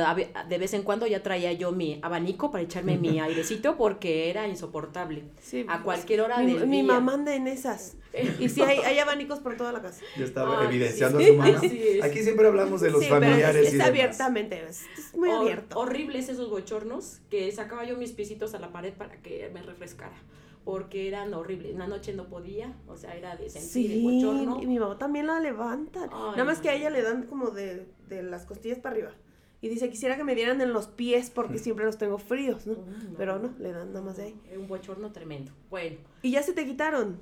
de 0.48 0.58
vez 0.58 0.74
en 0.74 0.82
cuando 0.82 1.06
ya 1.06 1.22
traía 1.22 1.52
yo 1.52 1.70
mi 1.70 2.00
abanico 2.02 2.50
para 2.50 2.64
echarme 2.64 2.98
mi 2.98 3.20
airecito 3.20 3.76
porque 3.76 4.28
era 4.28 4.48
insoportable. 4.48 5.22
sí. 5.40 5.64
A 5.68 5.84
cualquier 5.84 6.20
hora 6.22 6.38
mi, 6.40 6.54
del 6.54 6.66
mi 6.66 6.82
día. 6.82 6.92
mamá 6.94 7.14
anda 7.14 7.34
en 7.36 7.46
esas. 7.46 7.96
Y 8.40 8.48
sí, 8.48 8.60
hay, 8.60 8.78
hay 8.78 8.98
abanicos 8.98 9.38
por 9.38 9.56
toda 9.56 9.70
la 9.70 9.80
casa. 9.80 10.00
Ya 10.16 10.24
estaba 10.24 10.62
Ay, 10.62 10.66
evidenciando 10.66 11.20
sí, 11.20 11.24
a 11.26 11.28
su 11.30 11.36
mamá. 11.36 11.60
Aquí 12.06 12.18
siempre 12.24 12.48
hablamos 12.48 12.80
de 12.80 12.90
los 12.90 13.00
sí, 13.02 13.06
pero 13.08 13.20
familiares 13.20 13.62
es, 13.62 13.68
es 13.68 13.74
y 13.74 13.76
demás. 13.76 13.88
abiertamente, 13.90 14.64
es, 14.68 14.82
es 14.98 15.14
muy 15.16 15.28
Hor- 15.28 15.42
abierto. 15.42 15.78
Horribles 15.78 16.28
esos 16.28 16.50
bochornos 16.50 17.20
que 17.30 17.52
sacaba 17.52 17.84
yo 17.84 17.96
mis 17.96 18.10
pisitos 18.10 18.54
a 18.54 18.58
la 18.58 18.72
pared 18.72 18.92
para 18.94 19.22
que 19.22 19.48
me 19.54 19.62
refrescara. 19.62 20.16
Porque 20.64 21.06
eran 21.06 21.32
horribles. 21.34 21.70
En 21.72 21.78
la 21.78 21.86
noche 21.86 22.12
no 22.14 22.26
podía, 22.28 22.74
o 22.88 22.96
sea, 22.96 23.14
era 23.16 23.36
de 23.36 23.48
sentir 23.48 23.92
el 23.92 23.98
Sí, 23.98 24.02
bochorno. 24.02 24.60
y 24.60 24.66
mi 24.66 24.78
mamá 24.80 24.98
también 24.98 25.28
la 25.28 25.38
levanta. 25.38 26.00
Ay, 26.10 26.30
Nada 26.32 26.44
más 26.44 26.58
que 26.58 26.68
a 26.68 26.74
ella 26.74 26.90
le 26.90 27.02
dan 27.02 27.22
como 27.22 27.50
de, 27.50 27.86
de 28.08 28.22
las 28.24 28.44
costillas 28.44 28.78
para 28.80 28.96
arriba. 28.96 29.12
Y 29.60 29.68
dice, 29.68 29.90
quisiera 29.90 30.16
que 30.16 30.22
me 30.24 30.34
dieran 30.36 30.60
en 30.60 30.72
los 30.72 30.86
pies 30.86 31.30
porque 31.30 31.58
siempre 31.58 31.84
los 31.84 31.98
tengo 31.98 32.18
fríos, 32.18 32.66
¿no? 32.66 32.74
No. 32.74 33.16
Pero 33.16 33.38
no, 33.40 33.54
le 33.58 33.72
dan 33.72 33.92
nada 33.92 34.04
más 34.04 34.16
de 34.16 34.24
ahí. 34.24 34.40
Un 34.56 34.68
bochorno 34.68 35.10
tremendo. 35.12 35.50
Bueno, 35.68 35.96
Y 36.22 36.30
ya 36.30 36.42
se 36.42 36.52
te 36.52 36.64
quitaron. 36.64 37.20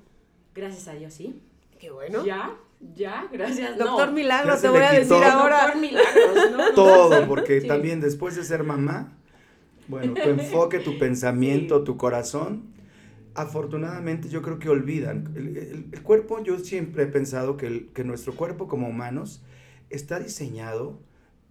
gracias 0.54 0.86
a 0.88 0.92
Dios, 0.94 1.14
sí. 1.14 1.40
Qué 1.80 1.90
bueno. 1.90 2.24
Ya, 2.26 2.54
ya, 2.94 3.26
gracias. 3.32 3.78
Doctor 3.78 4.08
no. 4.08 4.14
Milagro, 4.14 4.54
Ya 4.54 4.60
te 4.60 4.68
voy 4.68 4.80
a 4.80 4.92
decir 4.92 5.12
ahora. 5.14 5.62
Doctor 5.62 5.80
Milagros, 5.80 6.50
¿no? 6.56 6.72
Todo, 6.74 7.26
porque 7.26 7.62
Sí. 7.62 7.68
también 7.68 8.00
después 8.00 8.36
de 8.36 8.44
ser 8.44 8.64
mamá, 8.64 9.16
bueno, 9.88 10.12
tu 10.14 10.28
enfoque, 10.28 10.78
tu 10.80 10.98
pensamiento, 10.98 11.78
Sí. 11.78 11.84
tu 11.84 11.96
corazón, 11.96 12.64
afortunadamente 13.34 14.28
yo 14.28 14.42
creo 14.42 14.58
que 14.58 14.68
olvidan. 14.68 15.32
El, 15.36 15.56
el- 15.56 15.86
el 15.92 16.02
cuerpo, 16.02 16.42
yo 16.42 16.58
siempre 16.58 17.04
he 17.04 17.06
pensado 17.06 17.56
que, 17.56 17.66
el- 17.66 17.88
que 17.92 18.04
nuestro 18.04 18.34
cuerpo 18.34 18.66
como 18.68 18.88
humanos 18.88 19.42
está 19.90 20.18
diseñado 20.18 20.98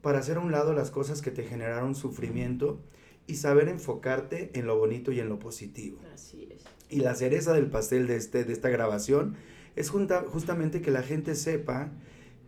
para 0.05 0.19
hacer 0.19 0.37
a 0.37 0.39
un 0.39 0.51
lado 0.51 0.73
las 0.73 0.91
cosas 0.91 1.23
que 1.23 1.31
te 1.31 1.41
generaron 1.41 1.95
sufrimiento 1.95 2.79
y 3.25 3.37
saber 3.37 3.69
enfocarte 3.69 4.51
en 4.53 4.67
lo 4.67 4.77
bonito 4.77 5.11
y 5.11 5.19
en 5.19 5.29
lo 5.29 5.39
positivo. 5.39 5.97
Así 6.13 6.47
es. 6.53 6.61
Y 6.91 6.99
la 6.99 7.15
cereza 7.15 7.53
del 7.53 7.71
pastel 7.71 8.05
de, 8.05 8.15
este, 8.15 8.43
de 8.43 8.53
esta 8.53 8.69
grabación 8.69 9.33
es 9.75 9.89
junta- 9.89 10.23
justamente 10.27 10.83
que 10.83 10.91
la 10.91 11.01
gente 11.01 11.33
sepa 11.33 11.89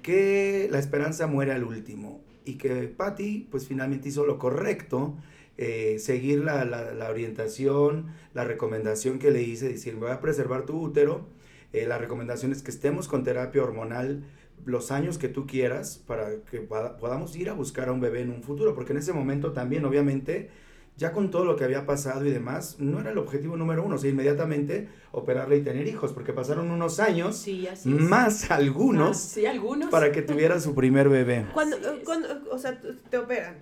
que 0.04 0.68
la 0.72 0.78
esperanza 0.78 1.26
muere 1.26 1.52
al 1.52 1.64
último 1.64 2.22
y 2.46 2.60
que 2.60 2.70
Patty 2.90 3.48
pues 3.50 3.68
finalmente 3.68 4.10
hizo 4.10 4.24
lo 4.28 4.38
correcto, 4.38 5.16
eh, 5.58 5.98
seguir 5.98 6.44
la, 6.44 6.64
la- 6.64 6.94
la 6.94 7.10
orientación, 7.10 8.14
la 8.36 8.44
recomendación 8.44 9.18
que 9.18 9.32
le 9.32 9.42
hice, 9.42 9.68
decir, 9.68 9.96
voy 9.96 10.12
a 10.12 10.22
preservar 10.22 10.68
tu 10.68 10.80
útero, 10.80 11.26
eh, 11.74 11.88
la 11.88 11.98
recomendación 11.98 12.52
es 12.52 12.62
que 12.62 12.70
estemos 12.70 13.08
con 13.08 13.24
terapia 13.24 13.64
hormonal 13.64 14.26
los 14.66 14.92
años 14.92 15.18
que 15.18 15.30
tú 15.30 15.46
quieras 15.48 16.04
para 16.06 16.42
que 16.50 16.60
poda- 16.62 16.98
podamos 16.98 17.36
ir 17.36 17.50
a 17.50 17.54
buscar 17.54 17.90
a 17.90 17.92
un 17.94 18.02
bebé 18.02 18.22
en 18.22 18.32
un 18.32 18.44
futuro, 18.44 18.74
porque 18.76 18.92
en 18.94 19.00
ese 19.00 19.14
momento 19.14 19.54
también 19.54 19.86
obviamente 19.86 20.50
ya 20.98 21.12
con 21.12 21.30
todo 21.30 21.46
lo 21.46 21.56
que 21.56 21.64
había 21.64 21.86
pasado 21.86 22.26
y 22.26 22.32
demás, 22.32 22.78
no 22.80 23.00
era 23.00 23.12
el 23.12 23.20
objetivo 23.20 23.56
número 23.56 23.84
uno, 23.86 23.96
o 23.96 23.98
sea, 24.00 24.10
inmediatamente 24.10 24.90
operarle 25.12 25.58
y 25.58 25.62
tener 25.62 25.88
hijos, 25.88 26.12
porque 26.12 26.34
pasaron 26.34 26.72
unos 26.72 27.00
años, 27.00 27.38
Sí, 27.38 27.68
así 27.68 27.94
es. 27.94 28.02
más 28.02 28.50
algunos, 28.50 29.10
Ah, 29.12 29.14
sí, 29.36 29.46
algunos. 29.46 29.90
para 29.92 30.12
que 30.12 30.24
tuviera 30.24 30.60
su 30.60 30.74
primer 30.74 31.08
bebé. 31.08 31.46
Cuando, 31.54 31.78
cuando, 32.04 32.28
o 32.52 32.58
sea, 32.58 32.82
te 33.12 33.18
operan. 33.20 33.58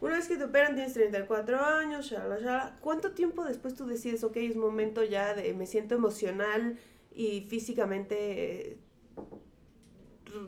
Una 0.00 0.16
vez 0.16 0.26
que 0.26 0.36
te 0.36 0.44
operan 0.44 0.74
tienes 0.74 0.92
34 0.92 1.58
años, 1.64 2.06
shala, 2.10 2.38
shala. 2.40 2.76
¿Cuánto 2.80 3.12
tiempo 3.12 3.44
después 3.44 3.74
tú 3.76 3.86
decides, 3.86 4.24
ok, 4.24 4.36
es 4.38 4.56
momento 4.56 5.04
ya 5.04 5.34
de, 5.34 5.54
me 5.54 5.66
siento 5.66 5.94
emocional 5.94 6.78
y 7.14 7.42
físicamente 7.48 8.16
eh, 8.72 8.76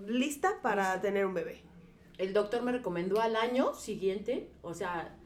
lista 0.06 0.60
para 0.62 1.00
tener 1.00 1.26
un 1.26 1.34
bebé? 1.34 1.62
El 2.18 2.32
doctor 2.32 2.62
me 2.62 2.72
recomendó 2.72 3.20
al 3.20 3.36
año 3.36 3.74
siguiente, 3.74 4.50
o 4.62 4.74
sea, 4.74 5.16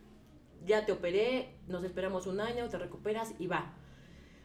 ya 0.66 0.84
te 0.86 0.92
operé, 0.92 1.54
nos 1.68 1.82
esperamos 1.84 2.26
un 2.26 2.40
año, 2.40 2.68
te 2.68 2.78
recuperas 2.78 3.34
y 3.38 3.46
va. 3.46 3.74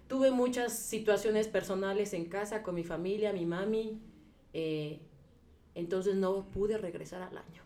Tuve 0.08 0.32
muchas 0.32 0.74
situaciones 0.74 1.48
personales 1.50 2.14
en 2.14 2.26
casa 2.26 2.64
con 2.64 2.76
mi 2.76 2.84
familia, 2.86 3.34
mi 3.34 3.46
mami, 3.46 4.02
eh, 4.54 5.02
entonces 5.76 6.16
no 6.16 6.50
pude 6.50 6.78
regresar 6.78 7.22
al 7.22 7.38
año. 7.38 7.64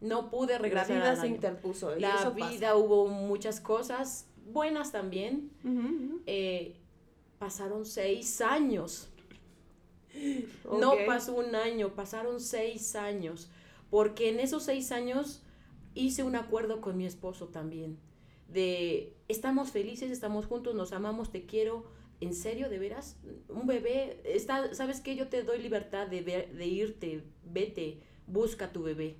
No 0.00 0.30
pude 0.30 0.54
La 0.54 0.58
regresar 0.58 0.96
vida 0.96 1.10
al 1.10 1.16
se 1.16 1.22
año. 1.22 1.34
interpuso. 1.36 1.96
y 1.96 2.00
La 2.00 2.16
eso 2.16 2.34
pasa. 2.36 2.50
vida 2.50 2.76
hubo 2.76 3.06
muchas 3.08 3.60
cosas, 3.60 4.28
buenas 4.52 4.92
también. 4.92 5.50
Eh, 6.26 6.76
pasaron 7.38 7.86
seis 7.86 8.40
años. 8.40 9.08
No 10.64 10.94
pasó 11.06 11.34
un 11.34 11.54
año, 11.54 11.94
pasaron 11.94 12.40
seis 12.40 12.94
años. 12.96 13.50
Porque 13.90 14.28
en 14.28 14.40
esos 14.40 14.64
seis 14.64 14.92
años 14.92 15.42
hice 15.94 16.22
un 16.22 16.36
acuerdo 16.36 16.80
con 16.80 16.96
mi 16.96 17.06
esposo 17.06 17.46
también. 17.48 17.98
De 18.48 19.14
estamos 19.28 19.70
felices, 19.70 20.10
estamos 20.10 20.46
juntos, 20.46 20.74
nos 20.74 20.92
amamos, 20.92 21.30
te 21.30 21.44
quiero. 21.46 21.84
¿En 22.20 22.34
serio, 22.34 22.68
de 22.68 22.78
veras? 22.80 23.16
Un 23.48 23.66
bebé, 23.66 24.20
está, 24.24 24.74
¿sabes 24.74 25.00
qué? 25.00 25.14
Yo 25.14 25.28
te 25.28 25.42
doy 25.44 25.58
libertad 25.60 26.08
de, 26.08 26.20
ver- 26.22 26.52
de 26.52 26.66
irte, 26.66 27.22
vete, 27.44 28.00
busca 28.26 28.72
tu 28.72 28.82
bebé. 28.82 29.16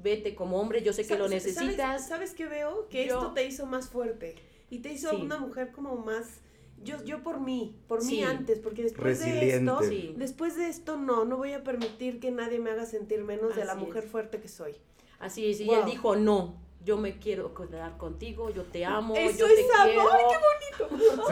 Vete 0.00 0.36
como 0.36 0.60
hombre, 0.60 0.82
yo 0.84 0.92
sé 0.92 1.04
que 1.04 1.18
lo 1.18 1.24
¿Sabes- 1.28 1.44
necesitas. 1.46 1.76
¿Sabes, 1.76 2.06
sabes 2.06 2.34
qué 2.34 2.46
veo? 2.46 2.86
Que 2.88 3.08
Yo- 3.08 3.14
esto 3.18 3.32
te 3.32 3.44
hizo 3.44 3.66
más 3.66 3.88
fuerte. 3.88 4.36
Y 4.70 4.78
te 4.78 4.92
hizo 4.92 5.10
Sí. 5.10 5.16
una 5.16 5.38
mujer 5.38 5.72
como 5.72 5.96
más... 5.96 6.40
Yo, 6.84 7.02
yo 7.04 7.22
por 7.22 7.40
mí, 7.40 7.76
por 7.88 8.04
mí 8.04 8.22
antes, 8.22 8.58
porque 8.60 8.82
después 8.84 9.20
de 9.20 9.56
esto... 9.56 9.80
Sí. 9.82 10.14
Después 10.16 10.56
de 10.56 10.68
esto, 10.68 10.96
no, 10.96 11.24
no 11.24 11.36
voy 11.36 11.52
a 11.52 11.62
permitir 11.64 12.20
que 12.20 12.30
nadie 12.30 12.58
me 12.58 12.70
haga 12.70 12.86
sentir 12.86 13.24
menos 13.24 13.54
de 13.56 13.64
la 13.64 13.74
mujer 13.74 14.04
es. 14.04 14.10
fuerte 14.10 14.40
que 14.40 14.48
soy. 14.48 14.74
Así 15.18 15.50
es, 15.50 15.60
y 15.60 15.66
Wow. 15.66 15.80
él 15.80 15.84
dijo, 15.86 16.16
no, 16.16 16.54
yo 16.84 16.96
me 16.96 17.18
quiero 17.18 17.52
quedar 17.54 17.96
contigo, 17.98 18.50
yo 18.50 18.62
te 18.62 18.84
amo, 18.84 19.14
Eso 19.16 19.38
yo 19.40 19.46
te 19.46 19.60
es 19.60 19.66
amor, 19.74 20.10
quiero. 20.28 20.88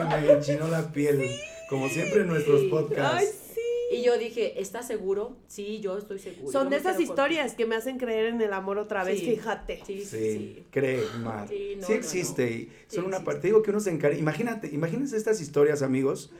¡ay, 0.09 0.21
Se 0.21 0.27
me 0.27 0.31
enchinó 0.33 0.67
la 0.67 0.91
piel. 0.91 1.29
como 1.69 1.87
siempre 1.89 2.21
en 2.21 2.27
nuestros 2.27 2.63
podcasts. 2.65 3.17
Ay, 3.17 3.27
sí. 3.27 3.46
Y 3.91 4.03
yo 4.03 4.17
dije, 4.17 4.59
¿estás 4.61 4.85
seguro? 4.87 5.37
Sí, 5.47 5.79
yo 5.79 5.97
estoy 5.97 6.19
seguro. 6.19 6.51
Son 6.51 6.69
de 6.69 6.75
esas 6.77 6.95
con- 6.95 7.03
historias 7.03 7.53
que 7.55 7.65
me 7.65 7.75
hacen 7.75 7.97
creer 7.97 8.25
en 8.27 8.41
el 8.41 8.51
amor 8.53 8.77
otra 8.77 9.03
vez, 9.03 9.19
Sí. 9.19 9.25
fíjate. 9.35 9.81
Sí, 9.85 9.99
sí, 10.01 10.05
Sí, 10.05 10.31
sí. 10.57 10.63
cree, 10.71 11.03
Mar. 11.23 11.47
Sí, 11.47 11.75
no, 11.79 11.87
sí 11.87 11.93
no, 11.93 11.97
existe 11.97 12.43
no. 12.45 12.51
y 12.51 12.59
Sí 12.87 12.95
son 12.97 13.05
una 13.05 13.23
parte. 13.23 13.47
Digo 13.47 13.61
que 13.61 13.71
uno 13.71 13.79
se 13.79 13.91
encariña. 13.91 14.19
Imagínate, 14.21 14.67
imagínense 14.73 15.15
estas 15.15 15.39
historias, 15.41 15.81
amigos. 15.81 16.31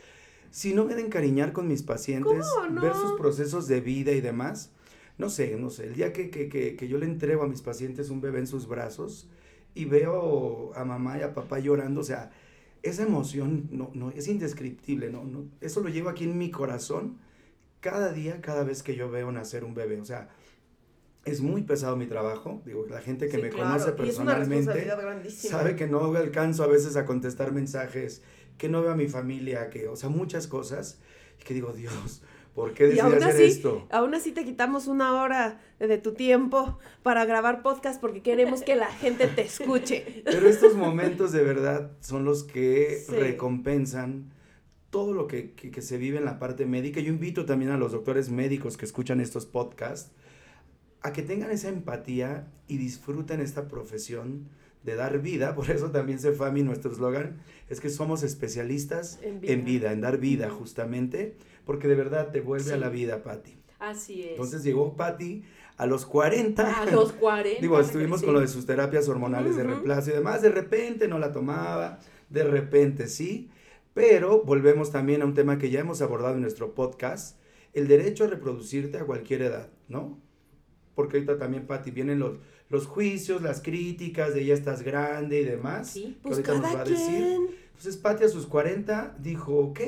Si 0.51 0.73
no 0.73 0.85
me 0.85 0.95
de 0.95 1.01
encariñar 1.01 1.53
con 1.53 1.67
mis 1.67 1.83
pacientes, 1.83 2.45
¿Cómo 2.55 2.67
no? 2.69 2.81
ver 2.81 2.93
sus 2.93 3.13
procesos 3.19 3.67
de 3.67 3.81
vida 3.81 4.11
y 4.11 4.21
demás. 4.21 4.71
No 5.17 5.29
sé, 5.29 5.55
no 5.57 5.69
sé. 5.69 5.85
El 5.85 5.93
día 5.95 6.13
que, 6.13 6.29
que, 6.29 6.49
que, 6.49 6.75
que 6.75 6.87
yo 6.87 6.97
le 6.97 7.05
entrego 7.05 7.43
a 7.43 7.47
mis 7.47 7.61
pacientes 7.61 8.09
un 8.09 8.21
bebé 8.21 8.39
en 8.39 8.47
sus 8.47 8.67
brazos 8.67 9.27
y 9.73 9.85
veo 9.85 10.71
a 10.75 10.83
mamá 10.85 11.17
y 11.17 11.21
a 11.21 11.33
papá 11.33 11.59
llorando, 11.59 12.01
o 12.01 12.03
sea, 12.03 12.31
esa 12.83 13.03
emoción 13.03 13.67
no, 13.71 13.89
no, 13.93 14.11
es 14.11 14.27
indescriptible, 14.27 15.09
¿no? 15.09 15.23
no 15.23 15.45
eso 15.61 15.81
lo 15.81 15.89
llevo 15.89 16.09
aquí 16.09 16.23
en 16.25 16.37
mi 16.37 16.51
corazón 16.51 17.17
cada 17.79 18.11
día, 18.11 18.41
cada 18.41 18.63
vez 18.63 18.83
que 18.83 18.95
yo 18.95 19.09
veo 19.09 19.31
nacer 19.31 19.63
un 19.63 19.73
bebé. 19.73 19.99
O 20.01 20.05
sea, 20.05 20.29
es 21.25 21.41
muy 21.41 21.63
pesado 21.63 21.95
mi 21.95 22.07
trabajo. 22.07 22.61
Digo, 22.65 22.85
la 22.89 23.01
gente 23.01 23.27
que 23.27 23.37
Sí, 23.37 23.41
me 23.43 23.49
claro, 23.49 23.71
conoce 23.73 23.91
personalmente 23.91 24.89
sabe 25.29 25.75
que 25.75 25.87
no 25.87 26.15
alcanzo 26.15 26.63
a 26.63 26.67
veces 26.67 26.95
a 26.95 27.05
contestar 27.05 27.51
mensajes, 27.51 28.21
que 28.57 28.69
no 28.69 28.81
veo 28.81 28.91
a 28.91 28.95
mi 28.95 29.07
familia, 29.07 29.69
que, 29.69 29.87
o 29.87 29.95
sea, 29.95 30.09
muchas 30.09 30.47
cosas. 30.47 30.99
Y 31.39 31.43
que 31.43 31.53
digo, 31.53 31.71
Dios, 31.73 32.23
¿por 32.55 32.73
qué 32.73 32.85
decidí 32.85 33.01
hacer 33.01 33.23
así, 33.23 33.43
esto? 33.43 33.87
aún 33.91 34.15
así 34.15 34.31
te 34.31 34.43
quitamos 34.45 34.87
una 34.87 35.21
hora 35.21 35.59
de 35.79 35.97
tu 35.99 36.13
tiempo 36.13 36.79
para 37.03 37.25
grabar 37.25 37.61
podcast 37.61 38.01
porque 38.01 38.21
queremos 38.23 38.63
que 38.63 38.75
la 38.75 38.87
gente 38.87 39.27
te 39.27 39.41
escuche. 39.43 40.23
Pero 40.25 40.47
estos 40.49 40.75
momentos 40.75 41.31
de 41.33 41.43
verdad 41.43 41.91
son 41.99 42.25
los 42.25 42.43
que 42.43 43.03
Sí. 43.05 43.11
recompensan 43.15 44.31
todo 44.97 45.13
lo 45.13 45.27
que, 45.27 45.51
que- 45.51 45.69
que 45.69 45.83
se 45.83 45.99
vive 45.99 46.17
en 46.17 46.25
la 46.25 46.39
parte 46.39 46.65
médica. 46.65 46.99
Yo 47.01 47.09
invito 47.09 47.45
también 47.45 47.69
a 47.69 47.77
los 47.77 47.91
doctores 47.91 48.31
médicos 48.31 48.77
que 48.77 48.85
escuchan 48.85 49.21
estos 49.21 49.45
podcasts 49.45 50.11
a 51.03 51.13
que 51.13 51.21
tengan 51.21 51.51
esa 51.51 51.69
empatía 51.69 52.47
y 52.67 52.77
disfruten 52.77 53.39
esta 53.39 53.67
profesión 53.67 54.47
de 54.83 54.95
dar 54.95 55.19
vida. 55.21 55.53
Por 55.59 55.69
eso 55.69 55.91
también 55.91 56.17
se 56.17 56.31
FAMI, 56.31 56.63
nuestro 56.63 56.91
eslogan, 56.91 57.37
es 57.69 57.79
que 57.79 57.91
somos 57.91 58.23
especialistas 58.23 59.19
En 59.21 59.39
en 59.43 59.65
vida. 59.65 59.91
en, 59.91 60.01
dar 60.01 60.17
vida 60.17 60.49
justamente, 60.49 61.35
porque 61.63 61.87
de 61.87 61.93
verdad 61.93 62.31
te 62.31 62.41
vuelve 62.41 62.73
a 62.73 62.77
la 62.77 62.89
vida, 62.89 63.21
Patti. 63.21 63.55
Así 63.77 64.23
es. 64.23 64.31
Entonces 64.31 64.63
llegó 64.63 64.95
Patti 64.95 65.43
a 65.77 65.85
los 65.85 66.07
40. 66.07 66.81
a 66.81 66.85
los 66.87 67.13
40. 67.13 67.61
Digo, 67.61 67.79
estuvimos 67.79 68.23
con 68.23 68.33
lo 68.33 68.39
de 68.39 68.47
sus 68.47 68.65
terapias 68.65 69.07
hormonales 69.09 69.55
de 69.57 69.63
reemplazo 69.63 70.09
y 70.09 70.13
demás. 70.13 70.41
De 70.41 70.49
repente 70.49 71.07
no 71.07 71.19
la 71.19 71.31
tomaba, 71.31 71.99
de 72.31 72.43
repente 72.45 73.05
sí. 73.05 73.51
Pero 73.97 74.43
volvemos 74.43 74.91
también 74.91 75.23
a 75.23 75.25
un 75.25 75.33
tema 75.33 75.57
que 75.57 75.71
ya 75.71 75.79
hemos 75.79 76.03
abordado 76.03 76.35
en 76.35 76.41
nuestro 76.41 76.75
podcast, 76.75 77.39
el 77.73 77.87
derecho 77.87 78.25
a 78.25 78.27
reproducirte 78.27 78.99
a 78.99 79.05
cualquier 79.05 79.41
edad, 79.41 79.69
¿no? 79.87 80.19
Porque 80.93 81.17
ahorita 81.17 81.39
también, 81.39 81.65
Patti, 81.65 81.89
vienen 81.89 82.19
los, 82.19 82.37
los 82.69 82.85
juicios, 82.85 83.41
las 83.41 83.59
críticas 83.59 84.35
de 84.35 84.45
ya 84.45 84.53
estás 84.53 84.83
grande 84.83 85.41
y 85.41 85.45
demás. 85.45 85.89
Sí, 85.89 86.19
que 86.21 86.29
Pues 86.29 86.47
ahorita 86.47 86.53
nos 86.53 86.75
va 86.75 86.81
a 86.81 86.83
decir. 86.83 87.07
quien. 87.07 87.47
Entonces, 87.69 87.97
Patti 87.97 88.23
a 88.23 88.29
sus 88.29 88.45
40 88.45 89.15
dijo, 89.17 89.57
ok, 89.57 89.79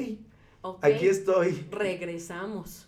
Ok, 0.62 0.84
aquí 0.84 1.08
estoy. 1.08 1.68
Regresamos. 1.70 2.88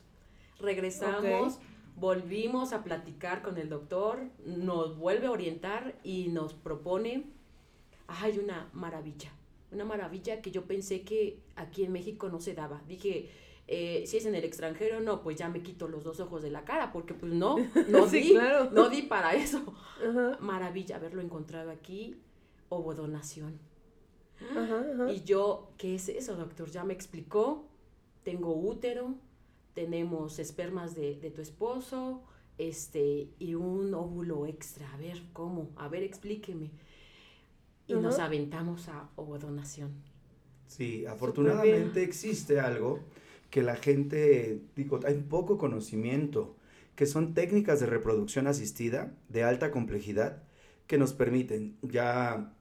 Regresamos, 0.60 1.60
volvimos 1.96 2.74
a 2.74 2.84
platicar 2.84 3.44
con 3.44 3.60
el 3.60 3.70
doctor, 3.70 4.20
nos 4.44 4.98
vuelve 4.98 5.28
a 5.28 5.32
orientar 5.32 6.00
y 6.04 6.30
nos 6.30 6.56
propone, 6.56 7.26
hay 8.08 8.40
una 8.40 8.70
maravilla, 8.74 9.32
una 9.72 9.86
maravilla 9.86 10.42
que 10.42 10.52
yo 10.52 10.66
pensé 10.66 11.02
que 11.04 11.40
aquí 11.56 11.84
en 11.84 11.92
México 11.92 12.30
no 12.30 12.40
se 12.40 12.54
daba. 12.54 12.82
Dije, 12.88 13.30
eh, 13.68 14.04
si 14.06 14.18
es 14.18 14.26
en 14.26 14.36
el 14.36 14.44
extranjero, 14.44 15.00
no, 15.00 15.22
pues 15.22 15.38
ya 15.38 15.48
me 15.50 15.62
quito 15.64 15.88
los 15.88 16.04
dos 16.04 16.20
ojos 16.20 16.42
de 16.42 16.52
la 16.52 16.66
cara, 16.66 16.92
porque 16.92 17.14
pues 17.14 17.32
no, 17.32 17.56
no 17.88 18.08
Sí, 18.10 18.22
di, 18.22 18.30
claro. 18.32 18.70
no 18.72 18.90
di 18.90 19.04
para 19.04 19.34
eso. 19.34 19.74
Maravilla 20.40 20.98
haberlo 20.98 21.22
encontrado 21.22 21.72
aquí, 21.72 22.18
ovodonación. 22.70 23.60
Y 25.10 25.24
yo, 25.24 25.72
¿qué 25.78 25.96
es 25.96 26.10
eso, 26.10 26.36
doctor? 26.36 26.70
Ya 26.70 26.84
me 26.84 26.94
explicó. 26.94 27.68
Tengo 28.24 28.56
útero, 28.56 29.16
tenemos 29.74 30.38
espermas 30.40 30.96
de, 30.96 31.16
de 31.16 31.32
tu 31.32 31.42
esposo, 31.42 32.24
este, 32.58 33.30
y 33.40 33.56
un 33.56 33.94
óvulo 33.94 34.46
extra. 34.46 34.92
A 34.94 34.98
ver, 34.98 35.24
¿cómo? 35.34 35.70
A 35.76 35.88
ver, 35.88 36.04
explíqueme. 36.04 36.72
Y 38.00 38.02
nos 38.02 38.16
Ajá. 38.16 38.26
aventamos 38.26 38.88
a 38.90 39.10
ovodonación. 39.16 39.92
Sí, 40.68 41.06
afortunadamente 41.06 42.04
existe 42.04 42.60
algo 42.60 43.00
que 43.50 43.62
la 43.62 43.76
gente, 43.76 44.62
digo, 44.76 45.00
hay 45.06 45.16
poco 45.18 45.58
conocimiento, 45.58 46.56
que 46.96 47.06
son 47.06 47.34
técnicas 47.34 47.80
de 47.80 47.88
reproducción 47.88 48.48
asistida 48.48 49.14
de 49.30 49.44
alta 49.44 49.72
complejidad 49.72 50.44
que 50.88 50.98
nos 50.98 51.14
permiten, 51.14 51.78
ya 51.82 52.54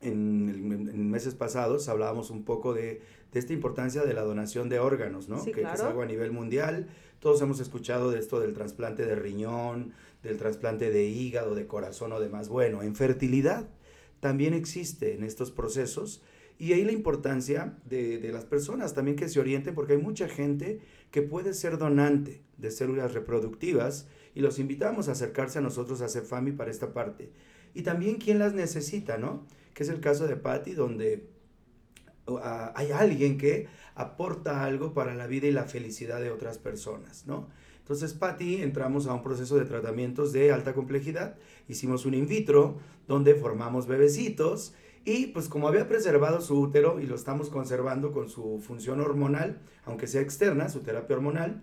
en, 0.00 0.48
el- 0.48 0.88
en 0.90 1.10
meses 1.10 1.34
pasados 1.34 1.88
hablábamos 1.88 2.30
un 2.30 2.44
poco 2.44 2.74
de, 2.74 3.02
de 3.32 3.38
esta 3.38 3.52
importancia 3.52 4.02
de 4.04 4.14
la 4.14 4.22
donación 4.22 4.68
de 4.68 4.78
órganos, 4.78 5.28
¿no? 5.28 5.38
Sí, 5.40 5.46
que, 5.52 5.60
que 5.60 5.60
es 5.62 5.68
claro. 5.74 5.88
algo 5.88 6.02
a 6.02 6.06
nivel 6.06 6.30
mundial. 6.32 6.88
Todos 7.20 7.40
hemos 7.42 7.60
escuchado 7.60 8.10
de 8.10 8.18
esto 8.18 8.38
del 8.40 8.52
trasplante 8.54 9.06
de 9.06 9.14
riñón, 9.14 9.92
del 10.22 10.36
trasplante 10.36 10.90
de 10.90 11.04
hígado, 11.06 11.54
de 11.54 11.66
corazón 11.66 12.12
o 12.12 12.20
demás. 12.20 12.48
Bueno, 12.48 12.82
en 12.82 12.94
fertilidad 12.94 13.66
también 14.24 14.54
existe 14.54 15.12
en 15.12 15.22
estos 15.22 15.50
procesos 15.50 16.22
y 16.58 16.72
ahí 16.72 16.82
la 16.82 16.92
importancia 16.92 17.76
de, 17.84 18.16
de 18.16 18.32
las 18.32 18.46
personas 18.46 18.94
también 18.94 19.18
que 19.18 19.28
se 19.28 19.38
orienten, 19.38 19.74
porque 19.74 19.92
hay 19.92 19.98
mucha 19.98 20.30
gente 20.30 20.80
que 21.10 21.20
puede 21.20 21.52
ser 21.52 21.76
donante 21.76 22.40
de 22.56 22.70
células 22.70 23.12
reproductivas 23.12 24.08
y 24.34 24.40
los 24.40 24.58
invitamos 24.58 25.10
a 25.10 25.12
acercarse 25.12 25.58
a 25.58 25.60
nosotros 25.60 26.00
a 26.00 26.08
CEFAMI 26.08 26.52
para 26.52 26.70
esta 26.70 26.94
parte. 26.94 27.32
Y 27.74 27.82
también 27.82 28.16
quién 28.16 28.38
las 28.38 28.54
necesita, 28.54 29.18
¿no? 29.18 29.46
Que 29.74 29.82
es 29.82 29.90
el 29.90 30.00
caso 30.00 30.26
de 30.26 30.36
Patty, 30.36 30.72
donde 30.72 31.28
hay 32.74 32.92
alguien 32.92 33.36
que 33.36 33.68
aporta 33.94 34.64
algo 34.64 34.94
para 34.94 35.14
la 35.14 35.26
vida 35.26 35.48
y 35.48 35.52
la 35.52 35.64
felicidad 35.64 36.18
de 36.22 36.30
otras 36.30 36.56
personas, 36.56 37.26
¿no? 37.26 37.50
Entonces, 37.84 38.14
Patty, 38.14 38.62
entramos 38.62 39.06
a 39.06 39.12
un 39.12 39.22
proceso 39.22 39.58
de 39.58 39.66
tratamientos 39.66 40.32
de 40.32 40.50
alta 40.50 40.72
complejidad, 40.72 41.36
hicimos 41.68 42.06
un 42.06 42.14
in 42.14 42.26
vitro 42.26 42.78
donde 43.06 43.34
formamos 43.34 43.86
bebecitos 43.86 44.72
y 45.04 45.26
pues 45.26 45.50
como 45.50 45.68
había 45.68 45.86
preservado 45.86 46.40
su 46.40 46.58
útero 46.58 46.98
y 46.98 47.04
lo 47.04 47.14
estamos 47.14 47.50
conservando 47.50 48.10
con 48.10 48.30
su 48.30 48.58
función 48.66 49.02
hormonal, 49.02 49.60
aunque 49.84 50.06
sea 50.06 50.22
externa, 50.22 50.70
su 50.70 50.80
terapia 50.80 51.14
hormonal, 51.14 51.62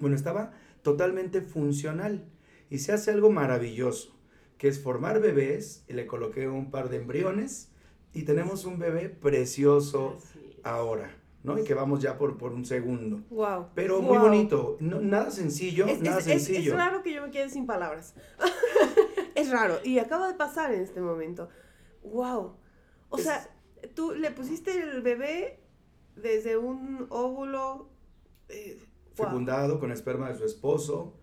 bueno, 0.00 0.16
estaba 0.16 0.52
totalmente 0.82 1.42
funcional. 1.42 2.24
Y 2.68 2.78
se 2.78 2.92
hace 2.92 3.12
algo 3.12 3.30
maravilloso, 3.30 4.18
que 4.58 4.66
es 4.66 4.82
formar 4.82 5.20
bebés, 5.20 5.84
y 5.86 5.92
le 5.92 6.08
coloqué 6.08 6.48
un 6.48 6.72
par 6.72 6.88
de 6.88 6.96
embriones 6.96 7.70
y 8.12 8.22
tenemos 8.22 8.64
un 8.64 8.80
bebé 8.80 9.10
precioso 9.10 10.18
ahora, 10.64 11.14
¿no? 11.42 11.58
Y 11.58 11.64
que 11.64 11.74
vamos 11.74 12.00
ya 12.00 12.18
por, 12.18 12.36
por 12.38 12.52
un 12.52 12.64
segundo. 12.64 13.22
Wow. 13.30 13.68
Pero 13.74 14.00
muy 14.02 14.16
Wow. 14.18 14.26
bonito, 14.26 14.76
no, 14.80 15.00
nada 15.00 15.30
sencillo, 15.30 15.86
Es, 15.86 16.00
nada 16.02 16.18
es- 16.18 16.26
es- 16.26 16.44
sencillo. 16.44 16.72
es 16.72 16.78
raro 16.78 17.02
que 17.02 17.12
yo 17.14 17.22
me 17.22 17.30
quede 17.30 17.48
sin 17.50 17.66
palabras. 17.66 18.14
es 19.34 19.50
raro. 19.50 19.76
Y 19.84 19.98
acaba 19.98 20.28
de 20.28 20.34
pasar 20.34 20.72
en 20.74 20.80
este 20.82 21.00
momento. 21.00 21.48
Wow. 22.02 22.56
O 23.08 23.18
sea, 23.18 23.48
tú 23.94 24.12
le 24.12 24.30
pusiste 24.32 24.72
el 24.80 25.02
bebé 25.02 25.60
desde 26.16 26.56
un 26.56 27.06
óvulo. 27.10 27.90
eh. 28.48 28.78
Fecundado 29.14 29.80
con 29.80 29.92
esperma 29.92 30.28
de 30.28 30.36
su 30.36 30.44
esposo, 30.44 31.14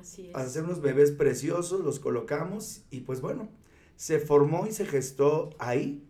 Así 0.00 0.28
es. 0.30 0.34
hacer 0.34 0.64
unos 0.64 0.80
bebés 0.80 1.10
preciosos, 1.10 1.80
los 1.84 2.00
colocamos 2.00 2.86
y 2.90 3.00
pues 3.00 3.20
bueno, 3.20 3.50
se 3.94 4.18
formó 4.20 4.66
y 4.66 4.72
se 4.72 4.86
gestó 4.86 5.50
ahí 5.58 6.08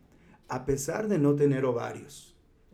a 0.49 0.65
pesar 0.65 1.09
de 1.09 1.19
no 1.19 1.35
tener 1.35 1.65
ovarios, 1.65 2.32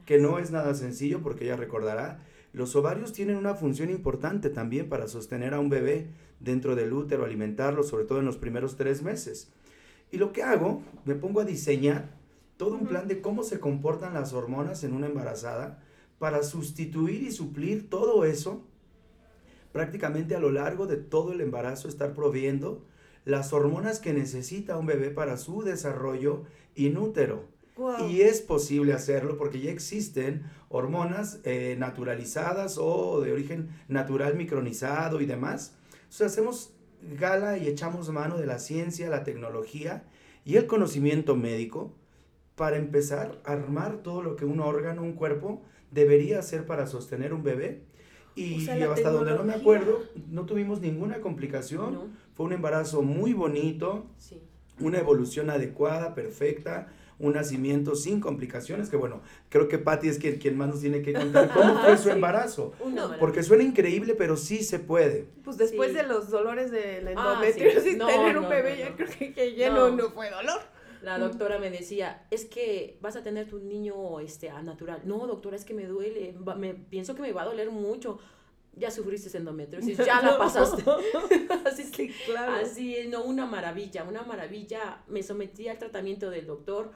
que 0.08 0.16
no 0.16 0.38
es 0.38 0.50
nada 0.50 0.72
sencillo 0.72 1.20
porque 1.20 1.44
ella 1.44 1.56
recordará, 1.56 2.24
los 2.54 2.74
ovarios 2.76 3.12
tienen 3.12 3.36
una 3.36 3.54
función 3.54 3.90
importante 3.90 4.48
también 4.48 4.88
para 4.88 5.06
sostener 5.06 5.52
a 5.52 5.60
un 5.60 5.68
bebé 5.68 6.06
dentro 6.40 6.74
del 6.74 6.94
útero, 6.94 7.26
alimentarlo, 7.26 7.82
sobre 7.82 8.06
todo 8.06 8.18
en 8.18 8.24
los 8.24 8.38
primeros 8.38 8.76
tres 8.76 9.02
meses. 9.02 9.52
Y 10.10 10.16
lo 10.16 10.32
que 10.32 10.42
hago, 10.42 10.80
me 11.04 11.14
pongo 11.14 11.42
a 11.42 11.44
diseñar 11.44 12.16
todo 12.56 12.76
un 12.76 12.86
plan 12.86 13.06
de 13.06 13.20
cómo 13.20 13.42
se 13.42 13.60
comportan 13.60 14.14
las 14.14 14.32
hormonas 14.32 14.82
en 14.82 14.94
una 14.94 15.08
embarazada 15.08 15.84
para 16.18 16.42
sustituir 16.42 17.22
y 17.22 17.30
suplir 17.30 17.90
todo 17.90 18.24
eso 18.24 18.64
prácticamente 19.72 20.34
a 20.34 20.40
lo 20.40 20.50
largo 20.50 20.86
de 20.86 20.96
todo 20.96 21.32
el 21.32 21.42
embarazo 21.42 21.86
estar 21.86 22.14
proviendo 22.14 22.82
las 23.26 23.52
hormonas 23.52 24.00
que 24.00 24.14
necesita 24.14 24.78
un 24.78 24.86
bebé 24.86 25.10
para 25.10 25.36
su 25.36 25.60
desarrollo 25.64 26.44
inútero. 26.76 27.57
Y 28.08 28.22
es 28.22 28.40
posible 28.40 28.92
hacerlo 28.92 29.38
porque 29.38 29.60
ya 29.60 29.70
existen 29.70 30.42
hormonas 30.68 31.40
eh, 31.44 31.76
naturalizadas 31.78 32.76
o 32.78 33.20
de 33.20 33.32
origen 33.32 33.68
natural 33.86 34.34
micronizado 34.34 35.20
y 35.20 35.26
demás. 35.26 35.74
Entonces 35.94 36.32
hacemos 36.32 36.72
gala 37.18 37.56
y 37.58 37.68
echamos 37.68 38.10
mano 38.10 38.36
de 38.36 38.46
la 38.46 38.58
ciencia, 38.58 39.08
la 39.08 39.22
tecnología 39.22 40.04
y 40.44 40.56
el 40.56 40.66
conocimiento 40.66 41.36
médico 41.36 41.94
para 42.56 42.76
empezar 42.76 43.40
a 43.44 43.52
armar 43.52 43.98
todo 44.02 44.22
lo 44.22 44.34
que 44.34 44.44
un 44.44 44.58
órgano, 44.58 45.02
un 45.02 45.12
cuerpo 45.12 45.62
debería 45.92 46.42
ser 46.42 46.66
para 46.66 46.86
sostener 46.86 47.32
un 47.32 47.44
bebé. 47.44 47.82
Y, 48.34 48.68
hasta 48.68 49.10
donde 49.10 49.34
no 49.34 49.42
me 49.42 49.54
acuerdo, 49.54 50.02
no 50.28 50.46
tuvimos 50.46 50.80
ninguna 50.80 51.20
complicación. 51.20 52.12
Fue 52.34 52.46
un 52.46 52.52
embarazo 52.52 53.02
muy 53.02 53.32
bonito, 53.32 54.06
una 54.80 54.98
evolución 54.98 55.50
adecuada, 55.50 56.14
perfecta 56.14 56.88
un 57.18 57.32
nacimiento 57.32 57.96
sin 57.96 58.20
complicaciones, 58.20 58.88
que 58.88 58.96
bueno, 58.96 59.20
creo 59.48 59.68
que 59.68 59.78
Patty 59.78 60.08
es 60.08 60.18
quien, 60.18 60.38
quien 60.38 60.56
más 60.56 60.68
nos 60.68 60.80
tiene 60.80 61.02
que 61.02 61.12
contar 61.12 61.50
cómo 61.52 61.80
fue 61.80 61.96
su 61.98 62.10
embarazo. 62.10 62.72
porque 63.18 63.42
suena 63.42 63.64
increíble, 63.64 64.14
pero 64.14 64.36
sí 64.36 64.62
se 64.62 64.78
puede. 64.78 65.26
Pues 65.44 65.56
después 65.56 65.94
de 65.94 66.04
los 66.04 66.30
dolores 66.30 66.70
de 66.70 67.02
la 67.02 67.10
ah, 67.16 67.34
endometriosis, 67.34 67.98
tener 68.06 68.38
un 68.38 68.48
bebé 68.48 68.78
ya 68.78 68.94
creo 68.94 69.08
que, 69.08 69.32
que 69.32 69.54
ya 69.54 69.70
no, 69.70 69.90
no 69.90 70.10
fue 70.10 70.30
dolor. 70.30 70.60
La 71.02 71.18
doctora 71.18 71.58
me 71.58 71.70
decía, 71.70 72.26
es 72.30 72.44
que 72.44 72.98
vas 73.00 73.14
a 73.14 73.22
tener 73.22 73.48
tu 73.48 73.60
niño 73.60 74.18
este, 74.18 74.50
a 74.50 74.62
natural. 74.62 75.02
No, 75.04 75.26
doctora, 75.26 75.56
es 75.56 75.64
que 75.64 75.72
me 75.72 75.86
duele, 75.86 76.34
me, 76.56 76.74
pienso 76.74 77.14
que 77.14 77.22
me 77.22 77.32
va 77.32 77.42
a 77.42 77.46
doler 77.46 77.70
mucho 77.70 78.18
ya 78.78 78.90
sufriste 78.90 79.36
endometriosis, 79.36 79.98
ya 79.98 80.22
la 80.22 80.38
pasaste. 80.38 80.84
así 81.64 81.90
que, 81.90 82.12
claro. 82.26 82.52
Así, 82.52 83.08
no, 83.08 83.24
una 83.24 83.46
maravilla, 83.46 84.04
una 84.04 84.22
maravilla. 84.22 85.02
Me 85.08 85.22
sometí 85.22 85.68
al 85.68 85.78
tratamiento 85.78 86.30
del 86.30 86.46
doctor 86.46 86.92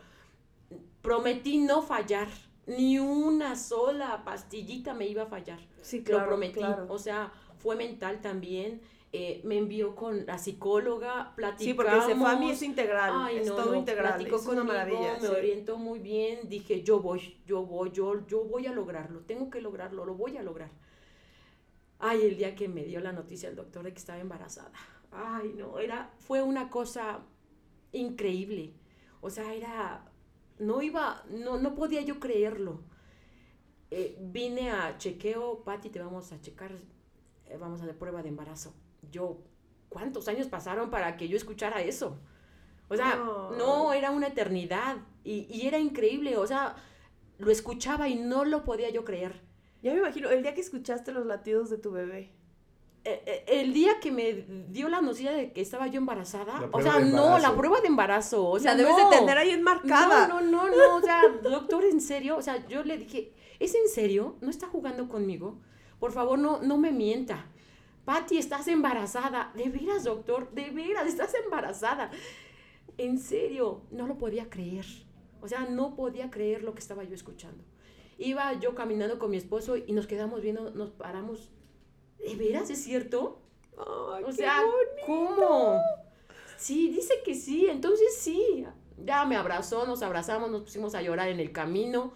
prometí 1.02 1.58
no 1.58 1.82
fallar. 1.82 2.28
Ni 2.66 2.98
una 2.98 3.56
sola 3.56 4.22
pastillita 4.24 4.94
me 4.94 5.06
iba 5.06 5.24
a 5.24 5.26
fallar. 5.26 5.58
Sí, 5.80 6.04
claro. 6.04 6.22
Lo 6.22 6.26
prometí. 6.28 6.60
O 6.88 6.98
sea, 6.98 7.32
fue 7.58 7.76
mental 7.76 8.20
también. 8.20 8.80
Eh, 9.14 9.42
me 9.44 9.58
envió 9.58 9.94
con 9.94 10.24
la 10.24 10.38
psicóloga, 10.38 11.34
platicamos. 11.36 11.62
Sí, 11.62 11.74
porque 11.74 12.00
se 12.00 12.14
fue 12.18 12.30
a 12.30 12.36
mí 12.36 12.50
es 12.50 12.62
integral, 12.62 13.28
es 13.36 13.46
todo 13.46 13.74
integral, 13.74 14.26
es 14.26 14.46
una 14.46 14.64
maravilla. 14.64 15.18
Me 15.20 15.28
orientó 15.28 15.76
muy 15.76 15.98
bien, 15.98 16.48
dije, 16.48 16.82
yo 16.82 16.98
voy, 17.00 17.36
yo 17.44 17.62
voy, 17.62 17.90
yo, 17.90 18.26
yo 18.26 18.44
voy 18.44 18.66
a 18.66 18.72
lograrlo, 18.72 19.20
tengo 19.20 19.50
que 19.50 19.60
lograrlo, 19.60 20.06
lo 20.06 20.14
voy 20.14 20.38
a 20.38 20.42
lograr. 20.42 20.70
Ay, 21.98 22.22
el 22.22 22.38
día 22.38 22.54
que 22.54 22.68
me 22.68 22.84
dio 22.84 23.00
la 23.00 23.12
noticia 23.12 23.50
el 23.50 23.54
doctor 23.54 23.84
de 23.84 23.92
que 23.92 23.98
estaba 23.98 24.18
embarazada. 24.18 24.72
Ay, 25.10 25.52
no, 25.58 25.78
era, 25.78 26.10
fue 26.16 26.40
una 26.40 26.70
cosa 26.70 27.20
increíble. 27.92 28.72
O 29.20 29.28
sea, 29.28 29.52
era 29.52 30.10
no 30.58 30.82
iba, 30.82 31.24
no, 31.30 31.58
no 31.58 31.74
podía 31.74 32.02
yo 32.02 32.20
creerlo. 32.20 32.82
Eh, 33.90 34.16
vine 34.20 34.70
a 34.70 34.96
chequeo, 34.96 35.64
Patti, 35.64 35.90
te 35.90 36.00
vamos 36.00 36.32
a 36.32 36.40
checar, 36.40 36.72
eh, 37.46 37.56
vamos 37.58 37.80
a 37.80 37.84
hacer 37.84 37.98
prueba 37.98 38.22
de 38.22 38.30
embarazo. 38.30 38.74
Yo, 39.10 39.38
¿cuántos 39.88 40.28
años 40.28 40.46
pasaron 40.46 40.90
para 40.90 41.16
que 41.16 41.28
yo 41.28 41.36
escuchara 41.36 41.82
eso? 41.82 42.18
O 42.88 42.96
sea, 42.96 43.16
no, 43.16 43.92
era 43.92 44.10
una 44.10 44.28
eternidad 44.28 44.98
y, 45.24 45.46
y, 45.50 45.66
era 45.66 45.78
increíble, 45.78 46.36
o 46.36 46.46
sea, 46.46 46.76
lo 47.38 47.50
escuchaba 47.50 48.08
y 48.08 48.16
no 48.16 48.44
lo 48.44 48.64
podía 48.64 48.90
yo 48.90 49.04
creer. 49.04 49.40
Ya 49.82 49.92
me 49.92 49.98
imagino, 49.98 50.30
el 50.30 50.42
día 50.42 50.54
que 50.54 50.60
escuchaste 50.60 51.10
los 51.12 51.26
latidos 51.26 51.70
de 51.70 51.78
tu 51.78 51.90
bebé. 51.90 52.32
Eh, 53.04 53.20
eh, 53.26 53.44
el 53.60 53.72
día 53.72 53.98
que 54.00 54.12
me 54.12 54.46
dio 54.68 54.88
la 54.88 55.00
noticia 55.00 55.32
de 55.32 55.52
que 55.52 55.60
estaba 55.60 55.88
yo 55.88 55.98
embarazada, 55.98 56.68
o 56.70 56.80
sea, 56.80 57.00
no, 57.00 57.36
la 57.38 57.52
prueba 57.56 57.80
de 57.80 57.88
embarazo, 57.88 58.48
o 58.48 58.60
sea, 58.60 58.76
debes 58.76 58.94
de 58.96 59.02
tener 59.18 59.36
ahí 59.38 59.50
enmarcada. 59.50 60.28
No, 60.28 60.40
no, 60.40 60.68
no, 60.68 60.76
no, 60.76 60.96
o 60.96 61.00
sea, 61.00 61.22
doctor, 61.42 61.84
en 61.84 62.00
serio, 62.00 62.36
o 62.36 62.42
sea, 62.42 62.64
yo 62.68 62.84
le 62.84 62.98
dije, 62.98 63.32
¿es 63.58 63.74
en 63.74 63.88
serio? 63.88 64.36
¿No 64.40 64.50
está 64.50 64.68
jugando 64.68 65.08
conmigo? 65.08 65.58
Por 65.98 66.12
favor, 66.12 66.38
no, 66.38 66.62
no 66.62 66.78
me 66.78 66.92
mienta. 66.92 67.46
Patti, 68.04 68.38
estás 68.38 68.68
embarazada. 68.68 69.52
De 69.56 69.68
veras, 69.68 70.04
doctor, 70.04 70.52
de 70.52 70.70
veras, 70.70 71.06
estás 71.06 71.34
embarazada. 71.44 72.10
En 72.98 73.18
serio, 73.18 73.82
no 73.90 74.06
lo 74.06 74.18
podía 74.18 74.48
creer. 74.48 74.86
O 75.40 75.48
sea, 75.48 75.66
no 75.66 75.96
podía 75.96 76.30
creer 76.30 76.62
lo 76.62 76.72
que 76.72 76.80
estaba 76.80 77.02
yo 77.02 77.14
escuchando. 77.14 77.64
Iba 78.18 78.52
yo 78.54 78.74
caminando 78.74 79.18
con 79.18 79.30
mi 79.30 79.36
esposo 79.36 79.76
y 79.76 79.92
nos 79.92 80.06
quedamos 80.06 80.40
viendo, 80.40 80.70
nos 80.70 80.90
paramos 80.90 81.50
¿De 82.22 82.36
veras 82.36 82.70
es 82.70 82.82
cierto? 82.82 83.38
Ay, 83.76 84.24
o 84.24 84.32
sea, 84.32 84.62
¿cómo? 85.06 85.80
Sí, 86.56 86.90
dice 86.90 87.14
que 87.24 87.34
sí, 87.34 87.66
entonces 87.68 88.16
sí. 88.18 88.64
Ya 89.04 89.24
me 89.24 89.36
abrazó, 89.36 89.86
nos 89.86 90.02
abrazamos, 90.02 90.50
nos 90.50 90.62
pusimos 90.62 90.94
a 90.94 91.02
llorar 91.02 91.28
en 91.28 91.40
el 91.40 91.50
camino, 91.50 92.12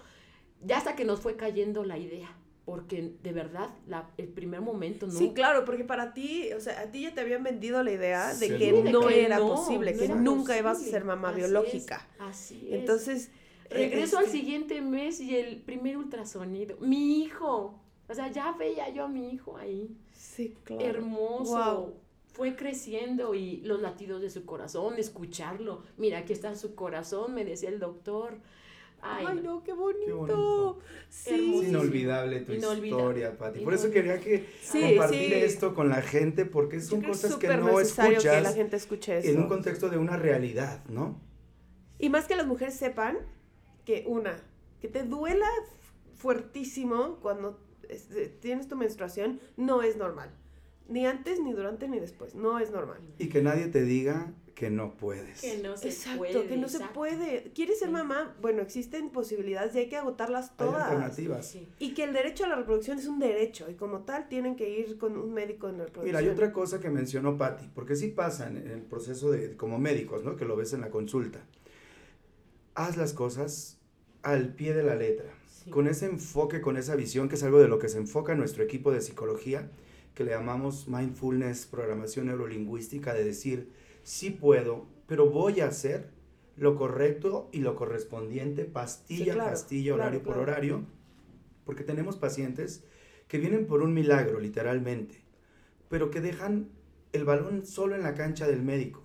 ya 0.63 0.79
hasta 0.79 0.95
que 0.95 1.05
nos 1.05 1.21
fue 1.21 1.37
cayendo 1.37 1.85
la 1.85 1.99
idea. 1.99 2.37
Porque 2.65 3.13
de 3.23 3.33
verdad, 3.33 3.71
la, 3.87 4.11
el 4.19 4.29
primer 4.29 4.61
momento 4.61 5.07
no. 5.07 5.13
Sí, 5.13 5.33
claro, 5.35 5.65
porque 5.65 5.85
para 5.85 6.15
ti, 6.15 6.53
o 6.53 6.61
sea, 6.61 6.81
a 6.81 6.91
ti 6.91 7.03
ya 7.03 7.15
te 7.15 7.21
habían 7.21 7.45
vendido 7.45 7.83
la 7.83 7.93
idea 7.93 8.35
de 8.35 8.59
que 8.59 8.73
no 8.73 9.09
era 9.09 9.39
posible, 9.39 9.97
que 9.97 10.09
nunca 10.09 10.59
ibas 10.59 10.79
a 10.79 10.85
ser 10.85 11.05
mamá 11.05 11.33
biológica. 11.33 12.07
así 12.19 12.69
es. 12.71 12.81
Entonces. 12.81 13.31
Regreso 13.69 14.19
al 14.19 14.29
siguiente 14.29 14.81
mes 14.81 15.21
y 15.21 15.37
el 15.37 15.61
primer 15.61 15.97
ultrasonido. 15.97 16.77
Mi 16.79 17.23
hijo 17.23 17.81
o 18.09 18.15
sea, 18.15 18.31
ya 18.31 18.53
veía 18.53 18.89
yo 18.91 19.05
a 19.05 19.09
mi 19.09 19.31
hijo 19.31 19.57
ahí. 19.57 19.97
Sí, 20.13 20.55
claro. 20.65 20.85
Hermoso. 20.85 21.95
Fue 22.33 22.55
creciendo 22.55 23.35
y 23.35 23.63
los 23.63 23.81
latidos 23.81 24.21
de 24.21 24.29
su 24.29 24.45
corazón, 24.45 24.99
escucharlo. 24.99 25.83
Mira, 25.97 26.19
aquí 26.19 26.35
está 26.35 26.55
su 26.55 26.75
corazón, 26.75 27.35
me 27.35 27.45
decía 27.47 27.71
el 27.71 27.79
doctor. 27.79 28.39
Ay, 29.01 29.41
no, 29.43 29.63
qué 29.63 29.73
bonito. 29.73 30.79
Sí. 31.09 31.61
Es 31.63 31.69
inolvidable 31.69 32.41
tu 32.41 32.53
historia, 32.53 33.37
Pati. 33.37 33.61
Por 33.61 33.75
eso 33.75 33.91
quería 33.91 34.21
que 34.21 34.47
compartir 34.71 35.33
esto 35.35 35.75
con 35.75 35.89
la 35.89 36.03
gente, 36.03 36.45
porque 36.45 36.81
son 36.81 37.03
cosas 37.03 37.37
que, 37.37 37.49
no 37.49 37.81
escuchas 37.81 38.23
que 38.23 38.41
la 38.41 38.53
gente 38.53 38.77
escuche 38.77 39.19
eso. 39.19 39.29
en 39.31 39.39
un 39.39 39.49
contexto 39.49 39.89
de 39.89 39.99
una 39.99 40.17
realidad, 40.17 40.85
¿no? 40.89 41.21
Y 41.99 42.11
más 42.11 42.27
que 42.27 42.37
las 42.37 42.47
mujeres 42.47 42.75
sepan 42.75 43.19
que 43.85 44.05
una, 44.07 44.43
que 44.81 44.89
te 44.89 45.05
duela 45.05 45.49
fuertísimo 46.17 47.19
cuando 47.21 47.59
tienes 48.41 48.69
tu 48.69 48.77
menstruación, 48.77 49.41
no 49.57 49.83
es 49.83 49.97
normal. 49.97 50.31
Ni 50.89 51.07
antes, 51.07 51.41
ni 51.41 51.53
durante, 51.53 51.89
ni 51.89 51.99
después. 51.99 52.35
No 52.35 52.59
es 52.59 52.71
normal. 52.71 53.01
Y 53.19 53.29
que 53.29 53.43
nadie 53.43 53.67
te 53.67 53.83
diga 53.83 54.33
que 54.55 54.71
no 54.71 54.97
puedes. 54.97 55.43
Que 55.43 55.59
no 55.59 55.77
se 55.77 55.89
exacto, 55.89 56.19
puede. 56.19 56.47
que 56.47 56.57
no 56.57 56.69
se 56.69 56.81
puede. 56.95 57.53
¿Quieres 57.55 57.79
ser 57.79 57.91
mamá? 57.91 58.35
Bueno, 58.41 58.63
existen 58.63 59.11
posibilidades 59.11 59.75
y 59.75 59.81
hay 59.81 59.89
que 59.89 59.97
agotarlas 59.97 60.57
todas. 60.57 60.77
Hay 60.77 60.95
alternativas. 60.95 61.57
Y 61.79 61.93
que 61.93 62.05
el 62.05 62.13
derecho 62.13 62.45
a 62.45 62.49
la 62.49 62.57
reproducción 62.57 62.99
es 62.99 63.07
un 63.07 63.19
derecho 63.19 63.69
y 63.69 63.75
como 63.75 64.05
tal 64.05 64.29
tienen 64.29 64.57
que 64.57 64.71
ir 64.71 64.97
con 64.97 65.19
un 65.19 65.35
médico 65.35 65.69
en 65.69 65.79
la 65.79 65.85
reproducción. 65.85 66.07
Mira, 66.07 66.21
hay 66.21 66.29
otra 66.29 66.53
cosa 66.53 66.81
que 66.81 66.89
mencionó 66.89 67.37
Patti, 67.37 67.69
porque 67.75 67.97
sí 67.97 68.09
pasa 68.09 68.49
en 68.49 68.57
el 68.57 68.81
proceso 68.81 69.31
de, 69.31 69.57
como 69.57 69.79
médicos, 69.79 70.25
¿no? 70.25 70.37
Que 70.37 70.47
lo 70.47 70.57
ves 70.57 70.73
en 70.73 70.81
la 70.81 70.91
consulta. 70.91 71.45
Haz 72.75 72.97
las 72.97 73.13
cosas 73.13 73.79
al 74.23 74.55
pie 74.55 74.73
de 74.73 74.85
la 74.85 74.95
letra 74.95 75.36
con 75.71 75.89
ese 75.89 76.07
enfoque, 76.07 76.61
con 76.61 76.77
esa 76.77 76.97
visión, 76.97 77.29
que 77.29 77.35
es 77.35 77.43
algo 77.43 77.59
de 77.59 77.69
lo 77.69 77.79
que 77.79 77.89
se 77.89 77.99
enfoca 77.99 78.35
nuestro 78.35 78.63
equipo 78.63 78.93
de 78.93 79.01
psicología, 79.01 79.71
que 80.15 80.25
le 80.25 80.31
llamamos 80.31 80.89
mindfulness, 80.89 81.67
programación 81.67 82.27
neurolingüística, 82.27 83.13
de 83.13 83.25
decir, 83.25 83.71
sí 84.03 84.31
puedo, 84.31 84.87
pero 85.07 85.29
voy 85.29 85.61
a 85.61 85.69
hacer 85.69 86.11
lo 86.57 86.77
correcto 86.77 87.51
y 87.53 87.61
lo 87.61 87.75
correspondiente, 87.75 88.65
pastilla, 88.65 89.37
pastilla, 89.37 89.95
horario 89.95 90.23
por 90.23 90.39
horario, 90.39 90.85
porque 91.65 91.85
tenemos 91.85 92.17
pacientes 92.17 92.85
que 93.29 93.39
vienen 93.39 93.67
por 93.67 93.83
un 93.83 93.93
milagro, 93.93 94.41
literalmente, 94.41 95.23
pero 95.89 96.11
que 96.11 96.21
dejan 96.21 96.71
el 97.13 97.25
balón 97.25 97.67
solo 97.67 97.95
en 97.95 98.03
la 98.03 98.15
cancha 98.15 98.47
del 98.47 98.63
médico, 98.63 99.03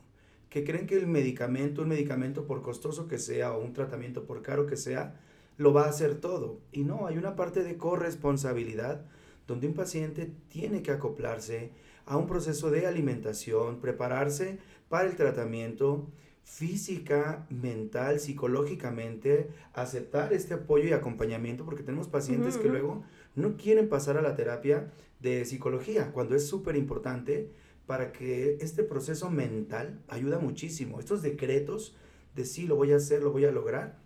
que 0.50 0.64
creen 0.64 0.86
que 0.86 0.96
el 0.96 1.08
medicamento, 1.08 1.82
un 1.82 1.90
medicamento 1.90 2.46
por 2.46 2.62
costoso 2.62 3.08
que 3.08 3.18
sea 3.18 3.54
o 3.54 3.64
un 3.64 3.74
tratamiento 3.74 4.26
por 4.26 4.42
caro 4.42 4.68
que 4.68 4.78
sea, 4.78 5.20
lo 5.62 5.74
va 5.74 5.86
a 5.86 5.90
hacer 5.90 6.16
todo. 6.16 6.60
Y 6.72 6.84
no, 6.84 7.06
hay 7.08 7.18
una 7.18 7.36
parte 7.36 7.64
de 7.64 7.78
corresponsabilidad 7.78 9.06
donde 9.48 9.68
un 9.68 9.74
paciente 9.74 10.32
tiene 10.50 10.82
que 10.82 10.92
acoplarse 10.92 11.72
a 12.06 12.18
un 12.18 12.28
proceso 12.28 12.72
de 12.72 12.88
alimentación, 12.88 13.80
prepararse 13.80 14.58
para 14.90 15.08
el 15.08 15.16
tratamiento 15.16 16.08
física, 16.44 17.46
mental, 17.50 18.20
psicológicamente, 18.20 19.50
aceptar 19.74 20.34
este 20.34 20.56
apoyo 20.56 20.90
y 20.90 20.94
acompañamiento, 20.94 21.64
porque 21.64 21.84
tenemos 21.84 22.08
pacientes 22.08 22.58
que 22.58 22.68
luego 22.68 23.04
no 23.36 23.56
quieren 23.56 23.88
pasar 23.88 24.18
a 24.18 24.22
la 24.22 24.36
terapia 24.36 24.92
de 25.20 25.46
psicología, 25.46 26.12
cuando 26.12 26.36
es 26.36 26.48
súper 26.48 26.76
importante 26.76 27.52
para 27.86 28.12
que 28.12 28.58
este 28.62 28.84
proceso 28.84 29.30
mental 29.30 30.02
ayuda 30.08 30.40
muchísimo. 30.40 31.00
Estos 31.00 31.22
decretos 31.22 31.96
de 32.36 32.46
sí, 32.46 32.66
lo 32.66 32.76
voy 32.76 32.94
a 32.94 32.96
hacer, 32.96 33.22
lo 33.22 33.32
voy 33.32 33.46
a 33.46 33.52
lograr, 33.52 34.01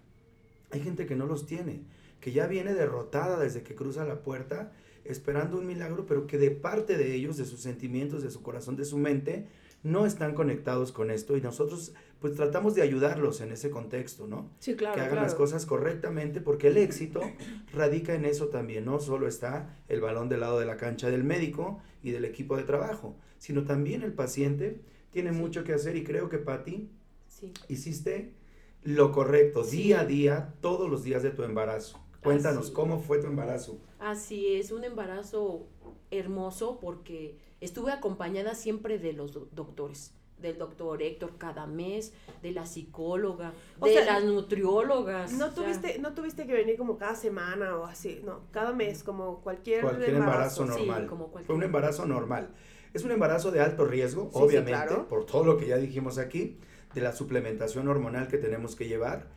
hay 0.75 0.81
gente 0.81 1.05
que 1.05 1.15
no 1.15 1.25
los 1.25 1.45
tiene, 1.45 1.81
que 2.19 2.31
ya 2.31 2.47
viene 2.47 2.73
derrotada 2.73 3.39
desde 3.39 3.63
que 3.63 3.75
cruza 3.75 4.05
la 4.05 4.21
puerta, 4.21 4.73
esperando 5.05 5.57
un 5.57 5.65
milagro, 5.65 6.05
pero 6.05 6.27
que 6.27 6.37
de 6.37 6.51
parte 6.51 6.97
de 6.97 7.13
ellos, 7.15 7.37
de 7.37 7.45
sus 7.45 7.61
sentimientos, 7.61 8.23
de 8.23 8.31
su 8.31 8.41
corazón, 8.41 8.75
de 8.75 8.85
su 8.85 8.97
mente, 8.97 9.47
no 9.83 10.05
están 10.05 10.33
conectados 10.33 10.91
con 10.91 11.11
esto 11.11 11.37
y 11.37 11.41
nosotros 11.41 11.93
pues 12.19 12.33
tratamos 12.33 12.73
de 12.73 12.81
ayudarlos 12.81 13.39
en 13.41 13.51
ese 13.51 13.69
contexto, 13.69 14.25
¿no? 14.25 14.49
Sí, 14.59 14.75
claro. 14.75 14.95
Que 14.95 15.01
hagan 15.01 15.21
las 15.21 15.35
cosas 15.35 15.65
correctamente 15.67 16.41
porque 16.41 16.67
el 16.69 16.77
éxito 16.77 17.21
radica 17.71 18.15
en 18.15 18.25
eso 18.25 18.47
también, 18.47 18.83
no 18.83 18.99
solo 18.99 19.27
está 19.27 19.77
el 19.87 20.01
balón 20.01 20.27
del 20.27 20.39
lado 20.39 20.59
de 20.59 20.65
la 20.65 20.77
cancha 20.77 21.09
del 21.09 21.23
médico 21.23 21.79
y 22.01 22.11
del 22.11 22.25
equipo 22.25 22.57
de 22.57 22.63
trabajo, 22.63 23.15
sino 23.37 23.63
también 23.63 24.01
el 24.01 24.13
paciente 24.13 24.81
tiene 25.11 25.31
mucho 25.31 25.63
que 25.63 25.73
hacer 25.73 25.95
y 25.95 26.03
creo 26.03 26.27
que 26.27 26.39
Patti 26.39 26.89
sí. 27.27 27.53
hiciste 27.69 28.33
lo 28.85 29.11
correcto, 29.11 29.63
día 29.63 30.01
a 30.01 30.05
día, 30.05 30.53
todos 30.61 30.89
los 30.89 31.03
días 31.03 31.23
de 31.23 31.31
tu 31.31 31.43
embarazo. 31.43 31.99
Cuéntanos, 32.23 32.71
¿cómo 32.71 32.99
fue 32.99 33.19
tu 33.19 33.27
embarazo? 33.27 33.79
Así 33.99 34.55
es, 34.55 34.71
un 34.71 34.83
embarazo 34.83 35.67
hermoso 36.11 36.79
porque 36.79 37.37
estuve 37.61 37.91
acompañada 37.91 38.55
siempre 38.55 38.97
de 38.99 39.13
los 39.13 39.33
doctores 39.53 40.13
del 40.37 40.57
doctor 40.57 41.01
Héctor 41.01 41.37
cada 41.37 41.65
mes, 41.65 42.13
de 42.43 42.51
la 42.51 42.65
psicóloga, 42.65 43.53
de 43.81 44.05
las 44.05 44.23
nutriólogas. 44.23 45.31
No 45.33 45.51
tuviste, 45.51 45.97
no 45.99 46.13
tuviste 46.13 46.45
que 46.45 46.53
venir 46.53 46.77
como 46.77 46.97
cada 46.97 47.15
semana 47.15 47.77
o 47.77 47.85
así, 47.85 48.21
no, 48.23 48.41
cada 48.51 48.73
mes, 48.73 49.03
como 49.03 49.41
cualquier, 49.41 49.81
cualquier 49.81 50.15
embarazo, 50.15 50.65
normal. 50.65 51.09
Fue 51.45 51.55
un 51.55 51.63
embarazo 51.63 52.05
normal. 52.05 52.49
Es 52.93 53.03
un 53.03 53.11
embarazo 53.11 53.49
de 53.51 53.61
alto 53.61 53.85
riesgo, 53.85 54.29
obviamente, 54.33 54.95
por 55.09 55.25
todo 55.25 55.43
lo 55.43 55.57
que 55.57 55.67
ya 55.67 55.77
dijimos 55.77 56.17
aquí, 56.17 56.59
de 56.95 57.01
la 57.01 57.11
suplementación 57.11 57.87
hormonal 57.87 58.27
que 58.27 58.37
tenemos 58.37 58.75
que 58.75 58.87
llevar, 58.87 59.27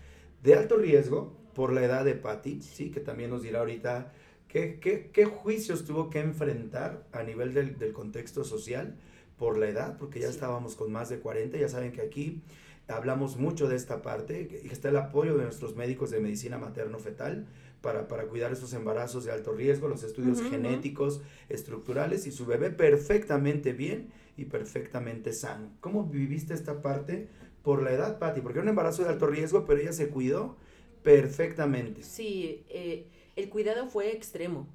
de 0.43 0.55
alto 0.55 0.77
riesgo 0.77 1.37
por 1.55 1.73
la 1.73 1.85
edad 1.85 2.05
de 2.05 2.15
Patty, 2.15 2.63
sí, 2.63 2.91
que 2.91 3.01
también 3.01 3.31
nos 3.31 3.43
dirá 3.43 3.59
ahorita 3.59 4.13
qué, 4.47 4.79
qué, 4.81 5.11
qué 5.13 5.25
juicios 5.25 5.85
tuvo 5.85 6.09
que 6.09 6.21
enfrentar 6.21 7.05
a 7.13 7.25
nivel 7.25 7.53
del, 7.53 7.77
del 7.77 7.93
contexto 7.93 8.45
social 8.45 8.97
por 9.37 9.59
la 9.59 9.69
edad, 9.69 9.99
porque 9.99 10.21
ya 10.21 10.29
estábamos 10.29 10.77
con 10.77 10.93
más 10.93 11.09
de 11.09 11.19
40, 11.19 11.59
ya 11.59 11.69
saben 11.69 11.93
que 11.93 12.01
aquí 12.01 12.43
hablamos 12.87 13.37
mucho 13.37 13.69
de 13.69 13.75
esta 13.75 14.03
parte, 14.03 14.63
y 14.65 14.69
está 14.69 14.89
el 14.89 14.97
apoyo 14.97 15.37
de 15.37 15.45
nuestros 15.45 15.75
médicos 15.75 16.11
de 16.11 16.21
medicina 16.21 16.59
materno-fetal 16.59 17.47
para, 17.81 18.07
para, 18.07 18.25
cuidar 18.25 18.53
esos 18.53 18.73
embarazos 18.73 19.25
de 19.25 19.33
alto 19.33 19.53
riesgo, 19.53 19.89
los 19.89 20.05
estudios 20.05 20.41
genéticos, 20.43 21.23
estructurales, 21.49 22.27
y 22.27 22.33
su 22.33 22.47
bebé 22.47 22.71
perfectamente 22.71 23.73
bien 23.73 24.11
y 24.37 24.45
perfectamente 24.45 25.33
sano. 25.33 25.73
¿Cómo 25.81 26.05
viviste 26.05 26.55
esta 26.55 26.81
parte 26.83 27.29
por 27.63 27.83
la 27.83 27.93
edad, 27.93 28.19
Patti? 28.19 28.41
Porque 28.41 28.59
era 28.59 28.65
un 28.65 28.69
embarazo 28.69 29.03
de 29.03 29.11
alto 29.11 29.27
riesgo, 29.27 29.65
pero 29.67 29.81
ella 29.81 29.93
se 29.93 30.09
cuidó 30.09 30.57
perfectamente. 31.03 32.03
Sí, 32.03 32.65
eh, 32.69 33.07
el 33.37 33.49
cuidado 33.49 33.87
fue 33.87 34.13
extremo. 34.13 34.67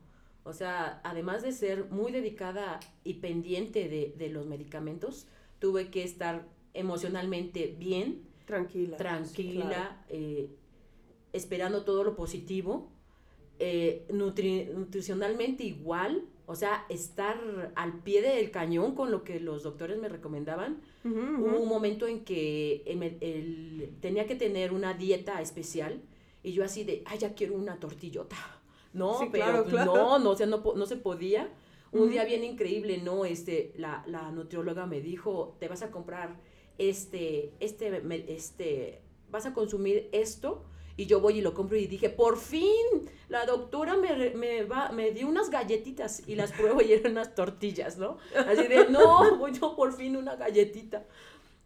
O 0.43 0.53
sea, 0.53 0.99
además 1.03 1.41
de 1.41 1.51
ser 1.53 1.85
muy 1.89 2.11
dedicada 2.11 2.79
y 3.03 3.15
pendiente 3.15 3.87
de, 3.87 4.29
los 4.29 4.45
medicamentos, 4.45 5.27
tuve 5.59 5.89
que 5.89 6.03
estar 6.03 6.45
emocionalmente 6.73 7.75
bien. 7.79 8.23
Tranquila. 8.45 8.97
Tranquila, 8.97 10.05
eh, 10.09 10.49
esperando 11.31 11.83
todo 11.85 12.03
lo 12.03 12.15
positivo. 12.15 12.91
Eh, 13.59 14.05
nutricionalmente 14.11 15.63
igual, 15.63 16.25
o 16.45 16.55
sea, 16.55 16.85
estar 16.89 17.71
al 17.75 17.99
pie 17.99 18.21
del 18.21 18.51
cañón 18.51 18.95
con 18.95 19.11
lo 19.11 19.23
que 19.23 19.39
los 19.39 19.63
doctores 19.63 19.97
me 19.99 20.09
recomendaban. 20.09 20.81
Hubo 21.03 21.59
un 21.59 21.67
momento 21.67 22.07
en 22.07 22.23
que 22.23 22.83
tenía 23.99 24.25
que 24.25 24.35
tener 24.35 24.71
una 24.71 24.93
dieta 24.93 25.41
especial 25.41 26.01
y 26.43 26.53
yo 26.53 26.63
así 26.63 26.83
de, 26.83 27.03
ay, 27.05 27.19
ya 27.19 27.33
quiero 27.33 27.55
una 27.55 27.79
tortillota 27.79 28.37
no, 28.93 29.17
pero 29.31 29.63
pues, 29.63 29.85
no, 29.85 30.19
no, 30.19 30.29
o 30.29 30.35
sea, 30.35 30.45
no, 30.45 30.61
no 30.75 30.85
se 30.85 30.97
podía. 30.97 31.49
Un 31.91 32.09
día 32.09 32.25
bien 32.25 32.43
increíble, 32.43 32.97
¿no? 32.97 33.23
Este, 33.23 33.71
la, 33.77 34.03
la 34.07 34.31
nutrióloga 34.31 34.87
me 34.87 34.99
dijo, 34.99 35.55
te 35.59 35.67
vas 35.67 35.83
a 35.83 35.91
comprar 35.91 36.39
este, 36.79 37.53
este, 37.59 38.01
este, 38.33 39.01
vas 39.29 39.45
a 39.45 39.53
consumir 39.53 40.09
esto. 40.11 40.63
Y 40.95 41.07
yo 41.07 41.19
voy 41.19 41.39
y 41.39 41.41
lo 41.41 41.53
compro 41.53 41.75
y 41.77 41.87
dije, 41.87 42.09
por 42.09 42.37
fin, 42.37 43.09
la 43.29 43.45
doctora 43.45 43.97
me, 43.97 44.31
me, 44.31 44.63
va, 44.63 44.91
me 44.91 45.11
dio 45.11 45.27
unas 45.27 45.49
galletitas 45.49 46.21
y 46.27 46.35
las 46.35 46.51
pruebo 46.51 46.81
y 46.81 46.93
eran 46.93 47.13
unas 47.13 47.33
tortillas, 47.33 47.97
¿no? 47.97 48.17
Así 48.35 48.67
de, 48.67 48.89
no, 48.89 49.37
voy 49.39 49.53
yo 49.53 49.75
por 49.75 49.93
fin 49.93 50.15
una 50.15 50.35
galletita. 50.35 51.05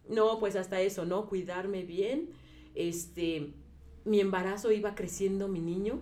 No, 0.08 0.38
pues 0.38 0.56
hasta 0.56 0.80
eso, 0.80 1.04
¿no? 1.04 1.28
Cuidarme 1.28 1.82
bien. 1.82 2.30
Este, 2.74 3.52
mi 4.04 4.20
embarazo 4.20 4.72
iba 4.72 4.94
creciendo 4.94 5.48
mi 5.48 5.60
niño 5.60 6.00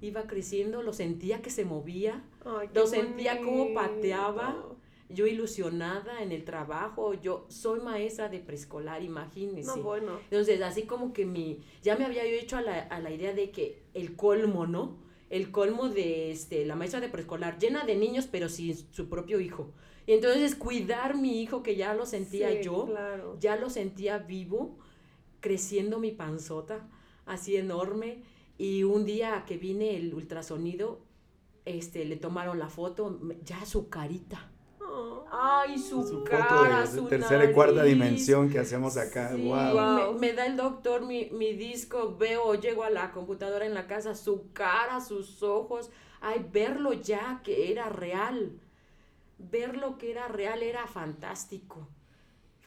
iba 0.00 0.22
creciendo, 0.26 0.82
lo 0.82 0.92
sentía 0.92 1.42
que 1.42 1.50
se 1.50 1.64
movía, 1.64 2.22
lo 2.74 2.86
sentía 2.86 3.38
como 3.42 3.74
pateaba, 3.74 4.56
yo 5.12 5.26
ilusionada 5.26 6.22
en 6.22 6.32
el 6.32 6.44
trabajo, 6.44 7.14
yo 7.14 7.46
soy 7.48 7.80
maestra 7.80 8.28
de 8.28 8.40
preescolar, 8.40 9.02
imagínense. 9.02 9.76
No, 9.76 9.82
bueno. 9.82 10.18
Entonces, 10.30 10.60
así 10.62 10.82
como 10.82 11.12
que 11.12 11.26
mi, 11.26 11.60
ya 11.82 11.96
me 11.96 12.04
había 12.04 12.24
yo 12.26 12.34
hecho 12.36 12.56
a 12.56 12.62
la, 12.62 12.80
a 12.80 13.00
la 13.00 13.10
idea 13.10 13.32
de 13.32 13.50
que 13.50 13.82
el 13.94 14.16
colmo, 14.16 14.66
¿no? 14.66 14.98
El 15.28 15.50
colmo 15.50 15.88
de 15.88 16.30
este, 16.30 16.64
la 16.64 16.76
maestra 16.76 17.00
de 17.00 17.08
preescolar, 17.08 17.58
llena 17.58 17.84
de 17.84 17.96
niños, 17.96 18.28
pero 18.30 18.48
sin 18.48 18.76
su 18.76 19.08
propio 19.08 19.40
hijo. 19.40 19.72
Y 20.06 20.12
entonces 20.12 20.54
cuidar 20.54 21.16
mi 21.16 21.40
hijo, 21.40 21.62
que 21.62 21.76
ya 21.76 21.94
lo 21.94 22.06
sentía 22.06 22.60
yo, 22.60 22.88
ya 23.38 23.56
lo 23.56 23.70
sentía 23.70 24.18
vivo, 24.18 24.78
creciendo 25.40 25.98
mi 26.00 26.10
panzota, 26.10 26.88
así 27.26 27.56
enorme 27.56 28.22
y 28.60 28.84
un 28.84 29.06
día 29.06 29.44
que 29.46 29.56
vine 29.56 29.96
el 29.96 30.12
ultrasonido, 30.12 31.00
este, 31.64 32.04
le 32.04 32.16
tomaron 32.16 32.58
la 32.58 32.68
foto, 32.68 33.18
ya 33.42 33.64
su 33.64 33.88
carita. 33.88 34.49
Ay, 35.32 35.78
su, 35.78 36.24
cara, 36.24 36.86
su 36.86 37.06
tercera 37.06 37.44
y 37.44 37.52
cuarta 37.52 37.84
dimensión 37.84 38.50
que 38.50 38.58
hacemos 38.58 38.96
acá. 38.96 39.30
wow. 39.36 40.18
Me, 40.18 40.32
da 40.32 40.46
el 40.46 40.56
doctor 40.56 41.02
mi, 41.06 41.30
mi 41.30 41.52
disco, 41.52 42.16
veo, 42.18 42.54
llego 42.54 42.82
a 42.82 42.90
la 42.90 43.12
computadora 43.12 43.64
en 43.64 43.74
la 43.74 43.86
casa, 43.86 44.14
su 44.14 44.52
cara, 44.52 45.00
sus 45.00 45.42
ojos. 45.42 45.90
Ay, 46.20 46.44
verlo 46.52 46.92
ya 46.92 47.40
que 47.44 47.70
era 47.70 47.88
real. 47.88 48.52
Verlo 49.38 49.98
que 49.98 50.10
era 50.10 50.28
real 50.28 50.62
era 50.62 50.86
fantástico 50.86 51.86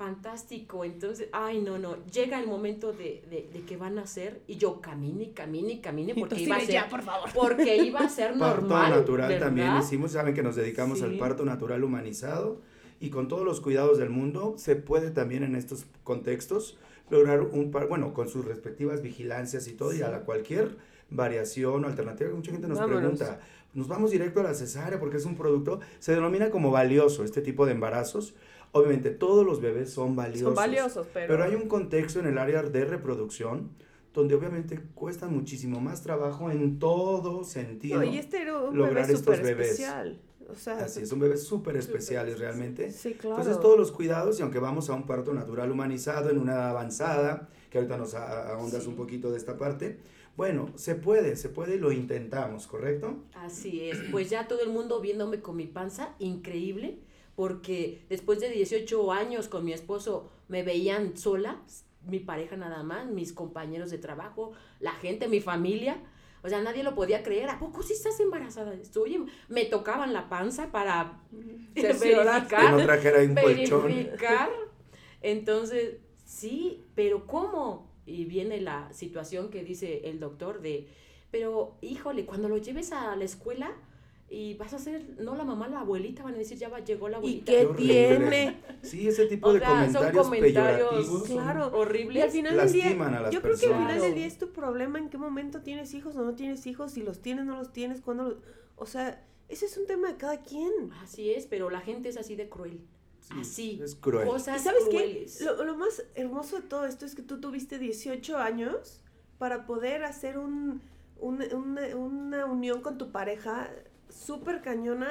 fantástico. 0.04 0.84
Entonces, 0.84 1.30
ay, 1.32 1.62
no, 1.62 1.80
no, 1.80 1.96
llega 2.08 2.40
el 2.40 2.48
momento 2.48 2.92
de, 2.92 3.24
de, 3.30 3.62
que 3.62 3.78
van 3.78 3.98
a 4.00 4.06
ser 4.06 4.42
y 4.48 4.58
yo 4.58 4.82
camine, 4.82 5.32
camine, 5.32 5.80
camine 5.80 6.14
porque 6.14 6.42
iba 6.42 6.58
a 6.58 6.60
ser, 6.60 6.90
por 6.90 7.02
favor. 7.02 7.30
porque 7.34 7.78
iba 7.78 8.02
a 8.02 8.10
ser 8.10 8.36
normal. 8.36 8.68
Parto 8.68 8.96
natural 8.98 9.40
también 9.40 9.78
hicimos, 9.78 10.12
saben 10.12 10.34
que 10.34 10.44
nos 10.44 10.56
dedicamos 10.56 11.02
al 11.02 11.18
parto 11.18 11.46
natural 11.46 11.84
humanizado 11.84 12.62
y 13.00 13.10
con 13.10 13.28
todos 13.28 13.46
los 13.46 13.62
cuidados 13.62 13.98
del 13.98 14.10
mundo 14.10 14.56
se 14.58 14.76
puede 14.76 15.10
también 15.12 15.44
en 15.44 15.56
estos 15.56 15.86
contextos 16.04 16.78
lograr 17.10 17.42
un 17.42 17.72
par, 17.72 17.88
bueno, 17.88 18.14
con 18.14 18.28
sus 18.28 18.44
respectivas 18.44 19.02
vigilancias 19.02 19.68
y 19.68 19.74
todo 19.74 19.94
y 19.94 20.02
a 20.02 20.10
la 20.10 20.22
cualquier 20.22 20.76
variación 21.10 21.84
o 21.84 21.88
alternativa 21.88 22.30
mucha 22.32 22.52
gente 22.52 22.68
nos 22.68 22.80
pregunta, 22.80 23.40
nos 23.74 23.88
vamos 23.88 24.12
directo 24.12 24.40
a 24.40 24.44
la 24.44 24.54
cesárea 24.54 25.00
porque 25.00 25.18
es 25.18 25.26
un 25.26 25.36
producto, 25.36 25.80
se 26.00 26.14
denomina 26.14 26.50
como 26.50 26.72
valioso 26.72 27.24
este 27.24 27.42
tipo 27.42 27.66
de 27.66 27.72
embarazos 27.72 28.34
Obviamente 28.74 29.12
todos 29.12 29.46
los 29.46 29.62
bebés 29.62 29.92
son 29.92 30.16
valiosos. 30.16 30.48
Son 30.48 30.56
valiosos, 30.56 31.08
pero... 31.14 31.28
Pero 31.28 31.44
hay 31.44 31.56
un 31.56 31.68
contexto 31.68 32.20
en 32.20 32.26
el 32.26 32.38
área 32.40 32.64
de 32.64 32.86
reproducción 32.86 33.70
donde 34.14 34.36
obviamente 34.36 34.80
cuesta 34.94 35.28
muchísimo 35.28 35.80
más 35.80 36.02
trabajo 36.04 36.52
en 36.52 36.80
todo 36.80 37.44
sentido. 37.44 38.00
No, 38.00 38.04
y 38.04 38.18
este 38.18 38.42
era 38.42 38.60
un 38.60 38.78
lograr 38.78 39.08
bebé 39.08 39.14
estos 39.14 39.42
bebés. 39.42 39.68
Especial. 39.72 40.22
O 40.50 40.56
sea, 40.56 40.80
Así 40.80 41.02
es, 41.02 41.10
son 41.10 41.20
bebés 41.20 41.44
súper 41.44 41.78
especiales 41.78 42.38
realmente. 42.38 42.92
Sí, 42.92 43.14
claro. 43.14 43.38
Entonces 43.38 43.62
todos 43.62 43.78
los 43.78 43.92
cuidados, 43.92 44.40
y 44.40 44.44
aunque 44.44 44.60
vamos 44.60 44.90
a 44.90 44.94
un 44.94 45.04
parto 45.04 45.34
natural 45.34 45.72
humanizado 45.72 46.30
en 46.30 46.38
una 46.38 46.54
edad 46.54 46.70
avanzada, 46.70 47.50
que 47.70 47.78
ahorita 47.78 47.98
nos 47.98 48.14
ahondas 48.14 48.86
un 48.86 48.96
poquito 48.96 49.32
de 49.32 49.38
esta 49.38 49.58
parte, 49.58 50.00
bueno, 50.36 50.72
se 50.76 50.96
puede, 50.96 51.36
se 51.36 51.50
puede 51.50 51.76
y 51.76 51.80
lo 51.80 51.92
intentamos, 51.92 52.68
¿correcto? 52.68 53.24
Así 53.36 53.90
es, 53.90 54.00
pues 54.12 54.30
ya 54.30 54.48
todo 54.48 54.62
el 54.62 54.70
mundo 54.70 55.00
viéndome 55.00 55.42
con 55.42 55.56
mi 55.56 55.68
panza, 55.68 56.16
increíble 56.20 57.00
porque 57.36 58.06
después 58.10 58.40
de 58.40 58.50
18 58.50 59.12
años 59.12 59.48
con 59.48 59.66
mi 59.66 59.74
esposo 59.74 60.30
me 60.48 60.64
veían 60.64 61.18
sola, 61.18 61.62
mi 62.06 62.20
pareja 62.20 62.58
nada 62.58 62.84
más, 62.84 63.08
mis 63.08 63.34
compañeros 63.34 63.90
de 63.90 63.98
trabajo, 63.98 64.52
la 64.80 64.92
gente, 64.92 65.28
mi 65.28 65.42
familia. 65.42 65.98
O 66.44 66.50
sea, 66.50 66.62
nadie 66.62 66.84
lo 66.84 66.94
podía 66.94 67.24
creer. 67.24 67.50
¿A 67.50 67.58
poco 67.58 67.82
sí 67.84 67.94
estás 67.94 68.20
embarazada? 68.20 68.74
Oye, 69.02 69.22
me 69.48 69.66
tocaban 69.66 70.12
la 70.12 70.28
panza 70.28 70.72
para 70.72 71.22
verificar. 71.74 72.72
no 72.72 72.84
trajera 72.84 73.24
un 73.24 73.34
verificar. 73.34 74.50
Entonces, 75.22 76.00
sí, 76.26 76.84
pero 76.96 77.26
¿cómo? 77.26 77.90
Y 78.06 78.26
viene 78.26 78.60
la 78.60 78.92
situación 78.92 79.50
que 79.50 79.64
dice 79.64 80.02
el 80.10 80.20
doctor 80.20 80.62
de, 80.62 80.90
pero 81.32 81.78
híjole, 81.82 82.26
cuando 82.26 82.50
lo 82.50 82.58
lleves 82.58 82.92
a 82.92 83.16
la 83.16 83.24
escuela, 83.24 83.72
y 84.34 84.56
vas 84.56 84.74
a 84.74 84.80
ser, 84.80 85.06
no 85.20 85.36
la 85.36 85.44
mamá, 85.44 85.68
la 85.68 85.82
abuelita, 85.82 86.24
van 86.24 86.34
a 86.34 86.38
decir, 86.40 86.58
ya 86.58 86.68
va, 86.68 86.80
llegó 86.80 87.08
la 87.08 87.18
abuelita. 87.18 87.52
¿Y 87.52 87.56
qué, 87.56 87.70
tiene? 87.78 88.58
Sí, 88.82 89.08
ese 89.08 89.28
tipo 89.28 89.54
de 89.54 89.62
comentarios, 89.62 89.94
son 89.94 90.24
comentarios 90.24 91.24
claro, 91.28 91.68
horribles. 91.68 92.18
Y 92.18 92.22
al 92.22 92.32
final 92.32 92.58
del 92.58 92.72
día, 92.72 93.30
yo 93.30 93.42
creo 93.44 93.56
que 93.56 93.68
al 93.68 93.76
final 93.76 94.02
del 94.02 94.16
día 94.16 94.26
es 94.26 94.40
tu 94.40 94.52
problema 94.52 94.98
en 94.98 95.10
qué 95.10 95.20
momento 95.20 95.62
tienes 95.62 95.94
hijos 95.94 96.16
o 96.16 96.24
no 96.24 96.34
tienes 96.34 96.66
hijos, 96.66 96.94
si 96.94 97.04
los 97.04 97.22
tienes, 97.22 97.46
no 97.46 97.58
los 97.58 97.72
tienes, 97.74 98.02
cuando 98.02 98.42
O 98.76 98.88
sea, 98.88 99.24
ese 99.50 99.68
es 99.68 99.78
un 99.78 99.86
tema 99.86 100.08
de 100.08 100.18
cada 100.18 100.42
quien. 100.42 100.72
Así 101.04 101.30
es, 101.30 101.46
pero 101.46 101.70
la 101.70 101.82
gente 101.82 102.10
es 102.10 102.18
así 102.18 102.36
de 102.36 102.50
cruel. 102.50 102.82
así. 103.40 103.80
Es 103.84 103.94
cruel. 103.94 104.28
Cosas 104.28 104.62
¿Y 104.62 104.64
sabes 104.64 104.86
qué? 104.90 105.28
Lo, 105.46 105.64
lo 105.64 105.78
más 105.78 106.04
hermoso 106.16 106.56
de 106.56 106.64
todo 106.64 106.88
esto 106.88 107.06
es 107.06 107.14
que 107.14 107.22
tú 107.22 107.40
tuviste 107.40 107.78
18 107.78 108.36
años 108.38 109.00
para 109.38 109.68
poder 109.68 110.04
hacer 110.04 110.40
un, 110.40 110.82
un, 111.20 111.44
una, 111.54 111.96
una 111.96 112.46
unión 112.48 112.82
con 112.82 112.98
tu 112.98 113.12
pareja 113.12 113.70
súper 114.14 114.62
cañona 114.62 115.10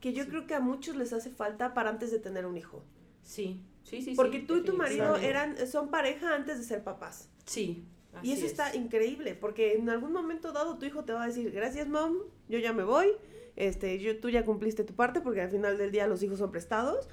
que 0.00 0.12
yo 0.12 0.26
creo 0.28 0.46
que 0.46 0.54
a 0.54 0.60
muchos 0.60 0.96
les 0.96 1.12
hace 1.12 1.30
falta 1.30 1.74
para 1.74 1.90
antes 1.90 2.10
de 2.10 2.18
tener 2.18 2.46
un 2.46 2.56
hijo. 2.56 2.84
Sí, 3.22 3.60
sí, 3.82 4.02
sí. 4.02 4.14
Porque 4.14 4.40
tú 4.40 4.56
y 4.56 4.62
tu 4.62 4.76
marido 4.76 5.16
eran, 5.16 5.56
son 5.66 5.90
pareja 5.90 6.34
antes 6.34 6.58
de 6.58 6.64
ser 6.64 6.84
papás. 6.84 7.28
Sí. 7.44 7.84
y 8.22 8.32
eso 8.32 8.46
está 8.46 8.74
increíble, 8.74 9.34
porque 9.34 9.74
en 9.74 9.88
algún 9.90 10.12
momento 10.12 10.52
dado 10.52 10.78
tu 10.78 10.86
hijo 10.86 11.04
te 11.04 11.12
va 11.12 11.24
a 11.24 11.26
decir, 11.26 11.50
gracias 11.50 11.86
mom, 11.86 12.14
yo 12.48 12.58
ya 12.58 12.72
me 12.72 12.82
voy, 12.82 13.08
este, 13.56 13.98
yo, 13.98 14.18
tú 14.18 14.30
ya 14.30 14.44
cumpliste 14.44 14.84
tu 14.84 14.94
parte, 14.94 15.20
porque 15.20 15.42
al 15.42 15.50
final 15.50 15.76
del 15.76 15.92
día 15.92 16.06
los 16.06 16.22
hijos 16.22 16.38
son 16.38 16.50
prestados, 16.50 17.08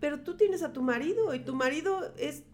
pero 0.00 0.20
tú 0.20 0.36
tienes 0.36 0.62
a 0.62 0.72
tu 0.72 0.80
marido 0.80 1.34
y 1.34 1.40
tu 1.40 1.54
marido 1.54 2.12
es 2.16 2.44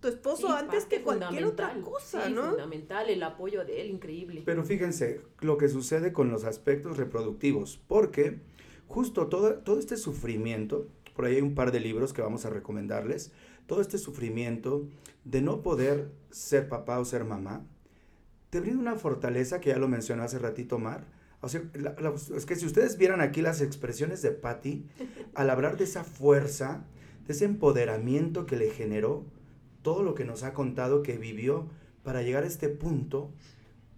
tu 0.00 0.08
esposo 0.08 0.54
antes 0.54 0.84
que 0.84 1.02
cualquier 1.02 1.44
otra 1.44 1.74
cosa, 1.80 2.28
¿no? 2.28 2.50
Fundamental, 2.50 3.08
el 3.08 3.22
apoyo 3.22 3.64
de 3.64 3.80
él, 3.80 3.90
increíble. 3.90 4.42
Pero 4.44 4.64
fíjense 4.64 5.22
lo 5.40 5.56
que 5.58 5.68
sucede 5.68 6.12
con 6.12 6.30
los 6.30 6.44
aspectos 6.44 6.96
reproductivos, 6.96 7.80
porque 7.86 8.40
justo 8.86 9.28
todo, 9.28 9.54
todo 9.54 9.78
este 9.78 9.96
sufrimiento, 9.96 10.86
por 11.14 11.24
ahí 11.24 11.36
hay 11.36 11.42
un 11.42 11.54
par 11.54 11.72
de 11.72 11.80
libros 11.80 12.12
que 12.12 12.22
vamos 12.22 12.44
a 12.44 12.50
recomendarles, 12.50 13.32
todo 13.66 13.80
este 13.80 13.98
sufrimiento 13.98 14.86
de 15.24 15.42
no 15.42 15.62
poder 15.62 16.10
ser 16.30 16.68
papá 16.68 16.98
o 16.98 17.04
ser 17.04 17.24
mamá, 17.24 17.66
te 18.50 18.60
brinda 18.60 18.80
una 18.80 18.96
fortaleza 18.96 19.60
que 19.60 19.70
ya 19.70 19.78
lo 19.78 19.88
mencionó 19.88 20.22
hace 20.22 20.38
ratito 20.38 20.78
Mar. 20.78 21.04
O 21.40 21.48
sea, 21.48 21.62
es 22.34 22.46
que 22.46 22.56
si 22.56 22.64
ustedes 22.64 22.96
vieran 22.96 23.20
aquí 23.20 23.42
las 23.42 23.60
expresiones 23.60 24.22
de 24.22 24.30
Patty 24.30 24.86
al 25.34 25.50
hablar 25.50 25.76
de 25.76 25.84
esa 25.84 26.04
fuerza, 26.04 26.84
de 27.26 27.32
ese 27.32 27.44
empoderamiento 27.44 28.46
que 28.46 28.56
le 28.56 28.70
generó, 28.70 29.24
todo 29.86 30.02
lo 30.02 30.16
que 30.16 30.24
nos 30.24 30.42
ha 30.42 30.52
contado 30.52 31.00
que 31.04 31.16
vivió 31.16 31.68
para 32.02 32.22
llegar 32.22 32.42
a 32.42 32.48
este 32.48 32.68
punto, 32.68 33.30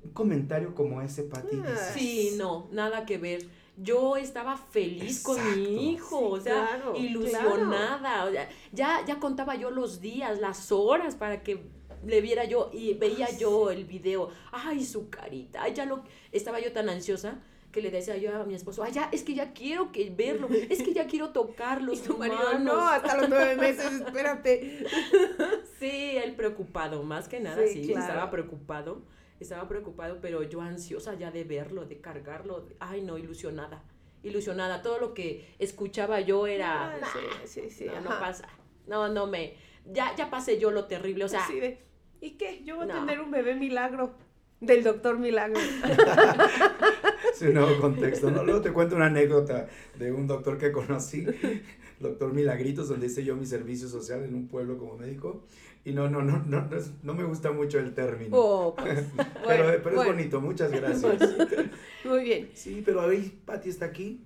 un 0.05 0.11
comentario 0.11 0.74
como 0.74 1.01
ese, 1.01 1.22
Patty. 1.22 1.62
Ah, 1.64 1.76
sí, 1.95 2.34
no, 2.36 2.68
nada 2.72 3.07
que 3.07 3.16
ver 3.16 3.47
yo 3.78 4.18
estaba 4.18 4.59
feliz 4.59 5.22
con 5.22 5.39
mi 5.55 5.93
hijo, 5.93 6.28
o 6.28 6.39
sea, 6.39 6.78
ilusionada. 6.95 8.30
ya, 8.72 9.03
ya 9.07 9.18
contaba 9.18 9.55
yo 9.55 9.70
los 9.70 10.03
días, 10.03 10.39
las 10.41 10.72
horas 10.72 11.14
para 11.14 11.43
que 11.43 11.62
le 12.05 12.20
viera 12.20 12.45
yo 12.45 12.68
y 12.70 12.93
veía 12.93 13.30
yo 13.39 13.70
el 13.70 13.86
video. 13.86 14.28
Ay, 14.53 14.84
su 14.84 15.09
carita. 15.09 15.62
Ay, 15.62 15.72
ya 15.72 15.86
lo 15.86 16.03
estaba 16.32 16.61
yo 16.61 16.70
tan 16.70 16.91
ansiosa 16.91 17.41
que 17.72 17.82
le 17.82 17.90
decía 17.90 18.16
yo 18.16 18.34
a 18.34 18.44
mi 18.44 18.54
esposo, 18.54 18.82
ay, 18.82 18.92
ya, 18.92 19.08
es 19.12 19.22
que 19.22 19.34
ya 19.34 19.52
quiero 19.52 19.92
que 19.92 20.10
verlo, 20.10 20.48
es 20.70 20.82
que 20.82 20.92
ya 20.92 21.06
quiero 21.06 21.30
tocarlo. 21.30 21.92
Y 21.92 21.98
tu 21.98 22.16
marido, 22.16 22.58
no, 22.58 22.88
hasta 22.88 23.16
los 23.16 23.28
nueve 23.28 23.56
meses, 23.56 23.92
espérate. 23.92 24.86
sí, 25.78 26.16
él 26.16 26.34
preocupado, 26.34 27.02
más 27.02 27.28
que 27.28 27.40
nada, 27.40 27.66
sí, 27.66 27.92
estaba 27.92 28.30
preocupado 28.30 29.02
estaba 29.40 29.68
preocupado, 29.68 30.18
pero 30.20 30.42
yo 30.42 30.60
ansiosa 30.60 31.14
ya 31.14 31.30
de 31.30 31.44
verlo, 31.44 31.84
de 31.84 32.00
cargarlo, 32.00 32.66
ay 32.80 33.02
no, 33.02 33.18
ilusionada, 33.18 33.84
ilusionada, 34.24 34.82
todo 34.82 34.98
lo 34.98 35.14
que 35.14 35.54
escuchaba 35.60 36.20
yo 36.20 36.46
era, 36.46 36.96
ah, 36.96 37.08
sí, 37.44 37.70
sí, 37.70 37.86
no, 38.02 38.10
pasa, 38.18 38.48
no, 38.86 39.08
no 39.08 39.26
me, 39.26 39.54
ya, 39.84 40.14
ya 40.16 40.30
pasé 40.30 40.58
yo 40.58 40.70
lo 40.70 40.86
terrible, 40.86 41.24
o 41.24 41.28
sea. 41.28 41.46
¿Y 42.20 42.32
qué? 42.32 42.64
Yo 42.64 42.76
voy 42.76 42.90
a 42.90 42.94
tener 42.94 43.20
un 43.20 43.30
bebé 43.30 43.54
milagro. 43.54 44.12
Del 44.60 44.82
doctor 44.82 45.20
Milagro. 45.20 45.60
es 47.43 47.49
un 47.49 47.55
nuevo 47.55 47.80
contexto, 47.80 48.30
¿no? 48.30 48.45
Luego 48.45 48.61
te 48.61 48.72
cuento 48.72 48.97
una 48.97 49.07
anécdota 49.07 49.68
de 49.99 50.12
un 50.12 50.26
doctor 50.26 50.59
que 50.59 50.72
conocí, 50.72 51.26
doctor 52.01 52.32
Milagritos, 52.32 52.89
donde 52.89 53.07
hice 53.07 53.24
yo 53.24 53.36
mi 53.36 53.47
servicio 53.47 53.89
social 53.89 54.24
en 54.24 54.34
un 54.34 54.49
pueblo 54.49 54.78
como 54.78 54.97
médico. 54.97 55.45
Y 55.84 55.93
no, 55.93 56.09
no, 56.09 56.22
no, 56.22 56.43
no, 56.45 56.68
no, 57.03 57.14
me 57.14 57.24
gusta 57.24 57.53
mucho 57.53 57.78
el 57.78 57.95
término. 57.95 58.36
Oh, 58.36 58.74
pues, 58.74 59.07
pero, 59.47 59.70
es 59.70 60.07
bonito, 60.07 60.41
muchas 60.41 60.70
gracias. 60.72 61.18
Muy 62.05 62.24
bien. 62.24 62.51
Sí, 62.55 62.82
pero 62.84 63.03
ahí 63.03 63.41
Pati 63.45 63.70
está 63.70 63.86
aquí 63.86 64.20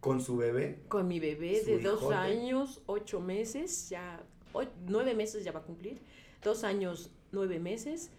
con 0.00 0.20
su 0.20 0.36
bebé. 0.36 0.82
Con 0.88 1.08
mi 1.08 1.20
bebé 1.20 1.62
de 1.64 1.78
dos 1.78 2.12
años, 2.12 2.82
ocho 2.86 3.20
meses, 3.20 3.88
ya, 3.88 4.22
nueve 4.86 5.14
meses 5.14 5.44
ya 5.44 5.52
va 5.52 5.60
a 5.60 5.64
cumplir. 5.64 6.00
Dos 6.42 6.64
años, 6.64 7.10
nueve 7.32 7.58
meses. 7.58 8.10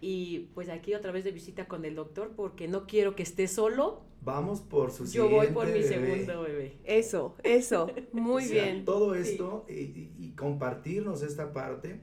Y 0.00 0.50
pues 0.54 0.68
aquí 0.68 0.94
otra 0.94 1.12
vez 1.12 1.24
de 1.24 1.32
visita 1.32 1.66
con 1.66 1.84
el 1.84 1.94
doctor 1.94 2.32
porque 2.36 2.68
no 2.68 2.86
quiero 2.86 3.14
que 3.14 3.22
esté 3.22 3.48
solo 3.48 4.06
Vamos 4.26 4.60
por 4.60 4.90
su 4.90 5.06
Yo 5.06 5.30
voy 5.30 5.46
por 5.48 5.68
mi 5.68 5.84
segundo 5.84 6.42
bebé. 6.42 6.78
Eso, 6.82 7.36
eso, 7.44 7.88
muy 8.12 8.44
bien. 8.44 8.84
Todo 8.84 9.14
esto 9.14 9.64
y, 9.68 10.32
compartirnos 10.36 11.22
esta 11.22 11.52
parte 11.52 12.00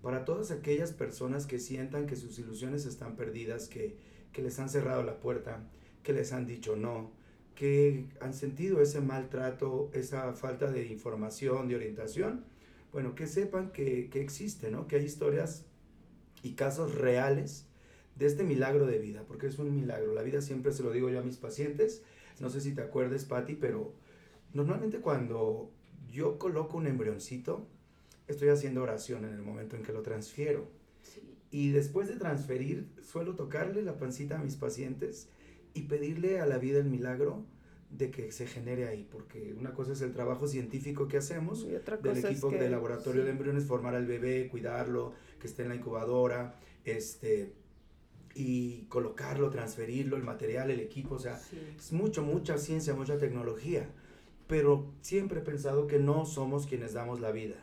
para 0.00 0.24
todas 0.24 0.50
aquellas 0.50 0.92
personas 0.92 1.46
que 1.46 1.58
sientan 1.58 2.06
que 2.06 2.16
sus 2.16 2.38
ilusiones 2.38 2.86
están 2.86 3.14
perdidas, 3.14 3.68
que, 3.68 3.98
que 4.32 4.40
les 4.40 4.58
han 4.58 4.70
cerrado 4.70 5.02
la 5.02 5.20
puerta, 5.20 5.68
que 6.02 6.14
les 6.14 6.32
han 6.32 6.46
dicho 6.46 6.76
no, 6.76 7.12
que 7.54 8.06
han 8.22 8.32
sentido 8.32 8.80
ese 8.80 9.02
maltrato, 9.02 9.90
esa 9.92 10.32
falta 10.32 10.72
de 10.72 10.86
información, 10.86 11.68
de 11.68 11.76
orientación. 11.76 12.46
Bueno, 12.90 13.14
que 13.14 13.26
sepan 13.26 13.70
que, 13.70 14.08
que 14.08 14.22
existe, 14.22 14.70
¿no? 14.70 14.86
Que 14.88 14.96
hay 14.96 15.04
historias 15.04 15.66
y 16.42 16.52
casos 16.52 16.94
reales 16.94 17.66
de 18.16 18.26
este 18.26 18.44
milagro 18.44 18.86
de 18.86 18.98
vida, 18.98 19.24
porque 19.26 19.46
es 19.46 19.58
un 19.58 19.74
milagro. 19.74 20.14
La 20.14 20.22
vida 20.22 20.40
siempre 20.40 20.72
se 20.72 20.82
lo 20.82 20.90
digo 20.90 21.10
yo 21.10 21.20
a 21.20 21.22
mis 21.22 21.36
pacientes. 21.36 22.02
No 22.40 22.50
sé 22.50 22.60
si 22.60 22.72
te 22.72 22.82
acuerdes, 22.82 23.24
Patti, 23.24 23.54
pero 23.54 23.92
normalmente 24.52 25.00
cuando 25.00 25.70
yo 26.10 26.38
coloco 26.38 26.78
un 26.78 26.86
embrioncito, 26.86 27.66
estoy 28.26 28.48
haciendo 28.48 28.82
oración 28.82 29.24
en 29.24 29.34
el 29.34 29.42
momento 29.42 29.76
en 29.76 29.82
que 29.82 29.92
lo 29.92 30.02
transfiero. 30.02 30.68
Y 31.50 31.70
después 31.70 32.08
de 32.08 32.16
transferir, 32.16 32.88
suelo 33.02 33.34
tocarle 33.34 33.82
la 33.82 33.96
pancita 33.98 34.38
a 34.38 34.42
mis 34.42 34.56
pacientes 34.56 35.28
y 35.74 35.82
pedirle 35.82 36.40
a 36.40 36.46
la 36.46 36.58
vida 36.58 36.78
el 36.78 36.86
milagro 36.86 37.44
de 37.90 38.10
que 38.10 38.32
se 38.32 38.46
genere 38.46 38.88
ahí, 38.88 39.06
porque 39.10 39.54
una 39.58 39.72
cosa 39.72 39.92
es 39.92 40.00
el 40.00 40.12
trabajo 40.12 40.48
científico 40.48 41.06
que 41.06 41.18
hacemos 41.18 41.64
y 41.64 41.74
otra 41.74 41.96
del 41.98 42.18
equipo 42.18 42.50
de 42.50 42.68
laboratorio 42.68 43.24
de 43.24 43.30
embriones, 43.30 43.64
formar 43.64 43.94
al 43.94 44.06
bebé, 44.06 44.48
cuidarlo, 44.48 45.14
que 45.38 45.46
esté 45.46 45.62
en 45.62 45.70
la 45.70 45.74
incubadora, 45.76 46.54
este, 46.84 47.52
y 48.34 48.82
colocarlo, 48.88 49.50
transferirlo, 49.50 50.16
el 50.16 50.22
material, 50.22 50.70
el 50.70 50.80
equipo, 50.80 51.14
o 51.14 51.18
sea, 51.18 51.40
es 51.76 51.92
mucho, 51.92 52.22
mucha 52.22 52.58
ciencia, 52.58 52.94
mucha 52.94 53.18
tecnología, 53.18 53.88
pero 54.46 54.92
siempre 55.00 55.40
he 55.40 55.42
pensado 55.42 55.86
que 55.86 55.98
no 55.98 56.26
somos 56.26 56.66
quienes 56.66 56.92
damos 56.92 57.20
la 57.20 57.32
vida, 57.32 57.56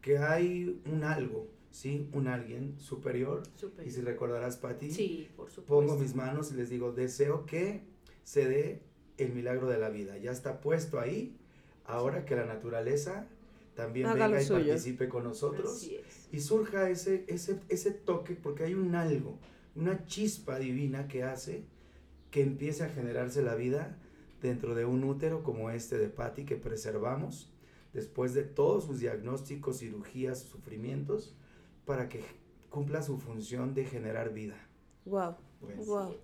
que 0.00 0.18
hay 0.18 0.80
un 0.86 1.02
algo, 1.02 1.48
¿sí? 1.70 2.08
Un 2.12 2.28
alguien 2.28 2.78
superior, 2.78 3.42
y 3.84 3.90
si 3.90 4.00
recordarás, 4.02 4.56
Pati, 4.56 4.92
sí, 4.92 5.28
pongo 5.66 5.96
mis 5.96 6.14
manos 6.14 6.52
y 6.52 6.54
les 6.54 6.70
digo, 6.70 6.92
deseo 6.92 7.44
que 7.44 7.82
se 8.22 8.48
dé 8.48 8.82
el 9.18 9.32
milagro 9.32 9.68
de 9.68 9.78
la 9.78 9.88
vida, 9.88 10.16
ya 10.18 10.30
está 10.30 10.60
puesto 10.60 11.00
ahí, 11.00 11.36
ahora 11.84 12.24
que 12.24 12.36
la 12.36 12.46
naturaleza 12.46 13.26
también 13.74 14.12
venga 14.14 14.40
y 14.40 14.46
participe 14.46 15.08
con 15.08 15.24
nosotros 15.24 15.90
y 16.34 16.40
surja 16.40 16.90
ese, 16.90 17.24
ese, 17.28 17.60
ese 17.68 17.92
toque, 17.92 18.34
porque 18.34 18.64
hay 18.64 18.74
un 18.74 18.96
algo, 18.96 19.38
una 19.76 20.04
chispa 20.06 20.58
divina 20.58 21.06
que 21.06 21.22
hace 21.22 21.64
que 22.32 22.42
empiece 22.42 22.82
a 22.82 22.88
generarse 22.88 23.40
la 23.40 23.54
vida 23.54 23.96
dentro 24.42 24.74
de 24.74 24.84
un 24.84 25.04
útero 25.04 25.44
como 25.44 25.70
este 25.70 25.96
de 25.96 26.08
Patty 26.08 26.44
que 26.44 26.56
preservamos 26.56 27.52
después 27.92 28.34
de 28.34 28.42
todos 28.42 28.86
sus 28.86 28.98
diagnósticos, 28.98 29.78
cirugías, 29.78 30.40
sufrimientos, 30.40 31.36
para 31.84 32.08
que 32.08 32.20
cumpla 32.68 33.04
su 33.04 33.16
función 33.18 33.72
de 33.72 33.84
generar 33.84 34.34
vida. 34.34 34.56
Wow. 35.04 35.36
Pues, 35.60 35.86
wow. 35.86 36.16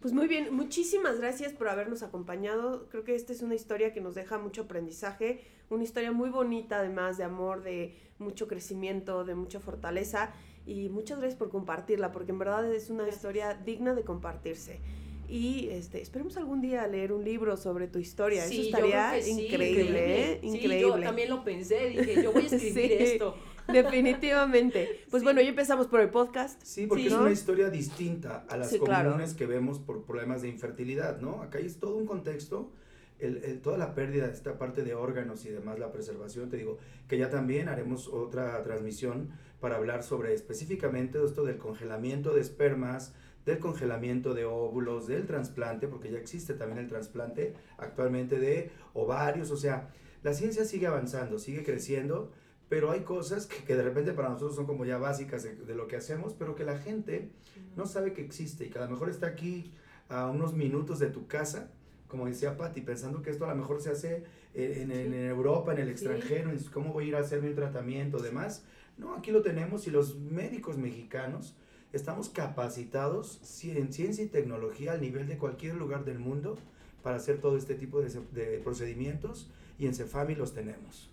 Pues 0.00 0.12
muy 0.12 0.26
bien, 0.26 0.52
muchísimas 0.52 1.20
gracias 1.20 1.52
por 1.52 1.68
habernos 1.68 2.02
acompañado. 2.02 2.88
Creo 2.88 3.04
que 3.04 3.14
esta 3.14 3.32
es 3.32 3.42
una 3.42 3.54
historia 3.54 3.92
que 3.92 4.00
nos 4.00 4.16
deja 4.16 4.38
mucho 4.38 4.62
aprendizaje, 4.62 5.44
una 5.70 5.84
historia 5.84 6.10
muy 6.10 6.30
bonita 6.30 6.80
además 6.80 7.16
de 7.16 7.22
amor, 7.22 7.62
de 7.62 7.94
mucho 8.18 8.48
crecimiento, 8.48 9.24
de 9.24 9.34
mucha 9.34 9.60
fortaleza 9.60 10.32
y 10.66 10.88
muchas 10.88 11.18
gracias 11.18 11.38
por 11.38 11.50
compartirla, 11.50 12.12
porque 12.12 12.32
en 12.32 12.38
verdad 12.38 12.72
es 12.72 12.90
una 12.90 13.08
historia 13.08 13.54
digna 13.54 13.94
de 13.94 14.02
compartirse. 14.02 14.80
Y 15.28 15.68
este, 15.70 16.00
esperemos 16.00 16.36
algún 16.36 16.60
día 16.60 16.86
leer 16.86 17.12
un 17.12 17.24
libro 17.24 17.56
sobre 17.56 17.88
tu 17.88 17.98
historia. 17.98 18.44
Eso 18.44 18.60
estaría 18.60 19.18
increíble, 19.18 20.32
¿eh? 20.32 20.40
increíble. 20.42 20.80
yo 20.80 21.00
también 21.00 21.30
lo 21.30 21.42
pensé, 21.42 21.88
dije, 21.88 22.22
yo 22.22 22.32
voy 22.32 22.42
a 22.42 22.46
escribir 22.50 22.92
esto. 22.92 23.34
Definitivamente. 23.72 25.04
Pues 25.10 25.24
bueno, 25.24 25.40
ya 25.40 25.48
empezamos 25.48 25.88
por 25.88 26.00
el 26.00 26.10
podcast. 26.10 26.62
Sí, 26.62 26.86
porque 26.86 27.06
es 27.06 27.12
una 27.12 27.32
historia 27.32 27.70
distinta 27.70 28.46
a 28.48 28.56
las 28.56 28.76
comunes 28.76 29.34
que 29.34 29.46
vemos 29.46 29.80
por 29.80 30.04
problemas 30.04 30.42
de 30.42 30.48
infertilidad, 30.48 31.20
¿no? 31.20 31.42
Acá 31.42 31.58
hay 31.58 31.68
todo 31.70 31.96
un 31.96 32.06
contexto 32.06 32.70
el, 33.18 33.60
toda 33.60 33.78
la 33.78 33.94
pérdida 33.94 34.26
de 34.26 34.34
esta 34.34 34.58
parte 34.58 34.82
de 34.82 34.94
órganos 34.94 35.44
y 35.44 35.50
demás, 35.50 35.78
la 35.78 35.92
preservación, 35.92 36.48
te 36.48 36.56
digo, 36.56 36.78
que 37.08 37.18
ya 37.18 37.30
también 37.30 37.68
haremos 37.68 38.08
otra 38.08 38.62
transmisión 38.62 39.30
para 39.60 39.76
hablar 39.76 40.02
sobre 40.02 40.34
específicamente 40.34 41.22
esto 41.24 41.44
del 41.44 41.58
congelamiento 41.58 42.34
de 42.34 42.40
espermas, 42.40 43.14
del 43.44 43.58
congelamiento 43.58 44.34
de 44.34 44.44
óvulos, 44.44 45.06
del 45.06 45.26
trasplante, 45.26 45.88
porque 45.88 46.10
ya 46.10 46.18
existe 46.18 46.54
también 46.54 46.78
el 46.78 46.88
trasplante 46.88 47.54
actualmente 47.78 48.38
de 48.38 48.70
ovarios, 48.92 49.50
o 49.50 49.56
sea, 49.56 49.90
la 50.22 50.34
ciencia 50.34 50.64
sigue 50.64 50.86
avanzando, 50.88 51.38
sigue 51.38 51.62
creciendo, 51.62 52.32
pero 52.68 52.90
hay 52.90 53.00
cosas 53.00 53.46
que, 53.46 53.76
de 53.76 53.82
repente 53.82 54.12
para 54.12 54.28
nosotros 54.28 54.56
son 54.56 54.66
como 54.66 54.84
ya 54.84 54.98
básicas 54.98 55.44
de, 55.44 55.54
de, 55.54 55.74
lo 55.76 55.86
que 55.86 55.96
hacemos, 55.96 56.34
pero 56.34 56.56
que 56.56 56.64
la 56.64 56.78
gente 56.78 57.30
no 57.76 57.86
sabe 57.86 58.12
que 58.12 58.22
existe 58.22 58.66
y 58.66 58.70
que 58.70 58.78
a 58.78 58.84
lo 58.84 58.90
mejor 58.90 59.08
está 59.08 59.28
aquí 59.28 59.72
a 60.08 60.28
unos 60.28 60.54
minutos 60.54 60.98
de 60.98 61.06
tu 61.06 61.28
casa 61.28 61.70
como 62.08 62.26
decía 62.26 62.56
Patti, 62.56 62.80
pensando 62.80 63.22
que 63.22 63.30
esto 63.30 63.44
a 63.44 63.48
lo 63.48 63.56
mejor 63.56 63.80
se 63.80 63.90
hace 63.90 64.24
eh, 64.54 64.78
en, 64.82 64.90
en, 64.90 65.14
Europa, 65.14 65.72
en 65.72 65.78
el 65.78 65.88
extranjero, 65.88 66.50
en 66.50 66.58
cómo 66.64 66.92
voy 66.92 67.06
a 67.06 67.08
ir 67.08 67.16
a 67.16 67.20
hacerme 67.20 67.48
un 67.48 67.54
tratamiento, 67.54 68.18
demás. 68.18 68.64
No, 68.98 69.14
aquí 69.14 69.30
lo 69.30 69.42
tenemos 69.42 69.86
y 69.86 69.90
los 69.90 70.16
médicos 70.16 70.78
mexicanos 70.78 71.54
estamos 71.92 72.28
capacitados 72.28 73.40
en 73.64 73.92
ciencia 73.92 74.24
y 74.24 74.28
tecnología 74.28 74.92
al 74.92 75.00
nivel 75.00 75.26
de 75.26 75.38
cualquier 75.38 75.74
lugar 75.74 76.04
del 76.04 76.18
mundo 76.18 76.58
para 77.02 77.16
hacer 77.16 77.40
todo 77.40 77.56
este 77.56 77.74
tipo 77.74 78.00
de, 78.00 78.10
de 78.32 78.58
procedimientos 78.58 79.50
y 79.78 79.86
en 79.86 79.94
Cefami 79.94 80.34
los 80.34 80.54
tenemos. 80.54 81.10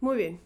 Muy 0.00 0.16
bien, 0.16 0.40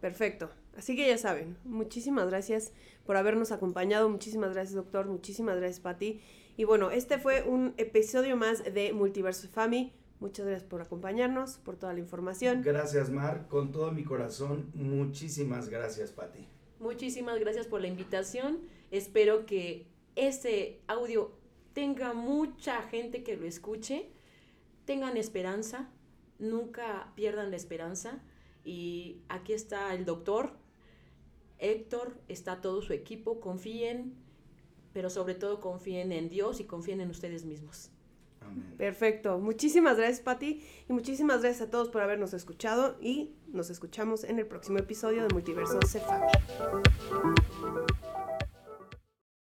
perfecto. 0.00 0.50
Así 0.76 0.96
que 0.96 1.08
ya 1.08 1.18
saben, 1.18 1.56
muchísimas 1.64 2.28
gracias 2.28 2.72
por 3.04 3.16
habernos 3.16 3.50
acompañado, 3.52 4.08
muchísimas 4.08 4.52
gracias 4.52 4.74
doctor, 4.74 5.06
muchísimas 5.06 5.56
gracias 5.56 5.80
Pati. 5.80 6.20
Y 6.56 6.64
bueno, 6.64 6.90
este 6.90 7.18
fue 7.18 7.42
un 7.42 7.74
episodio 7.76 8.36
más 8.36 8.62
de 8.62 8.92
Multiverso 8.92 9.48
Fami. 9.48 9.92
Muchas 10.20 10.46
gracias 10.46 10.68
por 10.68 10.82
acompañarnos, 10.82 11.58
por 11.58 11.76
toda 11.76 11.94
la 11.94 12.00
información. 12.00 12.62
Gracias, 12.62 13.10
Mar, 13.10 13.46
con 13.48 13.72
todo 13.72 13.90
mi 13.92 14.04
corazón. 14.04 14.70
Muchísimas 14.74 15.68
gracias, 15.68 16.12
Pati. 16.12 16.46
Muchísimas 16.78 17.38
gracias 17.40 17.66
por 17.66 17.80
la 17.80 17.88
invitación. 17.88 18.60
Espero 18.90 19.46
que 19.46 19.86
este 20.16 20.82
audio 20.86 21.32
tenga 21.72 22.12
mucha 22.12 22.82
gente 22.82 23.22
que 23.22 23.36
lo 23.36 23.46
escuche. 23.46 24.10
Tengan 24.84 25.16
esperanza, 25.16 25.90
nunca 26.38 27.12
pierdan 27.14 27.50
la 27.50 27.56
esperanza. 27.56 28.22
Y 28.64 29.22
aquí 29.28 29.54
está 29.54 29.94
el 29.94 30.04
doctor 30.04 30.60
Héctor, 31.60 32.18
está 32.28 32.60
todo 32.60 32.82
su 32.82 32.92
equipo. 32.92 33.40
Confíen, 33.40 34.14
pero 34.92 35.10
sobre 35.10 35.34
todo 35.34 35.60
confíen 35.60 36.12
en 36.12 36.28
Dios 36.28 36.60
y 36.60 36.64
confíen 36.64 37.00
en 37.00 37.10
ustedes 37.10 37.44
mismos. 37.44 37.90
Perfecto. 38.76 39.38
Muchísimas 39.38 39.96
gracias, 39.96 40.20
Patti. 40.20 40.64
Y 40.88 40.92
muchísimas 40.92 41.42
gracias 41.42 41.68
a 41.68 41.70
todos 41.70 41.88
por 41.88 42.02
habernos 42.02 42.32
escuchado. 42.34 42.96
Y 43.00 43.34
nos 43.48 43.70
escuchamos 43.70 44.24
en 44.24 44.38
el 44.38 44.46
próximo 44.46 44.78
episodio 44.78 45.22
de 45.22 45.32
Multiverso 45.32 45.78
Cefami. 45.86 46.26